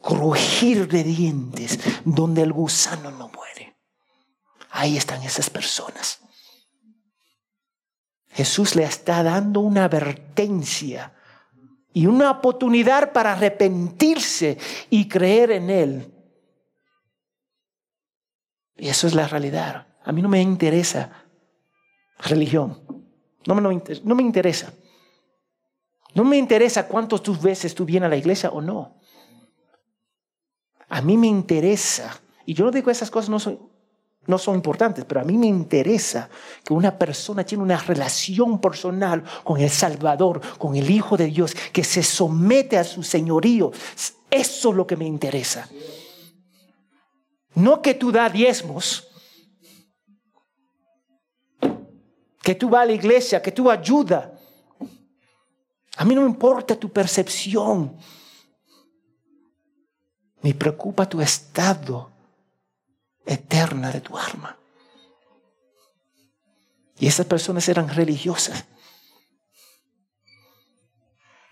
crujir 0.00 0.88
de 0.88 1.02
dientes, 1.02 1.78
donde 2.04 2.42
el 2.42 2.52
gusano 2.52 3.10
no 3.10 3.28
muere. 3.28 3.76
Ahí 4.70 4.96
están 4.96 5.22
esas 5.22 5.50
personas. 5.50 6.20
Jesús 8.30 8.76
le 8.76 8.84
está 8.84 9.22
dando 9.22 9.60
una 9.60 9.84
advertencia 9.84 11.12
y 11.92 12.06
una 12.06 12.30
oportunidad 12.30 13.12
para 13.12 13.32
arrepentirse 13.32 14.58
y 14.88 15.08
creer 15.08 15.50
en 15.50 15.70
Él. 15.70 16.14
Y 18.76 18.88
eso 18.88 19.06
es 19.06 19.14
la 19.14 19.26
realidad. 19.26 19.88
A 20.04 20.12
mí 20.12 20.22
no 20.22 20.28
me 20.28 20.40
interesa 20.40 21.26
religión. 22.18 22.80
No, 23.46 23.54
me 23.54 24.22
interesa. 24.22 24.72
No 26.14 26.24
me 26.24 26.36
interesa 26.36 26.86
cuántos 26.86 27.22
tus 27.22 27.40
veces 27.40 27.74
tú 27.74 27.84
vienes 27.84 28.06
a 28.06 28.10
la 28.10 28.16
iglesia 28.16 28.50
o 28.50 28.60
no. 28.60 29.00
A 30.88 31.02
mí 31.02 31.16
me 31.16 31.28
interesa, 31.28 32.20
y 32.44 32.54
yo 32.54 32.64
no 32.64 32.72
digo 32.72 32.90
esas 32.90 33.12
cosas 33.12 33.30
no 33.30 33.38
son, 33.38 33.69
no 34.26 34.38
son 34.38 34.54
importantes, 34.56 35.04
pero 35.04 35.20
a 35.20 35.24
mí 35.24 35.36
me 35.36 35.46
interesa 35.46 36.28
que 36.64 36.72
una 36.72 36.96
persona 36.96 37.44
tiene 37.44 37.64
una 37.64 37.78
relación 37.78 38.60
personal 38.60 39.24
con 39.44 39.60
el 39.60 39.70
Salvador, 39.70 40.40
con 40.58 40.76
el 40.76 40.90
Hijo 40.90 41.16
de 41.16 41.26
Dios, 41.26 41.54
que 41.72 41.82
se 41.82 42.02
somete 42.02 42.76
a 42.76 42.84
su 42.84 43.02
señorío. 43.02 43.72
Eso 44.30 44.70
es 44.70 44.76
lo 44.76 44.86
que 44.86 44.96
me 44.96 45.06
interesa. 45.06 45.68
No 47.54 47.82
que 47.82 47.94
tú 47.94 48.12
da 48.12 48.28
diezmos, 48.28 49.08
que 52.42 52.54
tú 52.54 52.68
vas 52.68 52.82
a 52.82 52.86
la 52.86 52.92
iglesia, 52.92 53.42
que 53.42 53.52
tú 53.52 53.70
ayudas. 53.70 54.28
A 55.96 56.04
mí 56.04 56.14
no 56.14 56.22
me 56.22 56.28
importa 56.28 56.76
tu 56.76 56.90
percepción. 56.90 57.96
Me 60.42 60.54
preocupa 60.54 61.08
tu 61.08 61.20
estado 61.20 62.19
eterna 63.30 63.90
de 63.92 64.00
tu 64.00 64.18
alma. 64.18 64.56
Y 66.98 67.06
esas 67.06 67.26
personas 67.26 67.68
eran 67.68 67.88
religiosas. 67.88 68.66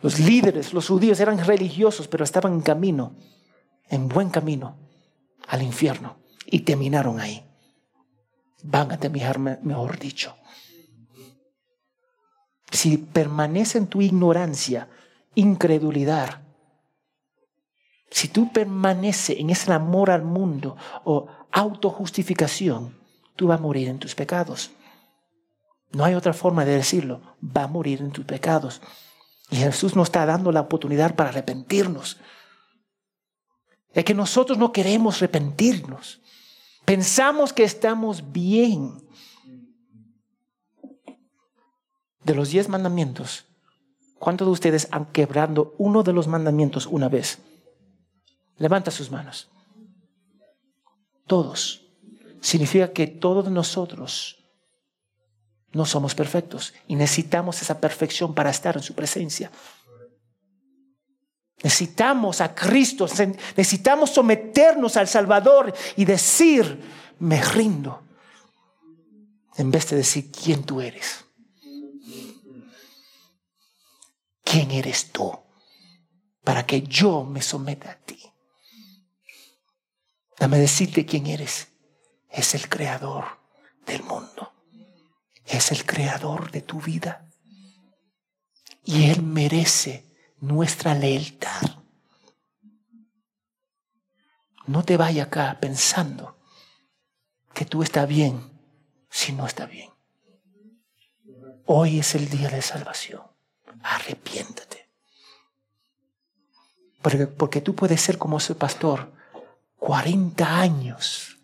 Los 0.01 0.19
líderes, 0.19 0.73
los 0.73 0.89
judíos 0.89 1.19
eran 1.21 1.39
religiosos, 1.39 2.07
pero 2.09 2.25
estaban 2.25 2.53
en 2.55 2.61
camino, 2.61 3.15
en 3.89 4.09
buen 4.09 4.29
camino, 4.31 4.77
al 5.47 5.63
infierno. 5.63 6.19
Y 6.47 6.61
terminaron 6.61 7.21
ahí. 7.21 7.45
Van 8.63 8.91
a 8.93 8.99
terminar, 8.99 9.39
mejor 9.39 9.99
dicho. 9.99 10.37
Si 12.71 12.99
permanece 12.99 13.79
en 13.79 13.87
tu 13.87 14.03
ignorancia, 14.03 14.89
incredulidad, 15.35 16.43
si 18.11 18.29
tú 18.29 18.53
permaneces 18.53 19.39
en 19.39 19.51
ese 19.51 19.73
amor 19.73 20.11
al 20.11 20.23
mundo 20.23 20.77
o 21.05 21.29
autojustificación, 21.53 22.97
tú 23.37 23.47
vas 23.47 23.59
a 23.59 23.63
morir 23.63 23.89
en 23.89 23.99
tus 23.99 24.15
pecados. 24.15 24.71
No 25.93 26.05
hay 26.05 26.15
otra 26.15 26.33
forma 26.33 26.65
de 26.65 26.77
decirlo. 26.77 27.21
Va 27.45 27.65
a 27.65 27.69
morir 27.69 28.01
en 28.01 28.11
tus 28.11 28.25
pecados. 28.25 28.81
Y 29.51 29.57
Jesús 29.57 29.97
nos 29.97 30.09
está 30.09 30.27
dando 30.27 30.53
la 30.53 30.61
oportunidad 30.61 31.15
para 31.15 31.31
arrepentirnos. 31.31 32.19
Es 33.93 34.05
que 34.05 34.15
nosotros 34.15 34.59
no 34.59 34.73
queremos 34.73 35.17
arrepentirnos. 35.17 36.21
Pensamos 36.85 37.53
que 37.53 37.65
estamos 37.65 38.33
bien. 38.33 39.03
De 42.25 42.35
los 42.35 42.51
diez 42.51 42.69
mandamientos, 42.69 43.47
¿cuántos 44.19 44.47
de 44.47 44.53
ustedes 44.53 44.89
han 44.91 45.07
quebrado 45.07 45.75
uno 45.79 46.03
de 46.03 46.13
los 46.13 46.29
mandamientos 46.29 46.87
una 46.87 47.09
vez? 47.09 47.39
Levanta 48.59 48.91
sus 48.91 49.11
manos. 49.11 49.49
Todos. 51.29 51.83
Significa 52.41 52.93
que 52.93 53.07
todos 53.07 53.49
nosotros 53.51 54.39
no 55.73 55.85
somos 55.85 56.15
perfectos 56.15 56.75
y 56.89 56.97
necesitamos 56.97 57.63
esa 57.63 57.81
perfección 57.81 58.35
para 58.35 58.51
estar 58.51 58.77
en 58.77 58.83
su 58.83 58.95
presencia. 58.95 59.51
Necesitamos 61.63 62.41
a 62.41 62.55
Cristo, 62.55 63.07
necesitamos 63.57 64.11
someternos 64.11 64.97
al 64.97 65.09
Salvador 65.09 65.75
y 65.97 66.05
decir, 66.05 66.81
me 67.19 67.43
rindo, 67.43 68.03
en 69.57 69.71
vez 69.71 69.91
de 69.91 69.97
decir 69.97 70.31
quién 70.31 70.63
tú 70.63 70.81
eres. 70.81 71.25
¿Quién 74.45 74.71
eres 74.71 75.13
tú? 75.13 75.31
Para 76.43 76.65
que 76.65 76.83
yo 76.83 77.25
me 77.25 77.43
someta 77.43 77.91
a 77.91 77.97
ti. 77.97 78.28
Dame 80.39 80.59
decirte 80.59 81.05
quién 81.05 81.27
eres. 81.27 81.69
Es 82.31 82.55
el 82.55 82.69
creador 82.69 83.25
del 83.87 84.03
mundo. 84.05 84.53
Es 85.45 85.73
el 85.73 85.85
creador 85.85 86.51
de 86.51 86.63
tu 86.63 86.81
vida. 86.81 87.29
Y 88.85 89.11
Él 89.11 89.23
merece 89.23 90.05
nuestra 90.41 90.95
lealtad. 90.95 91.63
No 94.67 94.85
te 94.85 94.97
vayas 94.97 95.27
acá 95.27 95.59
pensando 95.61 96.39
que 97.55 97.65
tú 97.65 97.83
estás 97.83 98.07
bien 98.07 98.41
si 99.11 99.33
no 99.33 99.47
está 99.47 99.67
bien. 99.67 99.91
Hoy 101.65 101.99
es 101.99 102.15
el 102.15 102.29
día 102.29 102.49
de 102.49 102.63
salvación. 102.63 103.23
Arrepiéntate. 103.83 104.89
Porque, 107.03 107.27
porque 107.27 107.61
tú 107.61 107.75
puedes 107.75 108.01
ser 108.01 108.19
como 108.19 108.39
ese 108.39 108.55
pastor 108.55 109.18
40 109.79 110.61
años 110.61 111.39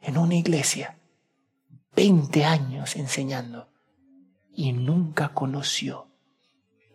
en 0.00 0.18
una 0.18 0.34
iglesia, 0.34 0.98
20 1.94 2.44
años 2.44 2.96
enseñando 2.96 3.68
y 4.52 4.72
nunca 4.72 5.30
conoció. 5.30 6.08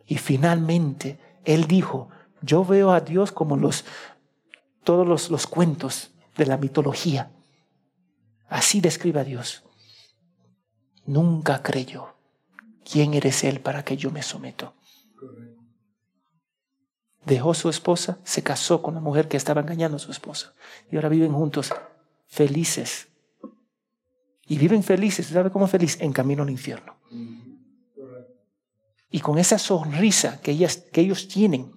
Y 0.05 0.17
finalmente 0.17 1.19
él 1.45 1.67
dijo, 1.67 2.09
yo 2.41 2.65
veo 2.65 2.91
a 2.91 2.99
Dios 2.99 3.31
como 3.31 3.55
los, 3.55 3.85
todos 4.83 5.07
los, 5.07 5.29
los 5.29 5.47
cuentos 5.47 6.11
de 6.35 6.45
la 6.45 6.57
mitología. 6.57 7.31
Así 8.49 8.81
describe 8.81 9.21
a 9.21 9.23
Dios. 9.23 9.63
nunca 11.05 11.61
creyó. 11.61 12.15
¿Quién 12.89 13.13
eres 13.13 13.43
él 13.43 13.61
para 13.61 13.83
que 13.83 13.97
yo 13.97 14.11
me 14.11 14.21
someto? 14.21 14.73
Dejó 17.25 17.53
su 17.53 17.69
esposa, 17.69 18.19
se 18.23 18.43
casó 18.43 18.81
con 18.81 18.95
la 18.95 18.99
mujer 18.99 19.27
que 19.27 19.37
estaba 19.37 19.61
engañando 19.61 19.97
a 19.97 19.99
su 19.99 20.11
esposa 20.11 20.53
y 20.91 20.95
ahora 20.97 21.09
viven 21.09 21.33
juntos 21.33 21.73
felices. 22.27 23.07
Y 24.45 24.57
viven 24.57 24.83
felices, 24.83 25.27
¿sabe 25.27 25.51
cómo 25.51 25.67
feliz? 25.67 25.97
En 26.01 26.11
camino 26.11 26.43
al 26.43 26.49
infierno. 26.49 26.97
Y 29.09 29.19
con 29.19 29.37
esa 29.37 29.57
sonrisa 29.57 30.41
que, 30.41 30.51
ellas, 30.51 30.77
que 30.91 31.01
ellos 31.01 31.27
tienen 31.27 31.71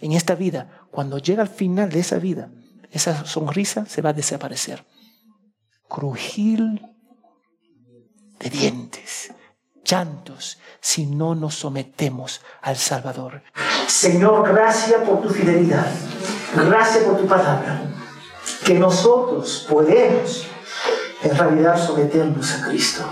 en 0.00 0.12
esta 0.12 0.34
vida, 0.34 0.86
cuando 0.90 1.18
llega 1.18 1.42
al 1.42 1.48
final 1.48 1.90
de 1.90 2.00
esa 2.00 2.18
vida, 2.18 2.50
esa 2.90 3.24
sonrisa 3.24 3.86
se 3.86 4.02
va 4.02 4.10
a 4.10 4.14
desaparecer. 4.14 4.84
Crujir 5.88 6.82
de 8.40 8.50
dientes, 8.50 9.32
si 10.80 11.06
no 11.06 11.34
nos 11.34 11.56
sometemos 11.56 12.40
al 12.62 12.76
Salvador. 12.76 13.42
Señor, 13.86 14.48
gracias 14.48 15.02
por 15.02 15.20
tu 15.20 15.30
fidelidad. 15.30 15.86
Gracias 16.54 17.04
por 17.04 17.18
tu 17.18 17.26
palabra. 17.26 17.82
Que 18.64 18.74
nosotros 18.74 19.66
podemos 19.68 20.46
en 21.22 21.36
realidad 21.36 21.76
someternos 21.76 22.52
a 22.54 22.68
Cristo. 22.68 23.02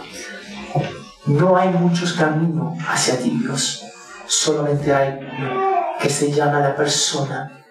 No 1.26 1.56
hay 1.56 1.68
muchos 1.68 2.12
caminos 2.12 2.78
hacia 2.86 3.18
ti, 3.18 3.38
Dios. 3.42 3.84
Solamente 4.26 4.94
hay 4.94 5.18
uno 5.20 5.74
que 6.00 6.08
se 6.08 6.30
llama 6.30 6.60
la 6.60 6.76
persona 6.76 7.64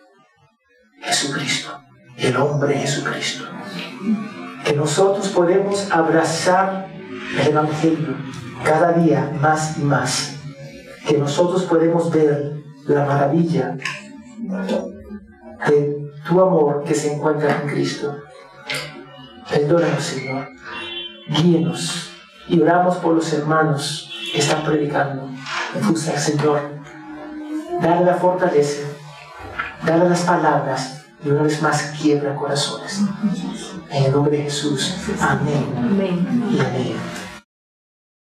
Jesucristo, 1.02 1.82
el 2.18 2.36
hombre 2.36 2.78
Jesucristo. 2.78 3.46
Que 4.66 4.74
nosotros 4.74 5.30
podemos 5.30 5.90
abrazar 5.92 6.87
el 7.40 7.48
Evangelio 7.48 8.16
cada 8.64 8.94
día 8.94 9.32
más 9.42 9.78
y 9.78 9.82
más. 9.82 10.36
Que 11.08 11.18
nosotros 11.18 11.64
podemos 11.64 12.12
ver 12.12 12.54
la 12.86 13.06
maravilla 13.06 13.78
de 15.68 16.12
tu 16.28 16.42
amor 16.42 16.84
que 16.84 16.94
se 16.94 17.14
encuentra 17.14 17.62
en 17.62 17.70
Cristo. 17.70 18.18
Perdónanos, 19.50 20.04
Señor. 20.04 20.48
Guíenos 21.30 22.12
y 22.48 22.62
oramos 22.62 22.98
por 22.98 23.16
los 23.16 23.32
hermanos 23.34 24.10
que 24.32 24.40
están 24.40 24.64
predicando. 24.64 25.30
Usa, 25.90 26.18
Señor, 26.18 26.62
dale 27.82 28.06
la 28.06 28.16
fortaleza, 28.16 28.88
dale 29.86 30.10
las 30.10 30.22
palabras 30.22 31.06
y 31.24 31.30
una 31.30 31.44
vez 31.44 31.62
más 31.62 31.94
quiebra 32.00 32.36
corazones. 32.36 33.02
En 33.90 34.04
el 34.06 34.12
nombre 34.12 34.38
de 34.38 34.44
Jesús. 34.44 34.96
Amén. 35.22 35.74
amén. 35.78 36.48
Y 36.52 36.60
amén. 36.60 37.17